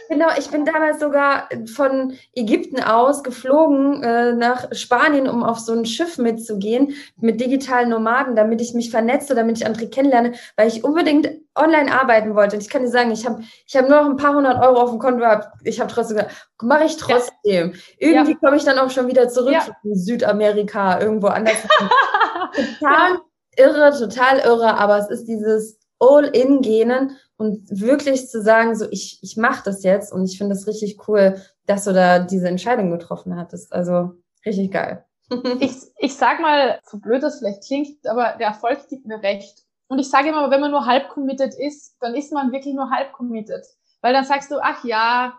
Genau, 0.09 0.29
ich 0.38 0.50
bin 0.50 0.64
damals 0.64 1.00
sogar 1.00 1.48
von 1.74 2.14
Ägypten 2.35 2.83
aus 2.83 3.22
geflogen 3.22 4.03
äh, 4.03 4.33
nach 4.33 4.68
Spanien, 4.72 5.29
um 5.29 5.42
auf 5.42 5.59
so 5.59 5.72
ein 5.72 5.87
Schiff 5.87 6.18
mitzugehen 6.18 6.94
mit 7.16 7.40
digitalen 7.40 7.88
Nomaden, 7.88 8.37
damit 8.37 8.61
ich 8.61 8.74
mich 8.74 8.90
vernetze, 8.90 9.35
damit 9.35 9.59
ich 9.59 9.66
andere 9.66 9.88
kennenlerne, 9.88 10.35
weil 10.57 10.68
ich 10.68 10.85
unbedingt 10.85 11.31
online 11.55 11.92
arbeiten 11.92 12.35
wollte. 12.35 12.57
Und 12.57 12.62
ich 12.62 12.68
kann 12.68 12.83
dir 12.83 12.88
sagen, 12.88 13.11
ich 13.12 13.24
habe 13.27 13.42
ich 13.66 13.77
hab 13.77 13.88
nur 13.88 14.03
noch 14.03 14.11
ein 14.11 14.16
paar 14.16 14.35
hundert 14.35 14.62
Euro 14.62 14.81
auf 14.81 14.90
dem 14.90 14.98
Konto 14.98 15.20
gehabt. 15.20 15.48
Ich 15.64 15.81
habe 15.81 15.90
trotzdem 15.90 16.18
gesagt, 16.18 16.48
mache 16.62 16.85
ich 16.85 16.96
trotzdem. 16.96 17.72
Ja. 17.72 17.79
Irgendwie 17.98 18.33
ja. 18.33 18.38
komme 18.38 18.57
ich 18.57 18.64
dann 18.64 18.79
auch 18.79 18.90
schon 18.90 19.07
wieder 19.07 19.29
zurück 19.29 19.55
ja. 19.55 19.66
in 19.85 19.96
Südamerika, 19.96 21.00
irgendwo 21.00 21.29
anders. 21.29 21.57
total 22.81 23.20
irre, 23.57 23.98
total 23.98 24.38
irre, 24.40 24.77
aber 24.77 24.98
es 24.98 25.09
ist 25.09 25.27
dieses 25.27 25.79
All-in-Genen 26.00 27.16
und 27.37 27.68
wirklich 27.70 28.28
zu 28.28 28.42
sagen, 28.42 28.74
so 28.76 28.87
ich, 28.90 29.18
ich 29.22 29.37
mache 29.37 29.62
das 29.64 29.83
jetzt 29.83 30.12
und 30.12 30.24
ich 30.24 30.38
finde 30.38 30.54
es 30.54 30.66
richtig 30.66 31.09
cool, 31.09 31.40
dass 31.66 31.85
du 31.85 31.92
da 31.92 32.18
diese 32.18 32.48
Entscheidung 32.48 32.90
getroffen 32.90 33.37
hattest. 33.37 33.72
Also 33.72 34.12
richtig 34.44 34.72
geil. 34.72 35.04
ich, 35.61 35.76
ich 35.98 36.14
sag 36.16 36.40
mal, 36.40 36.78
so 36.85 36.98
blöd 36.98 37.22
das 37.22 37.38
vielleicht 37.38 37.64
klingt, 37.64 38.07
aber 38.07 38.37
der 38.38 38.48
Erfolg 38.48 38.88
gibt 38.88 39.07
mir 39.07 39.22
recht. 39.22 39.64
Und 39.88 39.98
ich 39.98 40.09
sage 40.09 40.28
immer, 40.28 40.50
wenn 40.50 40.61
man 40.61 40.70
nur 40.70 40.87
halb 40.87 41.09
committed 41.09 41.54
ist, 41.54 41.96
dann 42.00 42.14
ist 42.14 42.33
man 42.33 42.52
wirklich 42.52 42.74
nur 42.74 42.90
halb 42.90 43.12
committed. 43.12 43.64
Weil 44.00 44.12
dann 44.12 44.24
sagst 44.24 44.50
du, 44.50 44.57
ach 44.61 44.85
ja, 44.85 45.35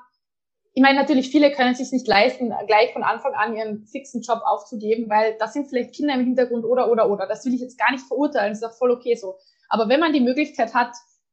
ich 0.73 0.81
meine, 0.81 0.99
natürlich, 0.99 1.29
viele 1.29 1.51
können 1.51 1.71
es 1.71 1.77
sich 1.77 1.91
nicht 1.93 2.07
leisten, 2.07 2.53
gleich 2.67 2.91
von 2.91 3.03
Anfang 3.03 3.33
an 3.33 3.55
ihren 3.55 3.85
fixen 3.85 4.21
Job 4.21 4.41
aufzugeben, 4.43 5.09
weil 5.09 5.37
da 5.39 5.47
sind 5.47 5.69
vielleicht 5.69 5.95
Kinder 5.95 6.15
im 6.15 6.25
Hintergrund 6.25 6.65
oder, 6.65 6.91
oder, 6.91 7.09
oder. 7.09 7.27
Das 7.27 7.45
will 7.45 7.53
ich 7.53 7.61
jetzt 7.61 7.79
gar 7.79 7.91
nicht 7.91 8.05
verurteilen, 8.05 8.51
das 8.51 8.61
ist 8.61 8.65
auch 8.65 8.77
voll 8.77 8.91
okay 8.91 9.15
so. 9.15 9.35
Aber 9.69 9.89
wenn 9.89 9.99
man 9.99 10.13
die 10.13 10.21
Möglichkeit 10.21 10.73
hat, 10.73 10.91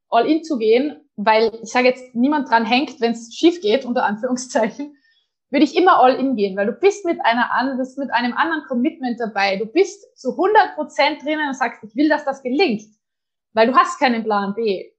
all 0.09 0.27
in 0.27 0.45
zu 0.45 0.59
gehen, 0.59 1.09
weil 1.17 1.53
ich 1.63 1.71
sage 1.71 1.89
jetzt, 1.89 2.15
niemand 2.15 2.51
dran 2.51 2.67
hängt, 2.67 3.01
wenn 3.01 3.13
es 3.13 3.35
schief 3.35 3.61
geht, 3.61 3.85
unter 3.85 4.05
Anführungszeichen, 4.05 4.97
würde 5.51 5.65
ich 5.65 5.77
immer 5.77 6.01
all 6.01 6.15
in 6.15 6.35
gehen, 6.37 6.57
weil 6.57 6.67
du 6.67 6.73
bist 6.73 7.05
mit 7.05 7.19
einer 7.25 7.53
an, 7.53 7.79
mit 7.79 8.11
einem 8.11 8.33
anderen 8.35 8.65
Commitment 8.69 9.21
dabei. 9.21 9.57
Du 9.57 9.67
bist 9.67 10.19
zu 10.19 10.31
100 10.31 10.75
Prozent 10.77 11.23
drinnen 11.23 11.49
und 11.49 11.55
sagst, 11.55 11.83
ich 11.85 11.95
will, 11.95 12.09
dass 12.09 12.25
das 12.25 12.43
gelingt, 12.43 12.83
weil 13.53 13.67
du 13.67 13.75
hast 13.75 13.99
keinen 13.99 14.25
Plan 14.25 14.55
B. 14.55 14.91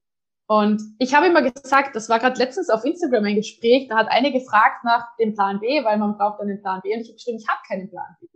Und 0.46 0.80
ich 0.98 1.14
habe 1.14 1.26
immer 1.26 1.42
gesagt, 1.42 1.96
das 1.96 2.08
war 2.08 2.18
gerade 2.18 2.38
letztens 2.38 2.68
auf 2.70 2.84
Instagram 2.84 3.24
ein 3.24 3.36
Gespräch, 3.36 3.88
da 3.88 3.96
hat 3.96 4.08
eine 4.08 4.30
gefragt 4.30 4.84
nach 4.84 5.16
dem 5.16 5.34
Plan 5.34 5.58
B, 5.58 5.82
weil 5.84 5.96
man 5.96 6.16
braucht 6.16 6.40
einen 6.40 6.60
Plan 6.60 6.80
B. 6.82 6.94
Und 6.94 7.00
ich 7.00 7.08
habe 7.08 7.14
geschrieben, 7.14 7.38
ich 7.38 7.48
habe 7.48 7.60
keinen 7.66 7.88
Plan 7.88 8.16
B, 8.20 8.26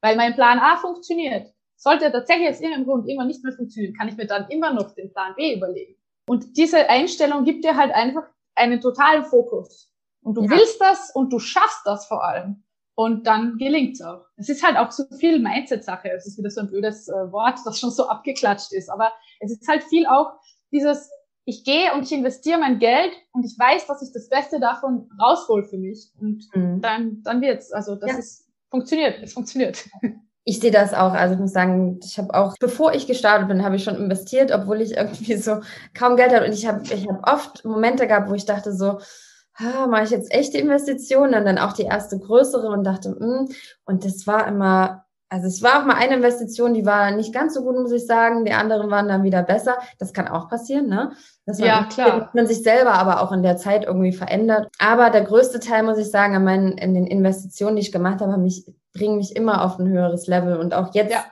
weil 0.00 0.16
mein 0.16 0.34
Plan 0.34 0.58
A 0.58 0.76
funktioniert. 0.76 1.53
Sollte 1.84 2.10
tatsächlich 2.10 2.48
aus 2.48 2.60
irgendeinem 2.60 2.86
Grund 2.86 3.06
irgendwann 3.06 3.26
nicht 3.26 3.44
mehr 3.44 3.52
funktionieren, 3.52 3.92
kann 3.92 4.08
ich 4.08 4.16
mir 4.16 4.26
dann 4.26 4.48
immer 4.48 4.72
noch 4.72 4.94
den 4.94 5.12
Plan 5.12 5.34
B 5.36 5.54
überlegen. 5.54 5.96
Und 6.26 6.56
diese 6.56 6.88
Einstellung 6.88 7.44
gibt 7.44 7.62
dir 7.62 7.76
halt 7.76 7.92
einfach 7.92 8.22
einen 8.54 8.80
totalen 8.80 9.26
Fokus. 9.26 9.92
Und 10.22 10.38
du 10.38 10.44
ja. 10.44 10.50
willst 10.52 10.80
das 10.80 11.10
und 11.14 11.30
du 11.30 11.38
schaffst 11.38 11.82
das 11.84 12.06
vor 12.06 12.24
allem. 12.24 12.64
Und 12.94 13.26
dann 13.26 13.58
gelingt's 13.58 14.00
auch. 14.00 14.24
Es 14.36 14.48
ist 14.48 14.64
halt 14.66 14.78
auch 14.78 14.90
so 14.92 15.04
viel 15.18 15.38
Mindset-Sache. 15.40 16.08
Es 16.08 16.26
ist 16.26 16.38
wieder 16.38 16.48
so 16.48 16.62
ein 16.62 16.68
blödes 16.68 17.06
äh, 17.08 17.30
Wort, 17.30 17.58
das 17.66 17.78
schon 17.78 17.90
so 17.90 18.08
abgeklatscht 18.08 18.72
ist. 18.72 18.88
Aber 18.88 19.12
es 19.40 19.52
ist 19.52 19.68
halt 19.68 19.82
viel 19.82 20.06
auch 20.06 20.32
dieses, 20.72 21.10
ich 21.44 21.64
gehe 21.64 21.92
und 21.92 22.04
ich 22.04 22.12
investiere 22.12 22.60
mein 22.60 22.78
Geld 22.78 23.12
und 23.32 23.44
ich 23.44 23.58
weiß, 23.58 23.86
dass 23.88 24.00
ich 24.00 24.10
das 24.14 24.30
Beste 24.30 24.58
davon 24.58 25.10
raushol 25.20 25.64
für 25.64 25.76
mich. 25.76 26.10
Und 26.18 26.48
mhm. 26.54 26.80
dann, 26.80 27.22
dann 27.24 27.42
wird's. 27.42 27.72
Also 27.72 27.94
das 27.94 28.10
ja. 28.10 28.16
ist, 28.16 28.48
funktioniert. 28.70 29.22
Es 29.22 29.34
funktioniert. 29.34 29.84
Ich 30.46 30.60
sehe 30.60 30.70
das 30.70 30.92
auch. 30.92 31.14
Also 31.14 31.34
ich 31.34 31.40
muss 31.40 31.52
sagen, 31.52 31.98
ich 32.04 32.18
habe 32.18 32.34
auch, 32.34 32.56
bevor 32.60 32.94
ich 32.94 33.06
gestartet 33.06 33.48
bin, 33.48 33.64
habe 33.64 33.76
ich 33.76 33.84
schon 33.84 33.96
investiert, 33.96 34.52
obwohl 34.52 34.82
ich 34.82 34.96
irgendwie 34.96 35.36
so 35.36 35.60
kaum 35.94 36.16
Geld 36.16 36.32
hatte. 36.32 36.46
Und 36.46 36.52
ich 36.52 36.66
habe 36.66 36.82
ich 36.84 37.08
hab 37.08 37.26
oft 37.28 37.64
Momente 37.64 38.06
gehabt, 38.06 38.28
wo 38.28 38.34
ich 38.34 38.44
dachte 38.44 38.72
so, 38.72 38.98
ah, 39.56 39.86
mache 39.86 40.04
ich 40.04 40.10
jetzt 40.10 40.32
echte 40.32 40.58
Investitionen? 40.58 41.34
Und 41.34 41.46
dann 41.46 41.58
auch 41.58 41.72
die 41.72 41.84
erste 41.84 42.18
größere 42.18 42.68
und 42.68 42.84
dachte, 42.84 43.10
mh. 43.10 43.18
Hm. 43.18 43.48
und 43.86 44.04
das 44.04 44.26
war 44.26 44.46
immer, 44.46 45.04
also 45.30 45.46
es 45.46 45.62
war 45.62 45.80
auch 45.80 45.86
mal 45.86 45.96
eine 45.96 46.16
Investition, 46.16 46.74
die 46.74 46.86
war 46.86 47.10
nicht 47.10 47.32
ganz 47.32 47.54
so 47.54 47.62
gut, 47.62 47.76
muss 47.76 47.90
ich 47.90 48.06
sagen. 48.06 48.44
Die 48.44 48.52
anderen 48.52 48.90
waren 48.90 49.08
dann 49.08 49.24
wieder 49.24 49.42
besser. 49.42 49.78
Das 49.98 50.12
kann 50.12 50.28
auch 50.28 50.48
passieren, 50.48 50.88
ne? 50.88 51.12
Dass 51.46 51.58
man, 51.58 51.68
ja, 51.68 51.84
klar. 51.84 52.30
man 52.34 52.46
sich 52.46 52.62
selber 52.62 52.92
aber 52.92 53.20
auch 53.20 53.32
in 53.32 53.42
der 53.42 53.56
Zeit 53.56 53.84
irgendwie 53.84 54.12
verändert. 54.12 54.68
Aber 54.78 55.10
der 55.10 55.22
größte 55.22 55.58
Teil, 55.58 55.82
muss 55.82 55.98
ich 55.98 56.10
sagen, 56.10 56.36
an 56.36 56.44
meinen, 56.44 56.78
in 56.78 56.94
den 56.94 57.06
Investitionen, 57.06 57.76
die 57.76 57.82
ich 57.82 57.92
gemacht 57.92 58.20
habe, 58.20 58.36
mich, 58.36 58.66
bringen 58.94 59.18
mich 59.18 59.36
immer 59.36 59.64
auf 59.64 59.78
ein 59.78 59.88
höheres 59.88 60.26
Level. 60.26 60.56
Und 60.56 60.72
auch 60.72 60.94
jetzt 60.94 61.12
ja. 61.12 61.24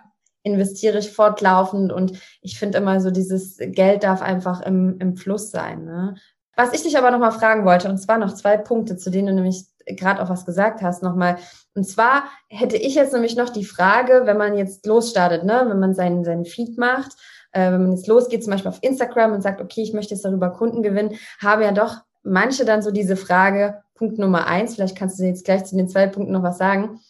investiere 0.42 0.98
ich 0.98 1.10
fortlaufend 1.10 1.92
und 1.92 2.20
ich 2.42 2.58
finde 2.58 2.78
immer 2.78 3.00
so, 3.00 3.10
dieses 3.10 3.56
Geld 3.58 4.04
darf 4.04 4.20
einfach 4.20 4.60
im, 4.60 4.98
im 4.98 5.16
Fluss 5.16 5.50
sein. 5.50 5.84
Ne? 5.84 6.16
Was 6.56 6.74
ich 6.74 6.82
dich 6.82 6.98
aber 6.98 7.10
nochmal 7.10 7.32
fragen 7.32 7.64
wollte, 7.64 7.88
und 7.88 7.98
zwar 7.98 8.18
noch 8.18 8.34
zwei 8.34 8.58
Punkte, 8.58 8.96
zu 8.96 9.10
denen 9.10 9.28
du 9.28 9.34
nämlich 9.34 9.64
gerade 9.86 10.22
auch 10.22 10.28
was 10.28 10.44
gesagt 10.44 10.82
hast, 10.82 11.02
nochmal. 11.02 11.38
Und 11.74 11.84
zwar 11.84 12.24
hätte 12.48 12.76
ich 12.76 12.94
jetzt 12.94 13.12
nämlich 13.12 13.36
noch 13.36 13.48
die 13.48 13.64
Frage, 13.64 14.22
wenn 14.24 14.36
man 14.36 14.56
jetzt 14.56 14.86
losstartet, 14.86 15.44
ne, 15.44 15.64
wenn 15.66 15.80
man 15.80 15.94
seinen, 15.94 16.24
seinen 16.24 16.44
Feed 16.44 16.78
macht, 16.78 17.12
äh, 17.52 17.72
wenn 17.72 17.82
man 17.82 17.92
jetzt 17.92 18.06
losgeht, 18.06 18.44
zum 18.44 18.52
Beispiel 18.52 18.70
auf 18.70 18.82
Instagram 18.82 19.32
und 19.32 19.42
sagt, 19.42 19.60
okay, 19.60 19.82
ich 19.82 19.92
möchte 19.92 20.14
jetzt 20.14 20.24
darüber 20.24 20.50
Kunden 20.50 20.82
gewinnen, 20.82 21.16
haben 21.40 21.62
ja 21.62 21.72
doch 21.72 21.98
manche 22.22 22.64
dann 22.64 22.82
so 22.82 22.90
diese 22.90 23.16
Frage, 23.16 23.82
Punkt 23.94 24.18
Nummer 24.18 24.46
eins, 24.46 24.74
vielleicht 24.74 24.96
kannst 24.96 25.18
du 25.18 25.24
jetzt 25.24 25.44
gleich 25.44 25.64
zu 25.64 25.76
den 25.76 25.88
zwei 25.88 26.06
Punkten 26.06 26.32
noch 26.32 26.42
was 26.42 26.58
sagen. 26.58 27.00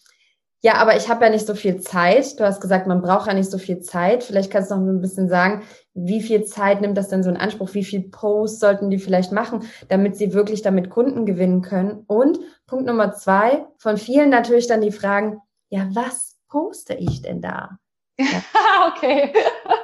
Ja, 0.65 0.75
aber 0.75 0.97
ich 0.97 1.09
habe 1.09 1.25
ja 1.25 1.31
nicht 1.31 1.47
so 1.47 1.57
viel 1.57 1.81
Zeit. 1.81 2.39
Du 2.39 2.45
hast 2.45 2.61
gesagt, 2.61 2.87
man 2.87 3.03
braucht 3.03 3.27
ja 3.27 3.35
nicht 3.35 3.51
so 3.51 3.59
viel 3.59 3.81
Zeit. 3.81 4.23
Vielleicht 4.23 4.51
kannst 4.51 4.71
du 4.71 4.77
noch 4.77 4.83
ein 4.83 5.01
bisschen 5.01 5.29
sagen, 5.29 5.63
wie 5.93 6.23
viel 6.23 6.45
Zeit 6.45 6.81
nimmt 6.81 6.97
das 6.97 7.09
denn 7.09 7.25
so 7.25 7.31
in 7.31 7.37
Anspruch? 7.37 7.75
Wie 7.75 7.83
viel 7.83 8.09
Posts 8.11 8.61
sollten 8.61 8.89
die 8.89 8.99
vielleicht 8.99 9.33
machen, 9.33 9.65
damit 9.89 10.17
sie 10.17 10.33
wirklich 10.35 10.63
damit 10.63 10.89
Kunden 10.89 11.27
gewinnen 11.27 11.63
können? 11.63 12.05
Und 12.07 12.39
Punkt 12.69 12.87
Nummer 12.87 13.13
zwei, 13.13 13.67
von 13.77 13.97
vielen 13.97 14.31
natürlich 14.31 14.69
dann 14.69 14.81
die 14.81 14.93
Fragen, 14.93 15.41
ja, 15.69 15.89
was 15.95 16.39
poste 16.49 16.95
ich 16.95 17.23
denn 17.23 17.41
da? 17.41 17.79
Ja. 18.21 18.27
okay. 18.95 19.33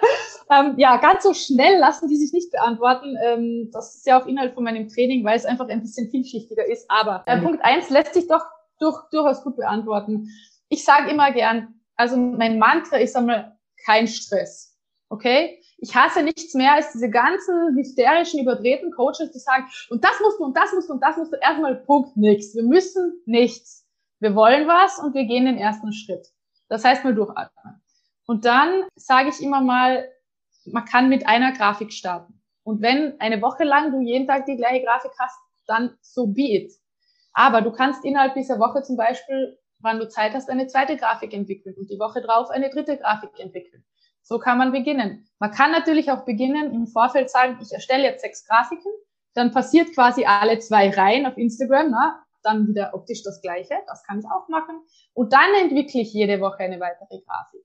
ähm, 0.51 0.75
ja, 0.77 0.99
ganz 0.99 1.25
so 1.25 1.35
schnell 1.35 1.79
lassen 1.81 2.09
die 2.09 2.17
sich 2.17 2.33
nicht 2.33 2.53
beantworten. 2.53 3.17
Ähm, 3.25 3.71
das 3.73 3.97
ist 3.97 4.07
ja 4.07 4.21
auch 4.21 4.27
Inhalt 4.27 4.55
von 4.55 4.63
meinem 4.63 4.87
Training, 4.87 5.25
weil 5.25 5.37
es 5.37 5.45
einfach 5.45 5.69
ein 5.69 5.81
bisschen 5.81 6.09
vielschichtiger 6.09 6.65
ist. 6.67 6.89
Aber 6.89 7.25
äh, 7.27 7.41
Punkt 7.41 7.65
eins 7.65 7.91
lässt 7.91 8.15
sich 8.15 8.29
doch 8.29 8.45
durch, 8.79 8.97
durchaus 9.11 9.43
gut 9.43 9.57
beantworten. 9.57 10.29
Ich 10.69 10.85
sage 10.85 11.11
immer 11.11 11.33
gern, 11.33 11.81
also 11.97 12.17
mein 12.17 12.59
Mantra 12.59 12.97
ist 12.97 13.17
einmal 13.17 13.59
kein 13.85 14.07
Stress. 14.07 14.77
Okay? 15.09 15.63
Ich 15.79 15.95
hasse 15.95 16.23
nichts 16.23 16.55
mehr 16.55 16.75
als 16.75 16.93
diese 16.93 17.09
ganzen 17.09 17.77
hysterischen, 17.77 18.41
überdrehten 18.41 18.91
Coaches, 18.91 19.31
die 19.33 19.39
sagen, 19.39 19.67
und 19.91 20.05
das 20.05 20.21
musst 20.21 20.41
du, 20.41 20.45
und 20.45 20.57
das 20.57 20.73
musst 20.73 20.89
du, 20.89 20.95
und 20.95 21.03
das 21.03 21.17
musst 21.17 21.33
du. 21.33 21.37
Erstmal 21.37 21.77
Punkt, 21.77 22.17
nichts. 22.17 22.55
Wir 22.55 22.65
müssen 22.65 23.21
nichts. 23.27 23.87
Wir 24.21 24.35
wollen 24.35 24.67
was 24.67 24.99
und 24.99 25.15
wir 25.15 25.25
gehen 25.25 25.47
den 25.47 25.57
ersten 25.57 25.93
Schritt. 25.93 26.27
Das 26.69 26.85
heißt 26.85 27.05
mal 27.05 27.15
durchatmen. 27.15 27.81
Und 28.27 28.45
dann 28.45 28.85
sage 28.97 29.31
ich 29.31 29.41
immer 29.41 29.61
mal, 29.61 30.09
man 30.67 30.85
kann 30.85 31.09
mit 31.09 31.27
einer 31.27 31.53
Grafik 31.53 31.93
starten. 31.93 32.43
Und 32.65 32.83
wenn 32.83 33.19
eine 33.21 33.41
Woche 33.41 33.65
lang 33.65 33.93
du 33.93 34.01
jeden 34.01 34.27
Tag 34.27 34.45
die 34.45 34.57
gleiche 34.57 34.85
Grafik 34.85 35.13
hast, 35.19 35.39
dann 35.67 35.97
so 36.03 36.27
be 36.27 36.43
it. 36.43 36.73
Aber 37.33 37.63
du 37.63 37.71
kannst 37.71 38.05
innerhalb 38.05 38.35
dieser 38.35 38.59
Woche 38.59 38.83
zum 38.83 38.97
Beispiel, 38.97 39.59
wann 39.81 39.99
du 39.99 40.09
Zeit 40.09 40.35
hast, 40.35 40.51
eine 40.51 40.67
zweite 40.67 40.97
Grafik 40.97 41.33
entwickeln 41.33 41.75
und 41.77 41.91
die 41.91 41.99
Woche 41.99 42.21
drauf 42.21 42.51
eine 42.51 42.71
dritte 42.71 42.97
Grafik 42.97 43.39
entwickeln. 43.39 43.85
So 44.23 44.39
kann 44.39 44.59
man 44.59 44.73
beginnen. 44.73 45.27
Man 45.39 45.51
kann 45.53 45.71
natürlich 45.71 46.11
auch 46.11 46.25
beginnen, 46.25 46.75
im 46.75 46.87
Vorfeld 46.87 47.31
sagen, 47.31 47.59
ich 47.63 47.73
erstelle 47.73 48.05
jetzt 48.05 48.23
sechs 48.23 48.47
Grafiken, 48.47 48.93
dann 49.35 49.53
passiert 49.53 49.95
quasi 49.95 50.25
alle 50.27 50.59
zwei 50.59 50.91
Reihen 50.91 51.27
auf 51.27 51.39
Instagram, 51.39 51.91
na, 51.91 52.23
dann 52.43 52.69
wieder 52.69 52.93
optisch 52.95 53.23
das 53.23 53.41
Gleiche, 53.41 53.75
das 53.87 54.03
kann 54.05 54.19
ich 54.19 54.27
auch 54.27 54.49
machen. 54.49 54.81
Und 55.15 55.33
dann 55.33 55.55
entwickle 55.63 56.03
ich 56.03 56.13
jede 56.13 56.41
Woche 56.41 56.59
eine 56.59 56.81
weitere 56.81 57.21
Grafik. 57.21 57.65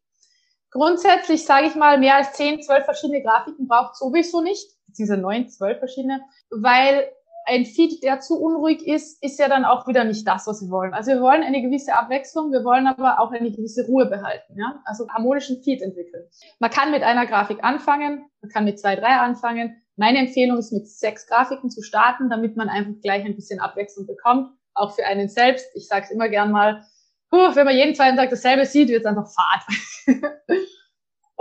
Grundsätzlich 0.72 1.46
sage 1.46 1.68
ich 1.68 1.76
mal, 1.76 2.00
mehr 2.00 2.16
als 2.16 2.34
zehn, 2.34 2.62
zwölf 2.62 2.86
verschiedene 2.86 3.22
Grafiken 3.22 3.68
braucht 3.68 3.96
sowieso 3.96 4.42
nicht, 4.42 4.68
beziehungsweise 4.88 5.22
neun, 5.22 5.50
zwölf 5.50 5.80
verschiedene, 5.80 6.22
weil 6.50 7.12
ein 7.46 7.66
Feed, 7.66 8.04
der 8.04 8.20
zu 8.20 8.40
unruhig 8.40 8.88
ist, 8.88 9.22
ist 9.24 9.40
ja 9.40 9.48
dann 9.48 9.66
auch 9.66 9.88
wieder 9.88 10.04
nicht 10.04 10.28
das, 10.28 10.48
was 10.48 10.62
wir 10.62 10.70
wollen. 10.70 10.94
Also 10.94 11.12
wir 11.12 11.22
wollen 11.22 11.44
eine 11.44 11.62
gewisse 11.62 11.94
Abwechslung, 11.94 12.52
wir 12.52 12.64
wollen 12.64 12.88
aber 12.88 13.20
auch 13.20 13.32
eine 13.32 13.52
gewisse 13.52 13.86
Ruhe 13.86 14.06
behalten, 14.06 14.58
ja. 14.58 14.82
Also 14.86 15.08
harmonischen 15.10 15.62
Feed 15.62 15.82
entwickeln. 15.82 16.24
Man 16.60 16.72
kann 16.72 16.92
mit 16.92 17.04
einer 17.04 17.26
Grafik 17.26 17.64
anfangen, 17.64 18.26
man 18.42 18.50
kann 18.50 18.66
mit 18.66 18.80
zwei, 18.80 18.96
drei 18.96 19.18
anfangen. 19.18 19.82
Meine 19.96 20.20
Empfehlung 20.20 20.58
ist, 20.58 20.72
mit 20.72 20.88
sechs 20.88 21.28
Grafiken 21.28 21.70
zu 21.70 21.84
starten, 21.84 22.30
damit 22.30 22.56
man 22.56 22.70
einfach 22.70 22.94
gleich 23.02 23.26
ein 23.26 23.36
bisschen 23.36 23.60
Abwechslung 23.60 24.08
bekommt, 24.08 24.50
auch 24.74 24.96
für 24.96 25.06
einen 25.06 25.30
selbst. 25.30 25.68
Ich 25.76 25.88
sage 25.88 26.06
es 26.06 26.12
immer 26.12 26.30
gern 26.30 26.52
mal, 26.52 26.84
puh, 27.30 27.56
wenn 27.56 27.66
man 27.66 27.76
jeden 27.76 27.94
zweiten 27.94 28.18
Tag 28.18 28.30
dasselbe 28.30 28.66
sieht, 28.66 28.90
wird 28.90 29.02
es 29.02 29.06
einfach 29.06 29.28
fad. 29.28 30.18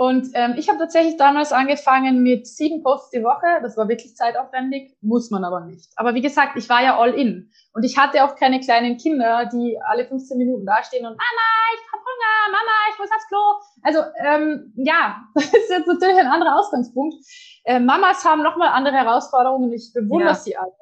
Und 0.03 0.31
ähm, 0.33 0.55
ich 0.57 0.67
habe 0.67 0.79
tatsächlich 0.79 1.15
damals 1.15 1.53
angefangen 1.53 2.23
mit 2.23 2.45
sieben 2.45 2.83
Posts 2.83 3.11
die 3.11 3.23
Woche. 3.23 3.61
Das 3.61 3.77
war 3.77 3.87
wirklich 3.87 4.17
zeitaufwendig, 4.17 4.97
muss 4.99 5.31
man 5.31 5.45
aber 5.45 5.61
nicht. 5.61 5.89
Aber 5.95 6.13
wie 6.13 6.21
gesagt, 6.21 6.57
ich 6.57 6.67
war 6.67 6.83
ja 6.83 6.99
all 6.99 7.13
in. 7.13 7.49
Und 7.71 7.83
ich 7.85 7.97
hatte 7.97 8.25
auch 8.25 8.35
keine 8.35 8.59
kleinen 8.59 8.97
Kinder, 8.97 9.45
die 9.45 9.79
alle 9.81 10.05
15 10.05 10.37
Minuten 10.37 10.65
dastehen 10.65 11.05
und 11.05 11.11
Mama, 11.11 11.47
ich 11.73 11.81
hab 11.93 12.01
Hunger, 12.01 12.51
Mama, 12.51 12.71
ich 12.91 12.99
muss 12.99 13.11
aufs 13.15 13.27
Klo. 13.29 13.39
Also 13.81 13.99
ähm, 14.25 14.73
ja, 14.75 15.21
das 15.35 15.45
ist 15.45 15.69
jetzt 15.69 15.87
natürlich 15.87 16.17
ein 16.17 16.27
anderer 16.27 16.59
Ausgangspunkt. 16.59 17.15
Äh, 17.63 17.79
Mamas 17.79 18.25
haben 18.25 18.43
nochmal 18.43 18.73
andere 18.73 18.95
Herausforderungen. 18.95 19.71
Ich 19.71 19.93
bewundere 19.93 20.31
ja. 20.31 20.35
sie 20.35 20.57
alle. 20.57 20.73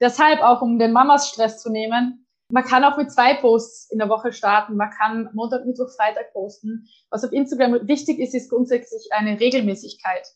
Deshalb 0.00 0.42
auch, 0.42 0.62
um 0.62 0.78
den 0.78 0.92
Mamas 0.92 1.28
Stress 1.28 1.60
zu 1.60 1.70
nehmen, 1.70 2.24
man 2.50 2.64
kann 2.64 2.84
auch 2.84 2.96
mit 2.96 3.12
zwei 3.12 3.34
Posts 3.34 3.90
in 3.90 3.98
der 3.98 4.08
Woche 4.08 4.32
starten. 4.32 4.76
Man 4.76 4.90
kann 4.90 5.28
Montag, 5.32 5.66
Mittwoch, 5.66 5.90
Freitag 5.96 6.32
posten. 6.32 6.88
Was 7.10 7.24
auf 7.24 7.32
Instagram 7.32 7.86
wichtig 7.86 8.18
ist, 8.18 8.34
ist 8.34 8.50
grundsätzlich 8.50 9.08
eine 9.12 9.38
Regelmäßigkeit. 9.38 10.26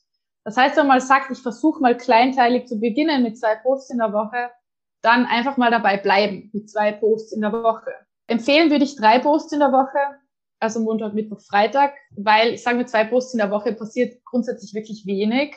Das 0.45 0.57
heißt, 0.57 0.77
wenn 0.77 0.87
man 0.87 1.01
sagt, 1.01 1.31
ich 1.31 1.39
versuche 1.39 1.81
mal 1.81 1.97
kleinteilig 1.97 2.67
zu 2.67 2.79
beginnen 2.79 3.23
mit 3.23 3.39
zwei 3.39 3.57
Posts 3.57 3.91
in 3.91 3.99
der 3.99 4.13
Woche, 4.13 4.51
dann 5.03 5.27
einfach 5.27 5.57
mal 5.57 5.71
dabei 5.71 5.97
bleiben 5.97 6.51
mit 6.53 6.71
zwei 6.71 6.93
Posts 6.93 7.33
in 7.33 7.41
der 7.41 7.53
Woche. 7.53 7.93
Empfehlen 8.27 8.71
würde 8.71 8.85
ich 8.85 8.97
drei 8.97 9.19
Posts 9.19 9.53
in 9.53 9.61
der 9.61 9.73
Woche, 9.73 9.99
also 10.61 10.81
Montag, 10.81 11.15
Mittwoch, 11.15 11.41
Freitag, 11.41 11.95
weil 12.17 12.55
ich 12.55 12.63
sage 12.63 12.79
mit 12.79 12.89
zwei 12.89 13.05
Posts 13.05 13.35
in 13.35 13.39
der 13.39 13.51
Woche 13.51 13.73
passiert 13.73 14.23
grundsätzlich 14.25 14.75
wirklich 14.75 15.05
wenig. 15.07 15.55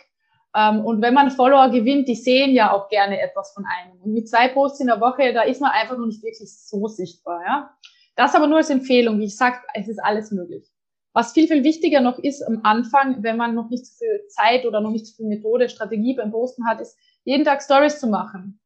Ähm, 0.57 0.83
und 0.83 1.01
wenn 1.03 1.13
man 1.13 1.29
Follower 1.29 1.69
gewinnt, 1.69 2.07
die 2.07 2.15
sehen 2.15 2.55
ja 2.55 2.73
auch 2.73 2.89
gerne 2.89 3.21
etwas 3.21 3.53
von 3.53 3.63
einem. 3.65 4.01
Und 4.01 4.13
mit 4.13 4.27
zwei 4.27 4.47
Posts 4.47 4.79
in 4.79 4.87
der 4.87 4.99
Woche, 4.99 5.31
da 5.31 5.43
ist 5.43 5.61
man 5.61 5.71
einfach 5.71 5.97
noch 5.97 6.07
nicht 6.07 6.23
wirklich 6.23 6.51
so 6.51 6.87
sichtbar. 6.87 7.41
Ja? 7.45 7.77
Das 8.15 8.33
aber 8.33 8.47
nur 8.47 8.57
als 8.57 8.71
Empfehlung. 8.71 9.19
Wie 9.19 9.25
ich 9.25 9.37
sage, 9.37 9.57
es 9.75 9.87
ist 9.87 9.99
alles 9.99 10.31
möglich. 10.31 10.67
Was 11.13 11.33
viel, 11.33 11.47
viel 11.47 11.63
wichtiger 11.63 12.01
noch 12.01 12.17
ist 12.19 12.41
am 12.41 12.61
Anfang, 12.63 13.21
wenn 13.21 13.37
man 13.37 13.53
noch 13.53 13.69
nicht 13.69 13.85
so 13.85 13.93
viel 13.99 14.27
Zeit 14.29 14.65
oder 14.65 14.81
noch 14.81 14.91
nicht 14.91 15.05
so 15.05 15.15
viel 15.15 15.27
Methode, 15.27 15.69
Strategie 15.69 16.15
beim 16.15 16.31
Posten 16.31 16.67
hat, 16.67 16.81
ist 16.81 16.97
jeden 17.23 17.45
Tag 17.45 17.61
Stories 17.61 17.99
zu 17.99 18.07
machen. 18.07 18.59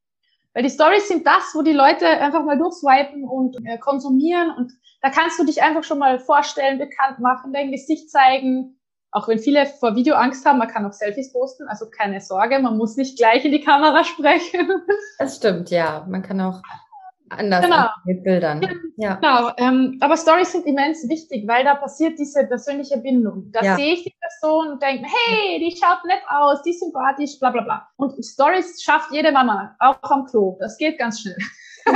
Weil 0.54 0.64
die 0.64 0.70
Stories 0.70 1.08
sind 1.08 1.26
das, 1.26 1.52
wo 1.54 1.62
die 1.62 1.72
Leute 1.72 2.08
einfach 2.08 2.44
mal 2.44 2.58
durchswipen 2.58 3.24
und 3.24 3.58
äh, 3.66 3.78
konsumieren 3.78 4.52
und 4.58 4.74
da 5.02 5.10
kannst 5.10 5.40
du 5.40 5.46
dich 5.46 5.64
einfach 5.64 5.84
schon 5.84 6.00
mal 6.00 6.20
vorstellen, 6.20 6.78
bekannt 6.78 7.20
machen, 7.20 7.54
dein 7.54 7.72
Gesicht 7.72 8.10
zeigen, 8.12 8.78
auch 9.12 9.28
wenn 9.28 9.40
viele 9.40 9.66
vor 9.66 9.96
Video 9.96 10.16
Angst 10.16 10.46
haben, 10.46 10.58
man 10.60 10.68
kann 10.68 10.86
auch 10.86 10.94
Selfies 10.94 11.34
posten, 11.34 11.68
also 11.68 11.90
keine 11.90 12.22
Sorge, 12.22 12.60
man 12.60 12.78
muss 12.78 12.96
nicht 12.96 13.18
gleich 13.18 13.44
in 13.46 13.52
die 13.52 13.62
Kamera 13.62 14.04
sprechen. 14.06 14.70
Das 15.20 15.38
stimmt, 15.38 15.70
ja. 15.70 16.06
Man 16.10 16.22
kann 16.22 16.40
auch 16.40 16.62
anders 17.30 17.64
genau. 17.64 17.88
mit 18.06 18.24
Bildern. 18.24 18.62
Ja. 18.98 19.16
Genau. 19.16 19.52
Ähm, 19.58 19.98
aber 20.02 20.18
Stories 20.18 20.52
sind 20.52 20.66
immens 20.66 21.08
wichtig, 21.10 21.48
weil 21.48 21.64
da 21.64 21.76
passiert 21.76 22.20
diese 22.20 22.46
persönliche 22.46 22.98
Bindung. 22.98 23.52
Da 23.52 23.62
ja. 23.64 23.76
sehe 23.76 23.94
ich 23.94 24.04
die 24.04 24.16
Person 24.20 24.74
und 24.74 24.82
denke, 24.82 25.08
hey, 25.08 25.60
die 25.60 25.76
schaut 25.76 26.06
nett 26.06 26.22
aus, 26.30 26.62
die 26.64 26.72
ist 26.72 26.82
sympathisch, 26.82 27.40
bla 27.40 27.50
bla 27.50 27.64
bla. 27.64 27.88
Und 27.98 28.24
Stories 28.24 28.82
schafft 28.82 29.12
jede 29.12 29.32
Mama, 29.32 29.76
auch 29.80 29.98
am 30.04 30.26
Klo. 30.26 30.58
Das 30.60 30.78
geht 30.78 31.00
ganz 31.00 31.22
schnell. 31.22 31.38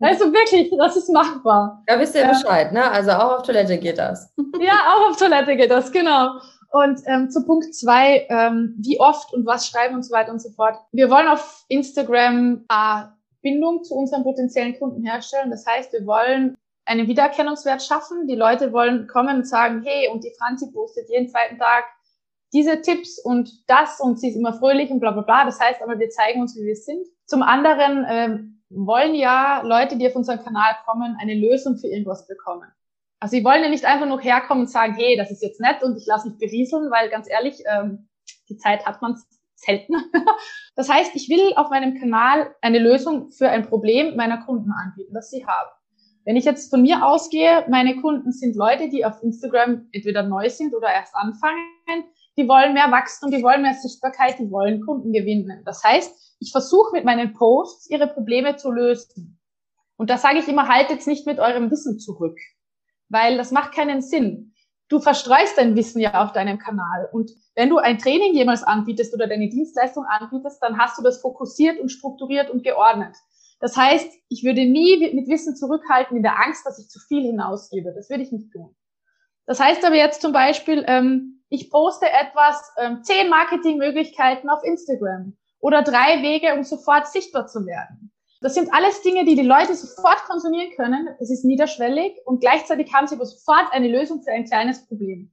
Also 0.00 0.32
wirklich, 0.32 0.72
das 0.76 0.96
ist 0.96 1.08
machbar. 1.12 1.82
Da 1.86 1.98
wisst 1.98 2.14
ihr 2.14 2.22
ja 2.22 2.28
Bescheid, 2.28 2.72
ne? 2.72 2.90
Also 2.90 3.10
auch 3.12 3.38
auf 3.38 3.42
Toilette 3.42 3.78
geht 3.78 3.98
das. 3.98 4.32
Ja, 4.60 4.74
auch 4.92 5.10
auf 5.10 5.16
Toilette 5.16 5.56
geht 5.56 5.70
das, 5.70 5.92
genau. 5.92 6.32
Und 6.72 7.00
ähm, 7.06 7.30
zu 7.30 7.44
Punkt 7.46 7.72
zwei, 7.74 8.26
ähm, 8.28 8.74
wie 8.78 8.98
oft 8.98 9.32
und 9.32 9.46
was 9.46 9.68
schreiben 9.68 9.94
und 9.94 10.02
so 10.02 10.12
weiter 10.12 10.32
und 10.32 10.42
so 10.42 10.50
fort. 10.50 10.76
Wir 10.90 11.08
wollen 11.10 11.28
auf 11.28 11.64
Instagram 11.68 12.64
äh, 12.68 13.02
Bindung 13.40 13.84
zu 13.84 13.94
unseren 13.94 14.24
potenziellen 14.24 14.78
Kunden 14.78 15.04
herstellen. 15.04 15.50
Das 15.50 15.64
heißt, 15.64 15.92
wir 15.92 16.04
wollen 16.06 16.56
einen 16.86 17.06
Wiedererkennungswert 17.06 17.82
schaffen. 17.82 18.26
Die 18.26 18.34
Leute 18.34 18.72
wollen 18.72 19.06
kommen 19.06 19.36
und 19.38 19.48
sagen, 19.48 19.82
hey, 19.84 20.08
und 20.08 20.24
die 20.24 20.34
Franzi 20.38 20.70
postet 20.72 21.08
jeden 21.08 21.28
zweiten 21.28 21.58
Tag 21.58 21.84
diese 22.52 22.80
Tipps 22.80 23.18
und 23.22 23.50
das 23.68 24.00
und 24.00 24.18
sie 24.18 24.30
ist 24.30 24.36
immer 24.36 24.54
fröhlich 24.54 24.90
und 24.90 25.00
bla 25.00 25.10
bla 25.10 25.22
bla. 25.22 25.44
Das 25.44 25.60
heißt 25.60 25.82
aber, 25.82 25.98
wir 25.98 26.10
zeigen 26.10 26.40
uns, 26.40 26.56
wie 26.56 26.64
wir 26.64 26.76
sind. 26.76 27.06
Zum 27.26 27.42
anderen 27.42 28.06
ähm, 28.08 28.57
wollen 28.70 29.14
ja 29.14 29.62
Leute, 29.62 29.96
die 29.96 30.06
auf 30.06 30.16
unseren 30.16 30.42
Kanal 30.42 30.76
kommen, 30.84 31.16
eine 31.20 31.34
Lösung 31.34 31.78
für 31.78 31.88
irgendwas 31.88 32.26
bekommen. 32.26 32.68
Also 33.20 33.36
sie 33.36 33.44
wollen 33.44 33.62
ja 33.62 33.68
nicht 33.68 33.84
einfach 33.84 34.06
nur 34.06 34.20
herkommen 34.20 34.64
und 34.64 34.70
sagen, 34.70 34.94
hey, 34.94 35.16
das 35.16 35.30
ist 35.30 35.42
jetzt 35.42 35.60
nett 35.60 35.82
und 35.82 35.96
ich 35.96 36.06
lasse 36.06 36.28
mich 36.28 36.38
berieseln, 36.38 36.90
weil 36.90 37.08
ganz 37.08 37.28
ehrlich, 37.28 37.62
ähm, 37.66 38.08
die 38.48 38.56
Zeit 38.56 38.86
hat 38.86 39.02
man 39.02 39.16
selten. 39.56 39.94
das 40.76 40.88
heißt, 40.88 41.16
ich 41.16 41.28
will 41.28 41.54
auf 41.56 41.70
meinem 41.70 41.98
Kanal 41.98 42.54
eine 42.60 42.78
Lösung 42.78 43.30
für 43.30 43.48
ein 43.48 43.66
Problem 43.66 44.16
meiner 44.16 44.44
Kunden 44.44 44.70
anbieten, 44.70 45.14
das 45.14 45.30
sie 45.30 45.46
haben. 45.46 45.70
Wenn 46.24 46.36
ich 46.36 46.44
jetzt 46.44 46.70
von 46.70 46.82
mir 46.82 47.04
ausgehe, 47.04 47.64
meine 47.68 47.96
Kunden 48.00 48.32
sind 48.32 48.54
Leute, 48.54 48.88
die 48.88 49.04
auf 49.04 49.22
Instagram 49.22 49.88
entweder 49.92 50.22
neu 50.22 50.48
sind 50.50 50.74
oder 50.74 50.92
erst 50.92 51.14
anfangen, 51.14 52.04
die 52.38 52.48
wollen 52.48 52.72
mehr 52.72 52.90
Wachstum, 52.92 53.32
die 53.32 53.42
wollen 53.42 53.62
mehr 53.62 53.74
Sichtbarkeit, 53.74 54.38
die 54.38 54.50
wollen 54.50 54.80
Kunden 54.80 55.12
gewinnen. 55.12 55.62
Das 55.64 55.82
heißt, 55.82 56.36
ich 56.38 56.52
versuche 56.52 56.92
mit 56.92 57.04
meinen 57.04 57.34
Posts 57.34 57.90
ihre 57.90 58.06
Probleme 58.06 58.54
zu 58.56 58.70
lösen. 58.70 59.40
Und 59.96 60.08
da 60.08 60.16
sage 60.16 60.38
ich 60.38 60.46
immer, 60.46 60.68
haltet 60.68 61.04
nicht 61.08 61.26
mit 61.26 61.40
eurem 61.40 61.70
Wissen 61.70 61.98
zurück, 61.98 62.38
weil 63.08 63.36
das 63.36 63.50
macht 63.50 63.74
keinen 63.74 64.00
Sinn. 64.00 64.54
Du 64.88 65.00
verstreust 65.00 65.58
dein 65.58 65.74
Wissen 65.74 66.00
ja 66.00 66.22
auf 66.22 66.32
deinem 66.32 66.58
Kanal. 66.58 67.08
Und 67.12 67.32
wenn 67.56 67.68
du 67.68 67.78
ein 67.78 67.98
Training 67.98 68.34
jemals 68.34 68.62
anbietest 68.62 69.12
oder 69.12 69.26
deine 69.26 69.48
Dienstleistung 69.48 70.04
anbietest, 70.04 70.62
dann 70.62 70.78
hast 70.78 70.96
du 70.96 71.02
das 71.02 71.20
fokussiert 71.20 71.80
und 71.80 71.90
strukturiert 71.90 72.50
und 72.50 72.62
geordnet. 72.62 73.16
Das 73.60 73.76
heißt, 73.76 74.08
ich 74.28 74.44
würde 74.44 74.64
nie 74.64 75.12
mit 75.12 75.28
Wissen 75.28 75.56
zurückhalten 75.56 76.16
in 76.16 76.22
der 76.22 76.40
Angst, 76.40 76.64
dass 76.64 76.78
ich 76.78 76.88
zu 76.88 77.00
viel 77.00 77.22
hinausgebe. 77.22 77.92
Das 77.92 78.08
würde 78.08 78.22
ich 78.22 78.30
nicht 78.30 78.52
tun. 78.52 78.76
Das 79.46 79.58
heißt 79.58 79.84
aber 79.84 79.96
jetzt 79.96 80.22
zum 80.22 80.32
Beispiel, 80.32 80.84
ähm, 80.86 81.37
ich 81.48 81.70
poste 81.70 82.06
etwas, 82.10 82.72
ähm, 82.78 83.02
zehn 83.02 83.28
Marketingmöglichkeiten 83.28 84.50
auf 84.50 84.62
Instagram 84.64 85.36
oder 85.60 85.82
drei 85.82 86.22
Wege, 86.22 86.54
um 86.54 86.64
sofort 86.64 87.08
sichtbar 87.08 87.46
zu 87.46 87.66
werden. 87.66 88.12
Das 88.40 88.54
sind 88.54 88.72
alles 88.72 89.02
Dinge, 89.02 89.24
die 89.24 89.34
die 89.34 89.42
Leute 89.42 89.74
sofort 89.74 90.22
konsumieren 90.24 90.70
können. 90.76 91.08
Es 91.18 91.30
ist 91.30 91.44
niederschwellig 91.44 92.18
und 92.24 92.40
gleichzeitig 92.40 92.92
haben 92.94 93.08
sie 93.08 93.16
aber 93.16 93.26
sofort 93.26 93.72
eine 93.72 93.88
Lösung 93.88 94.22
für 94.22 94.30
ein 94.30 94.44
kleines 94.44 94.86
Problem. 94.86 95.32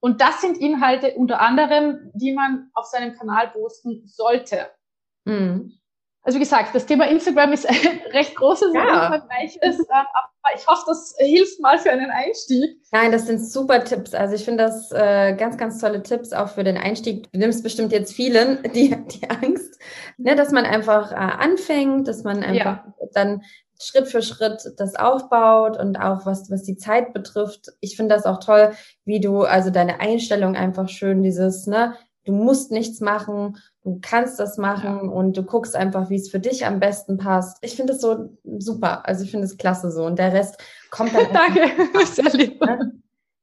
Und 0.00 0.20
das 0.20 0.40
sind 0.40 0.58
Inhalte 0.58 1.14
unter 1.14 1.40
anderem, 1.40 2.10
die 2.14 2.32
man 2.32 2.70
auf 2.74 2.86
seinem 2.86 3.14
Kanal 3.14 3.50
posten 3.50 4.02
sollte. 4.06 4.68
Mhm. 5.24 5.78
Also 6.24 6.36
wie 6.36 6.42
gesagt, 6.42 6.74
das 6.74 6.86
Thema 6.86 7.08
Instagram 7.08 7.52
ist 7.52 7.68
ein 7.68 7.76
recht 8.12 8.36
großes 8.36 8.72
ja. 8.74 9.06
umfangreiches, 9.06 9.80
ähm, 9.80 9.86
aber 9.90 10.56
ich 10.56 10.66
hoffe, 10.66 10.84
das 10.86 11.14
hilft 11.18 11.60
mal 11.60 11.78
für 11.78 11.90
einen 11.90 12.10
Einstieg. 12.10 12.76
Nein, 12.92 13.10
das 13.10 13.26
sind 13.26 13.44
super 13.44 13.82
Tipps. 13.84 14.14
Also 14.14 14.34
ich 14.34 14.44
finde 14.44 14.64
das 14.64 14.92
äh, 14.92 15.34
ganz, 15.34 15.56
ganz 15.56 15.80
tolle 15.80 16.02
Tipps 16.02 16.32
auch 16.32 16.48
für 16.48 16.62
den 16.62 16.76
Einstieg. 16.76 17.30
Du 17.32 17.38
nimmst 17.38 17.62
bestimmt 17.62 17.92
jetzt 17.92 18.12
vielen 18.12 18.62
die, 18.74 18.96
die 19.06 19.30
Angst, 19.30 19.80
ne, 20.16 20.36
dass 20.36 20.52
man 20.52 20.64
einfach 20.64 21.10
äh, 21.12 21.16
anfängt, 21.16 22.06
dass 22.06 22.22
man 22.22 22.44
einfach 22.44 22.84
ja. 22.84 22.94
dann 23.14 23.42
Schritt 23.80 24.06
für 24.06 24.22
Schritt 24.22 24.62
das 24.76 24.94
aufbaut 24.94 25.76
und 25.76 25.96
auch 25.96 26.24
was, 26.24 26.48
was 26.52 26.62
die 26.62 26.76
Zeit 26.76 27.12
betrifft. 27.12 27.72
Ich 27.80 27.96
finde 27.96 28.14
das 28.14 28.26
auch 28.26 28.38
toll, 28.38 28.72
wie 29.04 29.20
du, 29.20 29.42
also 29.42 29.70
deine 29.70 29.98
Einstellung 29.98 30.54
einfach 30.54 30.88
schön, 30.88 31.24
dieses, 31.24 31.66
ne, 31.66 31.96
du 32.24 32.32
musst 32.32 32.70
nichts 32.70 33.00
machen, 33.00 33.58
du 33.82 33.98
kannst 34.00 34.38
das 34.38 34.58
machen 34.58 35.00
ja. 35.04 35.10
und 35.10 35.36
du 35.36 35.42
guckst 35.42 35.74
einfach, 35.74 36.10
wie 36.10 36.16
es 36.16 36.30
für 36.30 36.40
dich 36.40 36.66
am 36.66 36.80
besten 36.80 37.16
passt. 37.16 37.58
Ich 37.62 37.76
finde 37.76 37.94
es 37.94 38.00
so 38.00 38.36
super. 38.58 39.06
Also 39.06 39.24
ich 39.24 39.30
finde 39.30 39.46
es 39.46 39.56
klasse 39.56 39.90
so. 39.90 40.04
Und 40.04 40.18
der 40.18 40.32
Rest 40.32 40.62
kommt 40.90 41.14
dann. 41.14 41.26
Danke, 41.32 41.70
sehr 42.06 42.30
lieb. 42.32 42.60
Ne? 42.64 42.92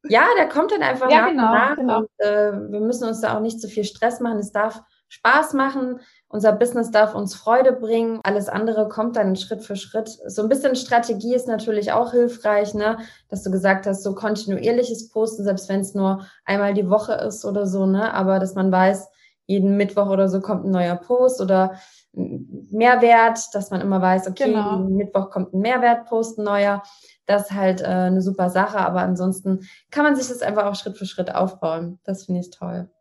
Ja, 0.07 0.25
der 0.37 0.47
kommt 0.47 0.71
dann 0.71 0.81
einfach 0.81 1.09
ja, 1.11 1.21
nach 1.21 1.29
genau, 1.29 1.53
nach. 1.53 1.75
Genau. 1.75 1.97
Und, 1.99 2.09
äh, 2.19 2.53
wir 2.71 2.79
müssen 2.79 3.07
uns 3.07 3.21
da 3.21 3.35
auch 3.35 3.41
nicht 3.41 3.59
zu 3.59 3.67
viel 3.67 3.83
Stress 3.83 4.19
machen. 4.19 4.39
Es 4.39 4.51
darf 4.51 4.81
Spaß 5.09 5.53
machen. 5.53 5.99
Unser 6.31 6.51
Business 6.51 6.91
darf 6.91 7.15
uns 7.15 7.33
Freude 7.33 7.73
bringen. 7.73 8.19
Alles 8.23 8.49
andere 8.49 8.87
kommt 8.87 9.15
dann 9.15 9.35
Schritt 9.35 9.63
für 9.63 9.75
Schritt. 9.75 10.09
So 10.27 10.43
ein 10.43 10.49
bisschen 10.49 10.75
Strategie 10.75 11.33
ist 11.33 11.47
natürlich 11.47 11.91
auch 11.91 12.11
hilfreich, 12.11 12.75
ne? 12.75 12.99
Dass 13.29 13.41
du 13.41 13.49
gesagt 13.49 13.87
hast, 13.87 14.03
so 14.03 14.13
kontinuierliches 14.13 15.09
Posten, 15.09 15.43
selbst 15.43 15.69
wenn 15.69 15.79
es 15.79 15.95
nur 15.95 16.27
einmal 16.45 16.75
die 16.75 16.87
Woche 16.87 17.13
ist 17.13 17.45
oder 17.45 17.65
so, 17.65 17.87
ne? 17.87 18.13
Aber 18.13 18.37
dass 18.37 18.53
man 18.53 18.71
weiß, 18.71 19.07
jeden 19.47 19.75
Mittwoch 19.77 20.07
oder 20.07 20.29
so 20.29 20.39
kommt 20.39 20.65
ein 20.65 20.71
neuer 20.71 20.95
Post 20.95 21.41
oder 21.41 21.73
Mehrwert, 22.13 23.39
dass 23.53 23.71
man 23.71 23.81
immer 23.81 23.99
weiß, 23.99 24.27
okay, 24.27 24.51
genau. 24.51 24.77
Mittwoch 24.77 25.31
kommt 25.31 25.55
ein 25.55 25.61
Mehrwertpost, 25.61 26.37
ein 26.37 26.43
neuer. 26.43 26.83
Das 27.25 27.49
ist 27.49 27.51
halt 27.53 27.81
äh, 27.81 27.85
eine 27.85 28.21
super 28.21 28.51
Sache, 28.51 28.77
aber 28.77 29.01
ansonsten 29.01 29.67
kann 29.89 30.03
man 30.03 30.15
sich 30.15 30.27
das 30.27 30.43
einfach 30.43 30.65
auch 30.65 30.75
Schritt 30.75 30.97
für 30.97 31.07
Schritt 31.07 31.33
aufbauen. 31.33 31.99
Das 32.03 32.25
finde 32.25 32.41
ich 32.41 32.51
toll. 32.51 32.91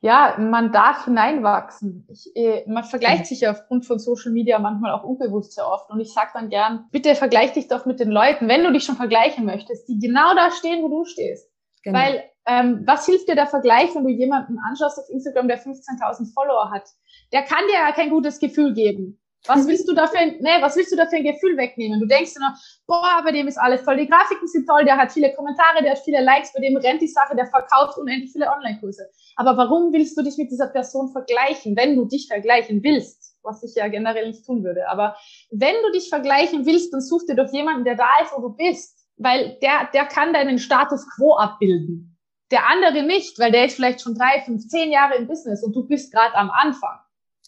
Ja, 0.00 0.36
man 0.38 0.72
darf 0.72 1.04
hineinwachsen. 1.04 2.06
Ich, 2.10 2.34
äh, 2.34 2.64
man 2.66 2.84
vergleicht 2.84 3.26
sich 3.26 3.40
ja 3.40 3.50
aufgrund 3.50 3.84
von 3.84 3.98
Social 3.98 4.32
Media 4.32 4.58
manchmal 4.58 4.92
auch 4.92 5.04
unbewusst 5.04 5.52
sehr 5.52 5.68
oft. 5.68 5.90
Und 5.90 6.00
ich 6.00 6.12
sage 6.12 6.30
dann 6.34 6.48
gern, 6.48 6.86
bitte 6.90 7.14
vergleich 7.14 7.52
dich 7.52 7.68
doch 7.68 7.84
mit 7.84 8.00
den 8.00 8.10
Leuten, 8.10 8.48
wenn 8.48 8.64
du 8.64 8.72
dich 8.72 8.84
schon 8.84 8.96
vergleichen 8.96 9.44
möchtest, 9.44 9.88
die 9.88 9.98
genau 9.98 10.34
da 10.34 10.50
stehen, 10.50 10.82
wo 10.82 10.88
du 10.88 11.04
stehst. 11.04 11.50
Genau. 11.82 11.98
Weil 11.98 12.24
ähm, 12.46 12.82
was 12.86 13.06
hilft 13.06 13.28
dir 13.28 13.34
der 13.34 13.46
Vergleich, 13.46 13.94
wenn 13.94 14.04
du 14.04 14.10
jemanden 14.10 14.58
anschaust 14.58 14.98
auf 14.98 15.08
Instagram, 15.10 15.48
der 15.48 15.60
15.000 15.60 16.32
Follower 16.32 16.70
hat? 16.70 16.88
Der 17.32 17.42
kann 17.42 17.64
dir 17.68 17.74
ja 17.74 17.92
kein 17.92 18.10
gutes 18.10 18.38
Gefühl 18.38 18.72
geben. 18.72 19.20
Was 19.46 19.66
willst 19.66 19.88
du 19.88 19.94
dafür, 19.94 20.20
nee, 20.40 20.60
was 20.60 20.76
willst 20.76 20.92
du 20.92 20.96
dafür 20.96 21.18
ein 21.18 21.24
Gefühl 21.24 21.56
wegnehmen? 21.56 22.00
Du 22.00 22.06
denkst 22.06 22.34
dir 22.34 22.40
noch, 22.40 22.54
boah, 22.86 23.22
bei 23.24 23.32
dem 23.32 23.46
ist 23.46 23.56
alles 23.56 23.84
toll, 23.84 23.96
die 23.96 24.06
Grafiken 24.06 24.46
sind 24.46 24.66
toll, 24.66 24.84
der 24.84 24.96
hat 24.96 25.12
viele 25.12 25.32
Kommentare, 25.34 25.82
der 25.82 25.92
hat 25.92 26.00
viele 26.00 26.22
Likes, 26.22 26.52
bei 26.52 26.60
dem 26.60 26.76
rennt 26.76 27.00
die 27.00 27.08
Sache, 27.08 27.36
der 27.36 27.46
verkauft 27.46 27.96
unendlich 27.98 28.32
viele 28.32 28.50
Online-Kurse. 28.50 29.08
Aber 29.36 29.56
warum 29.56 29.92
willst 29.92 30.18
du 30.18 30.22
dich 30.22 30.36
mit 30.36 30.50
dieser 30.50 30.66
Person 30.66 31.10
vergleichen, 31.12 31.76
wenn 31.76 31.96
du 31.96 32.04
dich 32.04 32.26
vergleichen 32.26 32.82
willst? 32.82 33.36
Was 33.42 33.62
ich 33.62 33.74
ja 33.76 33.88
generell 33.88 34.28
nicht 34.28 34.44
tun 34.44 34.64
würde. 34.64 34.88
Aber 34.88 35.16
wenn 35.50 35.76
du 35.82 35.92
dich 35.92 36.08
vergleichen 36.08 36.66
willst, 36.66 36.92
dann 36.92 37.00
such 37.00 37.24
dir 37.26 37.36
doch 37.36 37.50
jemanden, 37.52 37.84
der 37.84 37.94
da 37.94 38.08
ist, 38.22 38.32
wo 38.36 38.42
du 38.42 38.50
bist. 38.50 38.98
Weil 39.16 39.58
der, 39.62 39.88
der 39.94 40.06
kann 40.06 40.32
deinen 40.32 40.58
Status 40.58 41.06
quo 41.16 41.36
abbilden. 41.36 42.18
Der 42.50 42.68
andere 42.68 43.02
nicht, 43.02 43.38
weil 43.38 43.52
der 43.52 43.66
ist 43.66 43.76
vielleicht 43.76 44.00
schon 44.00 44.14
drei, 44.14 44.42
fünf, 44.44 44.66
zehn 44.68 44.90
Jahre 44.90 45.16
im 45.16 45.26
Business 45.26 45.62
und 45.62 45.74
du 45.74 45.86
bist 45.86 46.12
gerade 46.12 46.34
am 46.34 46.50
Anfang. 46.50 46.98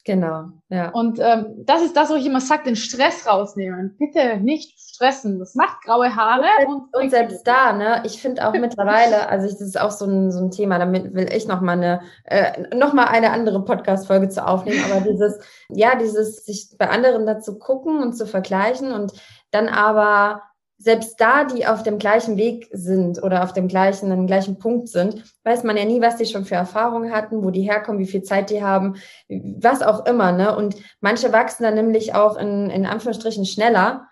Genau, 0.05 0.45
ja. 0.71 0.91
Und 0.91 1.19
ähm, 1.21 1.47
das 1.67 1.83
ist 1.83 1.97
das, 1.97 2.11
wo 2.11 2.15
ich 2.15 2.25
immer 2.25 2.41
sage, 2.41 2.65
den 2.65 2.77
Stress 2.77 3.27
rausnehmen. 3.27 3.97
Bitte 3.99 4.39
nicht 4.39 4.79
stressen. 4.79 5.39
Das 5.39 5.55
macht 5.55 5.83
graue 5.83 6.15
Haare. 6.15 6.47
Und, 6.67 6.95
und, 6.95 6.97
und 6.97 7.11
selbst 7.11 7.47
da, 7.47 7.73
ne, 7.73 8.03
ich 8.05 8.21
finde 8.21 8.47
auch 8.47 8.53
mittlerweile, 8.53 9.29
also 9.29 9.47
ich, 9.47 9.53
das 9.53 9.63
ist 9.63 9.81
auch 9.81 9.91
so 9.91 10.07
ein, 10.07 10.33
so 10.33 10.41
ein 10.41 10.51
Thema, 10.51 10.79
damit 10.79 11.15
will 11.15 11.31
ich 11.33 11.47
noch 11.47 11.61
mal 11.61 11.73
eine, 11.73 12.01
äh, 12.25 12.75
noch 12.75 12.95
mal 12.95 13.05
eine 13.05 13.31
andere 13.31 13.63
Podcast-Folge 13.65 14.31
zu 14.31 14.47
aufnehmen, 14.47 14.85
aber 14.91 15.01
dieses, 15.03 15.39
ja, 15.69 15.95
dieses 15.97 16.45
sich 16.47 16.75
bei 16.79 16.89
anderen 16.89 17.27
dazu 17.27 17.59
gucken 17.59 18.03
und 18.03 18.15
zu 18.15 18.27
vergleichen 18.27 18.93
und 18.93 19.13
dann 19.51 19.69
aber 19.69 20.43
selbst 20.83 21.21
da, 21.21 21.45
die 21.45 21.67
auf 21.67 21.83
dem 21.83 21.99
gleichen 21.99 22.39
Weg 22.39 22.69
sind 22.73 23.23
oder 23.23 23.45
auf 23.45 23.53
dem 23.53 23.69
gleichen, 23.69 24.09
dem 24.09 24.27
gleichen 24.27 24.59
Punkt 24.59 24.89
sind, 24.89 25.23
weiß 25.45 25.63
man 25.63 25.77
ja 25.77 25.85
nie, 25.85 26.01
was 26.01 26.17
die 26.17 26.25
schon 26.25 26.47
für 26.47 26.55
Erfahrungen 26.55 27.13
hatten, 27.13 27.45
wo 27.45 27.51
die 27.51 27.61
herkommen, 27.63 28.01
wie 28.01 28.07
viel 28.07 28.23
Zeit 28.23 28.49
die 28.49 28.65
haben, 28.65 28.97
was 29.29 29.83
auch 29.83 30.07
immer, 30.07 30.33
ne? 30.33 30.57
Und 30.57 30.77
manche 31.01 31.35
wachsen 31.35 31.65
dann 31.65 31.75
nämlich 31.75 32.15
auch 32.15 32.39
in, 32.39 32.71
in 32.71 32.87
Anführungsstrichen 32.87 33.45
schneller. 33.45 34.07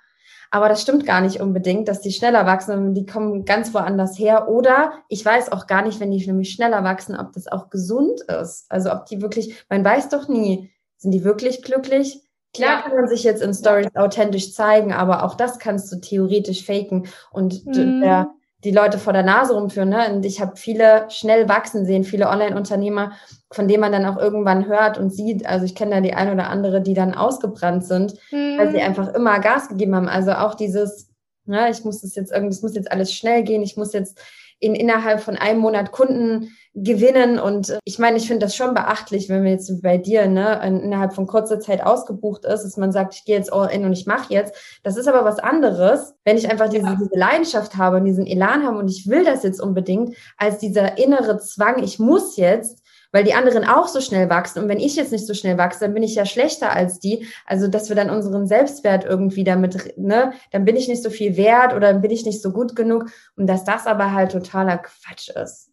Aber 0.51 0.69
das 0.69 0.83
stimmt 0.83 1.07
gar 1.07 1.23
nicht 1.23 1.41
unbedingt, 1.41 1.89
dass 1.89 2.03
die 2.03 2.13
schneller 2.13 2.45
wachsen, 2.45 2.93
die 2.93 3.07
kommen 3.07 3.47
ganz 3.47 3.73
woanders 3.73 4.19
her. 4.19 4.49
Oder 4.49 4.93
ich 5.09 5.25
weiß 5.25 5.51
auch 5.53 5.67
gar 5.67 5.83
nicht, 5.83 6.01
wenn 6.01 6.11
die 6.11 6.27
nämlich 6.27 6.51
schneller 6.51 6.85
wachsen, 6.85 7.17
ob 7.17 7.33
das 7.33 7.49
auch 7.49 7.71
gesund 7.71 8.21
ist. 8.23 8.67
Also 8.69 8.93
ob 8.93 9.07
die 9.07 9.23
wirklich, 9.23 9.65
man 9.71 9.85
weiß 9.85 10.11
doch 10.11 10.29
nie, 10.29 10.71
sind 10.99 11.13
die 11.13 11.25
wirklich 11.25 11.63
glücklich? 11.63 12.28
Klar 12.55 12.77
ja. 12.77 12.83
kann 12.83 12.97
man 12.97 13.09
sich 13.09 13.25
jetzt 13.25 13.43
in 13.43 13.53
Stories 13.53 13.95
authentisch 13.95 14.53
zeigen, 14.53 14.93
aber 14.93 15.25
auch 15.25 15.35
das 15.35 15.59
kannst 15.59 15.93
du 15.93 15.97
theoretisch 15.97 16.65
faken 16.65 17.07
und 17.31 17.67
mhm. 17.67 18.01
der, 18.01 18.29
die 18.65 18.71
Leute 18.71 18.99
vor 18.99 19.13
der 19.13 19.23
Nase 19.23 19.55
rumführen. 19.55 19.91
Ne? 19.91 20.13
Und 20.13 20.25
ich 20.25 20.41
habe 20.41 20.57
viele 20.57 21.07
schnell 21.11 21.49
wachsen 21.49 21.85
sehen, 21.85 22.05
viele 22.05 22.29
Online-Unternehmer, 22.29 23.13
von 23.53 23.69
denen 23.69 23.81
man 23.81 23.93
dann 23.93 24.07
auch 24.07 24.17
irgendwann 24.17 24.67
hört 24.67 24.99
und 24.99 25.11
sieht. 25.11 25.47
Also 25.47 25.67
ich 25.67 25.75
kenne 25.75 25.97
da 25.97 26.01
die 26.01 26.15
ein 26.15 26.33
oder 26.33 26.49
andere, 26.49 26.81
die 26.81 26.95
dann 26.95 27.15
ausgebrannt 27.15 27.85
sind, 27.85 28.15
mhm. 28.31 28.59
weil 28.59 28.73
sie 28.73 28.81
einfach 28.81 29.13
immer 29.15 29.39
Gas 29.41 29.69
gegeben 29.69 29.95
haben. 29.95 30.09
Also 30.09 30.33
auch 30.33 30.55
dieses, 30.55 31.11
ne, 31.45 31.71
ich 31.71 31.85
muss 31.85 32.01
das 32.01 32.15
jetzt 32.15 32.33
irgendwie, 32.33 32.55
es 32.55 32.63
muss 32.63 32.75
jetzt 32.75 32.91
alles 32.91 33.13
schnell 33.13 33.43
gehen, 33.43 33.63
ich 33.63 33.77
muss 33.77 33.93
jetzt 33.93 34.19
in, 34.59 34.75
innerhalb 34.75 35.21
von 35.21 35.37
einem 35.37 35.61
Monat 35.61 35.93
Kunden 35.93 36.57
gewinnen. 36.75 37.39
Und 37.39 37.71
äh, 37.71 37.79
ich 37.85 37.99
meine, 37.99 38.17
ich 38.17 38.27
finde 38.27 38.47
das 38.47 38.57
schon 38.57 38.75
beachtlich, 38.75 39.29
wenn 39.29 39.43
man 39.43 39.53
jetzt 39.53 39.83
bei 39.83 39.99
dir 39.99 40.27
ne, 40.27 40.61
innerhalb 40.65 41.15
von 41.15 41.27
kurzer 41.27 41.61
Zeit 41.61 41.85
ausgebucht 41.85 42.45
ist, 42.45 42.63
dass 42.63 42.77
man 42.77 42.93
sagt, 42.93 43.15
ich 43.15 43.25
gehe 43.25 43.37
jetzt 43.37 43.53
all 43.53 43.71
in 43.71 43.85
und 43.85 43.93
ich 43.93 44.07
mache 44.07 44.33
jetzt. 44.33 44.55
Das 44.83 44.97
ist 44.97 45.09
aber 45.09 45.25
was 45.25 45.39
anderes, 45.39 46.15
wenn 46.25 46.37
ich 46.37 46.51
einfach 46.51 46.69
diese, 46.69 46.87
ja. 46.87 46.97
diese 46.99 47.19
Leidenschaft 47.19 47.77
habe 47.77 47.99
und 47.99 48.05
diesen 48.05 48.27
Elan 48.27 48.65
habe 48.65 48.79
und 48.79 48.89
ich 48.89 49.09
will 49.09 49.25
das 49.25 49.43
jetzt 49.43 49.61
unbedingt, 49.61 50.17
als 50.37 50.59
dieser 50.59 50.99
innere 50.99 51.39
Zwang, 51.39 51.83
ich 51.83 51.99
muss 51.99 52.37
jetzt 52.37 52.83
weil 53.13 53.25
die 53.25 53.35
anderen 53.35 53.65
auch 53.65 53.89
so 53.89 54.01
schnell 54.01 54.29
wachsen. 54.29 54.63
Und 54.63 54.69
wenn 54.69 54.81
ich 54.81 54.97
jetzt 54.97 55.13
nicht 55.13 55.27
so 55.27 55.35
schnell 55.35 55.59
wachse, 55.59 55.81
dann 55.81 55.95
bin 55.95 56.03
ich 56.03 56.15
ja 56.15 56.27
schlechter 56.27 56.73
als 56.73 56.99
die. 56.99 57.27
Also, 57.47 57.69
dass 57.69 57.89
wir 57.89 57.97
dann 57.97 58.11
unseren 58.11 58.47
Selbstwert 58.47 59.05
irgendwie 59.05 59.45
damit, 59.45 59.97
ne, 59.97 60.33
dann 60.53 60.65
bin 60.65 60.77
ich 60.77 60.89
nicht 60.89 61.03
so 61.03 61.11
viel 61.11 61.37
wert 61.37 61.75
oder 61.75 61.93
dann 61.93 62.03
bin 62.03 62.11
ich 62.11 62.25
nicht 62.27 62.43
so 62.43 62.53
gut 62.53 62.77
genug. 62.77 63.07
Und 63.37 63.47
dass 63.47 63.65
das 63.65 63.87
aber 63.87 64.13
halt 64.13 64.33
totaler 64.33 64.79
Quatsch 64.79 65.31
ist. 65.31 65.71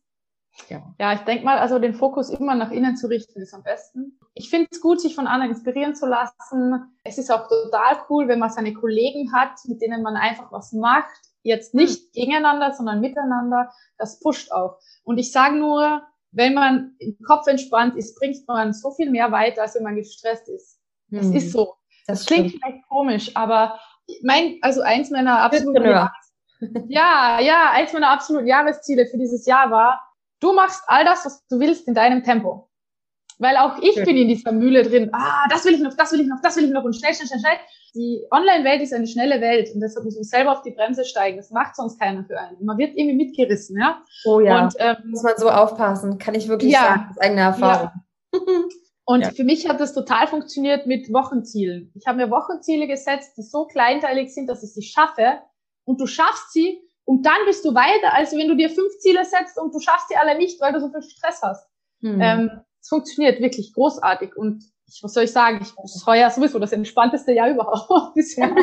Ja, 0.70 0.82
ja 1.00 1.14
ich 1.14 1.22
denke 1.22 1.46
mal, 1.46 1.58
also 1.58 1.80
den 1.80 1.94
Fokus 1.94 2.30
immer 2.30 2.56
nach 2.56 2.72
innen 2.72 2.98
zu 2.98 3.08
richten, 3.08 3.42
ist 3.42 3.54
am 3.54 3.64
besten. 3.64 4.20
Ich 4.34 4.50
finde 4.50 4.68
es 4.72 4.82
gut, 4.82 5.02
sich 5.02 5.16
von 5.16 5.28
anderen 5.28 5.52
inspirieren 5.52 5.96
zu 5.96 6.08
lassen. 6.08 6.94
Es 7.04 7.18
ist 7.18 7.32
auch 7.32 7.48
total 7.48 7.98
cool, 8.10 8.28
wenn 8.28 8.40
man 8.40 8.50
seine 8.50 8.74
Kollegen 8.74 9.34
hat, 9.34 9.52
mit 9.66 9.82
denen 9.82 10.02
man 10.02 10.16
einfach 10.16 10.52
was 10.52 10.74
macht. 10.74 11.12
Jetzt 11.44 11.74
nicht 11.74 12.14
gegeneinander, 12.14 12.74
sondern 12.74 13.02
miteinander. 13.02 13.72
Das 13.98 14.20
pusht 14.20 14.52
auch. 14.52 14.80
Und 15.04 15.18
ich 15.18 15.32
sage 15.32 15.56
nur, 15.56 16.02
wenn 16.32 16.54
man 16.54 16.96
im 17.00 17.18
Kopf 17.26 17.48
entspannt 17.48 17.96
ist, 17.96 18.18
bringt 18.20 18.48
man 18.48 18.74
so 18.74 18.92
viel 18.92 19.10
mehr 19.10 19.32
weiter, 19.32 19.62
als 19.62 19.76
wenn 19.76 19.84
man 19.84 19.96
gestresst 19.96 20.50
ist. 20.50 20.80
Das 21.10 21.28
hm. 21.28 21.34
ist 21.34 21.52
so. 21.52 21.76
Das, 22.08 22.20
das 22.20 22.28
klingt 22.28 22.52
vielleicht 22.52 22.88
komisch, 22.88 23.32
aber 23.36 23.80
mein, 24.22 24.60
also 24.62 24.82
eins 24.82 25.10
meiner 25.10 25.40
absoluten, 25.40 26.10
ja, 26.88 27.40
ja, 27.40 27.72
eins 27.72 27.94
meiner 27.94 28.10
absoluten 28.12 28.48
Jahresziele 28.48 29.08
für 29.08 29.18
dieses 29.18 29.46
Jahr 29.46 29.72
war, 29.72 30.05
du 30.40 30.54
machst 30.54 30.84
all 30.88 31.06
das, 31.06 31.26
was 31.26 31.46
du 31.48 31.60
willst 31.60 31.88
in 31.88 31.94
deinem 31.94 32.24
Tempo. 32.24 32.70
Weil 33.38 33.58
auch 33.58 33.80
ich 33.82 33.96
bin 33.96 34.16
in 34.16 34.30
dieser 34.30 34.54
Mühle 34.54 34.84
drin, 34.84 35.10
ah, 35.12 35.46
das 35.50 35.66
will 35.66 35.74
ich 35.74 35.82
noch, 35.82 35.94
das 35.96 36.14
will 36.14 36.22
ich 36.22 36.28
noch, 36.28 36.42
das 36.42 36.56
will 36.56 36.66
ich 36.66 36.72
noch 36.72 36.86
und 36.86 36.96
schnell, 36.96 37.14
schnell, 37.14 37.28
schnell, 37.28 37.40
schnell 37.42 37.58
die 37.96 38.28
Online-Welt 38.30 38.82
ist 38.82 38.94
eine 38.94 39.08
schnelle 39.08 39.42
Welt 39.42 39.74
und 39.74 39.80
deshalb 39.80 40.06
muss 40.06 40.16
man 40.16 40.24
selber 40.24 40.52
auf 40.52 40.62
die 40.62 40.72
Bremse 40.72 41.06
steigen. 41.06 41.38
Das 41.38 41.50
macht 41.50 41.76
sonst 41.76 42.00
keiner 42.00 42.26
für 42.26 42.38
einen. 42.38 42.64
Man 42.64 42.78
wird 42.78 42.96
irgendwie 42.96 43.16
mitgerissen, 43.16 43.80
ja. 43.80 44.04
Oh 44.26 44.42
ja. 44.42 44.66
Und, 44.66 44.76
ähm, 44.80 44.98
muss 45.06 45.24
man 45.24 45.34
so 45.38 45.50
aufpassen, 45.50 46.18
kann 46.18 46.36
ich 46.36 46.48
wirklich 46.48 46.74
ja, 46.74 46.80
sagen, 46.80 47.08
aus 47.12 47.18
eigener 47.20 47.42
Erfahrung. 47.42 47.92
Ja. 48.34 48.40
Und 49.08 49.22
ja. 49.22 49.32
für 49.32 49.44
mich 49.44 49.70
hat 49.70 49.80
das 49.80 49.94
total 49.94 50.28
funktioniert 50.28 50.88
mit 50.88 51.14
Wochenzielen. 51.14 51.92
Ich 51.96 52.06
habe 52.06 52.18
mir 52.18 52.32
Wochenziele 52.32 52.88
gesetzt, 52.88 53.38
die 53.38 53.44
so 53.44 53.66
kleinteilig 53.66 54.34
sind, 54.34 54.48
dass 54.48 54.64
ich 54.64 54.74
sie 54.74 54.82
schaffe. 54.82 55.40
Und 55.86 56.02
du 56.02 56.08
schaffst 56.08 56.52
sie 56.52 56.82
und 57.06 57.26
dann 57.26 57.38
bist 57.46 57.64
du 57.64 57.74
weiter, 57.74 58.14
als 58.14 58.32
wenn 58.34 58.48
du 58.48 58.56
dir 58.56 58.70
fünf 58.70 58.98
Ziele 59.00 59.24
setzt 59.24 59.60
und 59.60 59.74
du 59.74 59.80
schaffst 59.80 60.10
sie 60.10 60.18
alle 60.18 60.38
nicht, 60.38 60.60
weil 60.60 60.74
du 60.74 60.80
so 60.80 60.90
viel 60.90 61.04
Stress 61.04 61.42
hast. 61.42 61.68
Hm. 62.02 62.20
Ähm, 62.20 62.52
es 62.82 62.90
funktioniert 62.90 63.40
wirklich 63.40 63.74
großartig. 63.74 64.36
Und 64.36 64.64
ich, 64.88 65.02
was 65.04 65.14
soll 65.14 65.24
ich 65.24 65.32
sagen, 65.32 65.60
ich, 65.62 65.74
das 65.76 66.04
war 66.06 66.16
ja 66.16 66.30
sowieso 66.30 66.60
das 66.60 66.72
entspannteste 66.72 67.32
Jahr 67.32 67.50
überhaupt 67.50 68.14
bisher. 68.16 68.50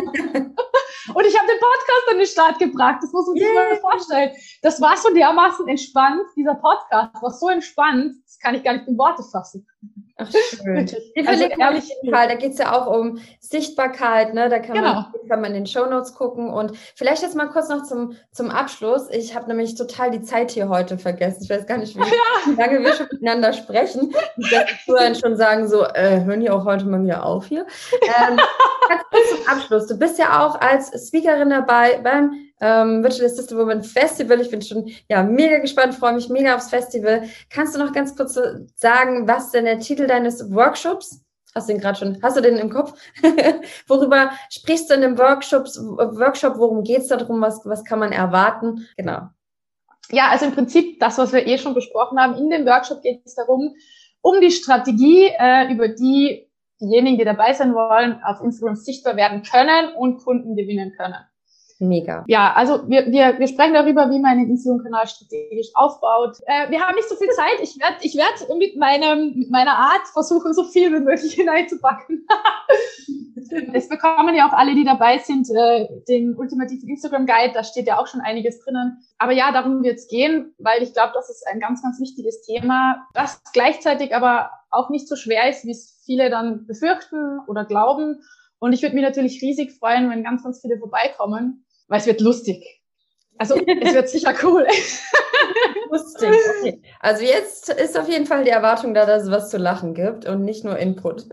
Und 1.15 1.27
ich 1.27 1.37
habe 1.37 1.49
den 1.49 1.59
Podcast 1.59 2.11
an 2.11 2.19
den 2.19 2.27
Start 2.27 2.59
gebracht. 2.59 2.99
Das 3.03 3.13
muss 3.13 3.27
man 3.27 3.37
sich 3.37 3.45
yeah. 3.45 3.55
mal 3.55 3.77
vorstellen. 3.77 4.33
Das 4.63 4.81
war 4.81 4.97
so 4.97 5.13
dermaßen 5.13 5.67
entspannt. 5.67 6.23
Dieser 6.37 6.55
Podcast 6.55 7.21
war 7.21 7.31
so 7.33 7.49
entspannt. 7.49 8.15
Das 8.25 8.39
kann 8.39 8.55
ich 8.55 8.63
gar 8.63 8.75
nicht 8.75 8.87
in 8.87 8.97
Worte 8.97 9.25
fassen. 9.25 9.67
Ach, 10.17 10.31
schön. 10.63 10.87
Die 10.87 11.27
also 11.27 11.45
ehrlich, 11.45 11.93
Fall, 12.11 12.29
da 12.29 12.35
geht 12.35 12.53
es 12.53 12.59
ja 12.59 12.73
auch 12.73 12.87
um 12.87 13.19
Sichtbarkeit, 13.41 14.35
ne? 14.35 14.49
Da 14.49 14.59
kann 14.59 14.77
genau. 14.77 14.95
man 14.95 15.13
kann 15.29 15.41
man 15.41 15.55
in 15.55 15.65
den 15.65 15.67
Show 15.67 15.87
Notes 15.87 16.15
gucken. 16.15 16.51
Und 16.51 16.77
vielleicht 16.95 17.23
jetzt 17.23 17.35
mal 17.35 17.49
kurz 17.49 17.69
noch 17.69 17.85
zum, 17.85 18.17
zum 18.33 18.51
Abschluss. 18.51 19.09
Ich 19.11 19.35
habe 19.35 19.49
nämlich 19.49 19.75
total 19.75 20.11
die 20.11 20.23
Zeit 20.23 20.51
hier 20.51 20.69
heute 20.69 20.99
vergessen. 20.99 21.43
Ich 21.43 21.51
weiß 21.51 21.67
gar 21.67 21.79
nicht, 21.79 21.97
wie, 21.97 22.01
ja. 22.57 22.65
lange 22.65 22.83
wir 22.83 22.93
schon 22.93 23.07
miteinander 23.11 23.53
sprechen. 23.53 24.15
Ich 24.37 24.51
werde 24.51 25.15
schon 25.15 25.37
sagen, 25.37 25.69
so, 25.69 25.85
äh, 25.85 26.23
hören 26.25 26.41
die 26.41 26.51
auch 26.51 26.65
heute 26.65 26.85
mal 26.85 27.03
wieder 27.03 27.25
auf 27.25 27.47
hier. 27.47 27.67
Ähm, 28.03 28.39
kurz 29.11 29.31
zum 29.31 29.47
Abschluss. 29.47 29.87
Du 29.87 29.99
bist 29.99 30.19
ja 30.19 30.45
auch 30.45 30.61
als 30.61 31.09
Speakerin 31.09 31.51
dabei 31.51 31.99
beim 31.99 32.33
ähm, 32.61 33.03
Virtual 33.03 33.27
Assistant 33.27 33.59
Woman 33.61 33.83
Festival. 33.83 34.41
Ich 34.41 34.51
bin 34.51 34.63
schon 34.63 34.91
ja 35.09 35.23
mega 35.23 35.59
gespannt, 35.59 35.95
freue 35.95 36.15
mich 36.15 36.29
mega 36.29 36.55
aufs 36.55 36.71
Festival. 36.71 37.29
Kannst 37.51 37.75
du 37.75 37.79
noch 37.79 37.93
ganz 37.93 38.17
kurz 38.17 38.39
sagen, 38.77 39.27
was 39.29 39.51
denn 39.51 39.65
der 39.65 39.81
Titel 39.81 40.07
deines 40.07 40.53
Workshops? 40.53 41.23
Hast 41.55 41.69
du 41.69 41.75
den 41.75 41.83
gerade 41.83 41.99
schon? 41.99 42.23
Hast 42.23 42.37
du 42.37 42.41
den 42.41 42.57
im 42.57 42.71
Kopf? 42.71 42.95
Worüber 43.87 44.31
sprichst 44.51 44.89
du 44.89 44.95
in 44.95 45.03
dem 45.03 45.19
Workshops, 45.19 45.79
Workshop? 45.79 46.57
Worum 46.57 46.83
geht's 46.83 47.09
da 47.09 47.17
drum? 47.17 47.41
Was, 47.43 47.61
was 47.65 47.85
kann 47.85 47.99
man 47.99 48.13
erwarten? 48.13 48.89
Genau. 48.97 49.29
Ja, 50.11 50.29
also 50.29 50.47
im 50.47 50.53
Prinzip 50.53 50.99
das, 50.99 51.19
was 51.19 51.33
wir 51.33 51.47
eh 51.47 51.59
schon 51.59 51.75
besprochen 51.75 52.19
haben. 52.19 52.37
In 52.37 52.51
dem 52.51 52.67
Workshop 52.67 53.03
geht 53.03 53.23
es 53.25 53.35
darum, 53.35 53.75
um 54.23 54.41
die 54.41 54.51
Strategie, 54.51 55.31
äh, 55.39 55.71
über 55.73 55.89
die 55.89 56.49
diejenigen, 56.83 57.19
die 57.19 57.25
dabei 57.25 57.53
sein 57.53 57.75
wollen, 57.75 58.23
auf 58.23 58.41
Instagram 58.43 58.77
sichtbar 58.77 59.17
werden 59.17 59.43
können 59.43 59.95
und 59.95 60.19
Kunden 60.23 60.57
gewinnen 60.57 60.93
können. 60.97 61.17
Mega. 61.83 62.25
Ja, 62.29 62.53
also 62.55 62.89
wir, 62.89 63.07
wir, 63.11 63.41
wir 63.41 63.49
sprechen 63.49 63.75
darüber, 63.75 64.09
wie 64.09 64.21
man 64.21 64.39
den 64.39 64.51
Instagram-Kanal 64.51 65.09
strategisch 65.09 65.71
aufbaut. 65.75 66.37
Äh, 66.47 66.71
wir 66.71 66.81
haben 66.81 66.95
nicht 66.95 67.09
so 67.09 67.17
viel 67.17 67.29
Zeit. 67.31 67.59
Ich 67.61 67.77
werde 67.81 67.97
ich 68.03 68.17
werd 68.17 68.57
mit, 68.57 68.77
meinem, 68.77 69.37
mit 69.37 69.51
meiner 69.51 69.77
Art 69.77 70.07
versuchen, 70.13 70.55
so 70.55 70.63
viel 70.63 70.93
wie 70.93 71.01
möglich 71.01 71.35
hineinzupacken. 71.35 72.25
es 73.75 73.89
bekommen 73.89 74.37
ja 74.37 74.49
auch 74.49 74.53
alle, 74.53 74.77
die 74.77 74.85
dabei 74.85 75.19
sind, 75.19 75.51
äh, 75.51 75.89
den 76.07 76.37
ultimativen 76.37 76.89
Instagram-Guide. 76.89 77.53
Da 77.53 77.65
steht 77.65 77.89
ja 77.89 77.99
auch 77.99 78.07
schon 78.07 78.21
einiges 78.21 78.61
drinnen. 78.61 78.99
Aber 79.19 79.33
ja, 79.33 79.51
darum 79.51 79.83
wird 79.83 79.99
es 79.99 80.07
gehen, 80.07 80.55
weil 80.59 80.85
ich 80.85 80.93
glaube, 80.93 81.11
das 81.15 81.31
ist 81.31 81.45
ein 81.49 81.59
ganz, 81.59 81.83
ganz 81.83 81.99
wichtiges 81.99 82.43
Thema, 82.43 83.09
das 83.13 83.43
gleichzeitig 83.53 84.15
aber 84.15 84.53
auch 84.71 84.89
nicht 84.89 85.09
so 85.09 85.17
schwer 85.17 85.51
ist, 85.51 85.65
wie 85.65 85.73
es 85.73 86.01
viele 86.07 86.31
dann 86.31 86.65
befürchten 86.65 87.41
oder 87.49 87.65
glauben. 87.65 88.23
Und 88.61 88.73
ich 88.73 88.83
würde 88.83 88.95
mich 88.95 89.05
natürlich 89.05 89.43
riesig 89.43 89.73
freuen, 89.73 90.09
wenn 90.09 90.23
ganz, 90.23 90.45
ganz 90.45 90.61
viele 90.61 90.79
vorbeikommen 90.79 91.65
weil 91.89 92.01
es 92.01 92.07
wird 92.07 92.21
lustig. 92.21 92.83
Also 93.39 93.57
es 93.57 93.95
wird 93.95 94.09
sicher 94.09 94.35
cool. 94.43 94.67
Lustig. 95.91 96.31
Okay. 96.61 96.83
Also 97.01 97.25
jetzt 97.25 97.69
ist 97.69 97.99
auf 97.99 98.09
jeden 98.09 98.25
Fall 98.25 98.45
die 98.45 98.51
Erwartung 98.51 98.95
da, 98.95 99.05
dass 99.05 99.25
es 99.25 99.31
was 99.31 99.51
zu 99.51 99.59
lachen 99.59 99.95
gibt 99.95 100.27
und 100.27 100.45
nicht 100.45 100.65
nur 100.65 100.79
Input. 100.79 101.27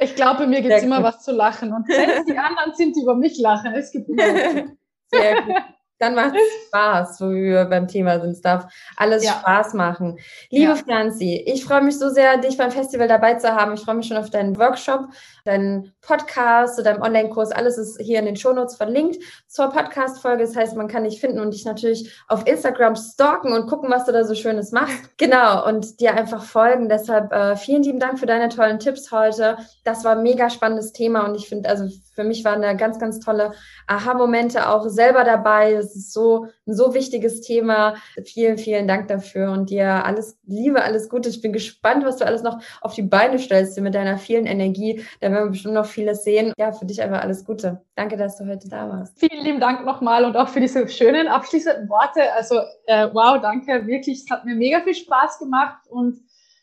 Ich 0.00 0.16
glaube, 0.16 0.46
mir 0.46 0.62
gibt 0.62 0.74
es 0.74 0.82
immer 0.82 1.02
was 1.02 1.22
zu 1.22 1.30
lachen. 1.32 1.72
Und 1.72 1.88
es 1.88 2.24
die 2.24 2.38
anderen 2.38 2.74
sind, 2.74 2.96
die 2.96 3.02
über 3.02 3.14
mich 3.14 3.38
lachen, 3.38 3.74
es 3.74 3.92
gibt 3.92 4.08
immer 4.08 4.22
was. 4.22 4.64
Sehr 5.10 5.42
gut 5.42 5.62
dann 6.02 6.14
macht 6.16 6.34
es 6.34 6.66
Spaß, 6.66 7.20
wo 7.20 7.30
wir 7.30 7.64
beim 7.66 7.86
Thema 7.86 8.20
sind. 8.20 8.30
Es 8.30 8.40
darf 8.40 8.66
alles 8.96 9.24
ja. 9.24 9.32
Spaß 9.32 9.74
machen. 9.74 10.18
Liebe 10.50 10.72
ja. 10.72 10.76
Franzi, 10.76 11.44
ich 11.46 11.64
freue 11.64 11.82
mich 11.82 11.98
so 11.98 12.08
sehr, 12.08 12.38
dich 12.38 12.56
beim 12.56 12.72
Festival 12.72 13.06
dabei 13.06 13.34
zu 13.34 13.54
haben. 13.54 13.74
Ich 13.74 13.82
freue 13.82 13.94
mich 13.94 14.08
schon 14.08 14.16
auf 14.16 14.30
deinen 14.30 14.58
Workshop, 14.58 15.08
deinen 15.44 15.92
Podcast, 16.00 16.76
zu 16.76 16.82
deinem 16.82 17.02
Online-Kurs. 17.02 17.52
Alles 17.52 17.78
ist 17.78 18.00
hier 18.00 18.18
in 18.18 18.24
den 18.24 18.36
Shownotes 18.36 18.76
verlinkt 18.76 19.22
zur 19.46 19.70
Podcast-Folge. 19.70 20.42
Das 20.42 20.56
heißt, 20.56 20.76
man 20.76 20.88
kann 20.88 21.04
dich 21.04 21.20
finden 21.20 21.38
und 21.38 21.54
dich 21.54 21.64
natürlich 21.64 22.12
auf 22.26 22.46
Instagram 22.46 22.96
stalken 22.96 23.52
und 23.52 23.68
gucken, 23.68 23.88
was 23.90 24.04
du 24.04 24.12
da 24.12 24.24
so 24.24 24.34
Schönes 24.34 24.72
machst. 24.72 24.92
Genau, 25.22 25.64
und 25.68 26.00
dir 26.00 26.16
einfach 26.16 26.42
folgen. 26.42 26.88
Deshalb 26.88 27.32
äh, 27.32 27.54
vielen 27.54 27.84
lieben 27.84 28.00
Dank 28.00 28.18
für 28.18 28.26
deine 28.26 28.48
tollen 28.48 28.80
Tipps 28.80 29.12
heute. 29.12 29.56
Das 29.84 30.04
war 30.04 30.16
ein 30.16 30.22
mega 30.24 30.50
spannendes 30.50 30.92
Thema 30.92 31.24
und 31.26 31.36
ich 31.36 31.48
finde, 31.48 31.68
also 31.68 31.88
für 32.14 32.24
mich 32.24 32.44
waren 32.44 32.60
da 32.60 32.72
ganz, 32.72 32.98
ganz 32.98 33.20
tolle 33.20 33.52
Aha-Momente 33.86 34.68
auch 34.68 34.88
selber 34.88 35.22
dabei. 35.22 35.80
Es 35.92 35.96
ist 35.96 36.12
so 36.12 36.46
ein 36.66 36.74
so 36.74 36.94
wichtiges 36.94 37.40
Thema. 37.42 37.94
Vielen, 38.24 38.58
vielen 38.58 38.88
Dank 38.88 39.08
dafür 39.08 39.52
und 39.52 39.70
dir 39.70 40.04
alles 40.04 40.38
Liebe, 40.46 40.82
alles 40.82 41.08
Gute. 41.08 41.28
Ich 41.28 41.42
bin 41.42 41.52
gespannt, 41.52 42.04
was 42.04 42.16
du 42.16 42.26
alles 42.26 42.42
noch 42.42 42.60
auf 42.80 42.94
die 42.94 43.02
Beine 43.02 43.38
stellst 43.38 43.78
mit 43.80 43.94
deiner 43.94 44.18
vielen 44.18 44.46
Energie. 44.46 45.04
Da 45.20 45.30
werden 45.30 45.44
wir 45.44 45.50
bestimmt 45.50 45.74
noch 45.74 45.86
vieles 45.86 46.24
sehen. 46.24 46.52
Ja, 46.56 46.72
für 46.72 46.86
dich 46.86 47.02
einfach 47.02 47.20
alles 47.20 47.44
Gute. 47.44 47.82
Danke, 47.94 48.16
dass 48.16 48.38
du 48.38 48.46
heute 48.46 48.68
da 48.68 48.88
warst. 48.88 49.18
Vielen 49.18 49.44
lieben 49.44 49.60
Dank 49.60 49.84
nochmal 49.84 50.24
und 50.24 50.36
auch 50.36 50.48
für 50.48 50.60
diese 50.60 50.88
schönen 50.88 51.28
abschließenden 51.28 51.88
Worte. 51.88 52.32
Also 52.34 52.56
äh, 52.86 53.08
wow, 53.12 53.40
danke. 53.40 53.86
Wirklich, 53.86 54.24
es 54.24 54.30
hat 54.30 54.44
mir 54.44 54.54
mega 54.54 54.80
viel 54.80 54.94
Spaß 54.94 55.38
gemacht 55.38 55.86
und 55.88 56.20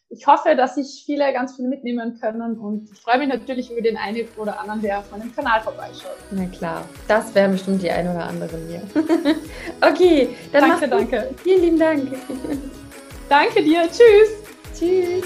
ich 0.10 0.26
hoffe, 0.26 0.55
dass 0.55 0.76
sich 0.76 1.03
viele 1.05 1.32
ganz 1.34 1.55
viel 1.55 1.68
mitnehmen 1.68 2.20
können 2.20 2.57
und 2.60 2.89
ich 2.91 2.99
freue 2.99 3.20
mich 3.20 3.28
natürlich 3.28 3.72
über 3.72 3.82
den 3.82 3.95
einen 3.95 4.28
oder 4.38 4.60
anderen, 4.60 4.82
der 4.82 4.99
auf 4.99 5.12
meinem 5.12 5.34
Kanal 5.36 5.62
vorbeischaut. 5.62 6.18
Na 6.32 6.45
klar, 6.45 6.84
das 7.07 7.34
wären 7.36 7.51
bestimmt 7.51 7.84
die 7.84 7.91
ein 7.91 8.10
oder 8.10 8.26
anderen 8.26 8.68
hier. 8.68 8.82
okay, 9.82 10.30
dann 10.51 10.70
danke, 10.70 10.88
danke. 10.88 11.30
Vielen 11.43 11.62
lieben 11.62 11.80
Dank. 11.80 12.07
danke 13.30 13.64
dir. 13.64 13.84
Tschüss. 13.84 14.78
Tschüss. 14.78 15.24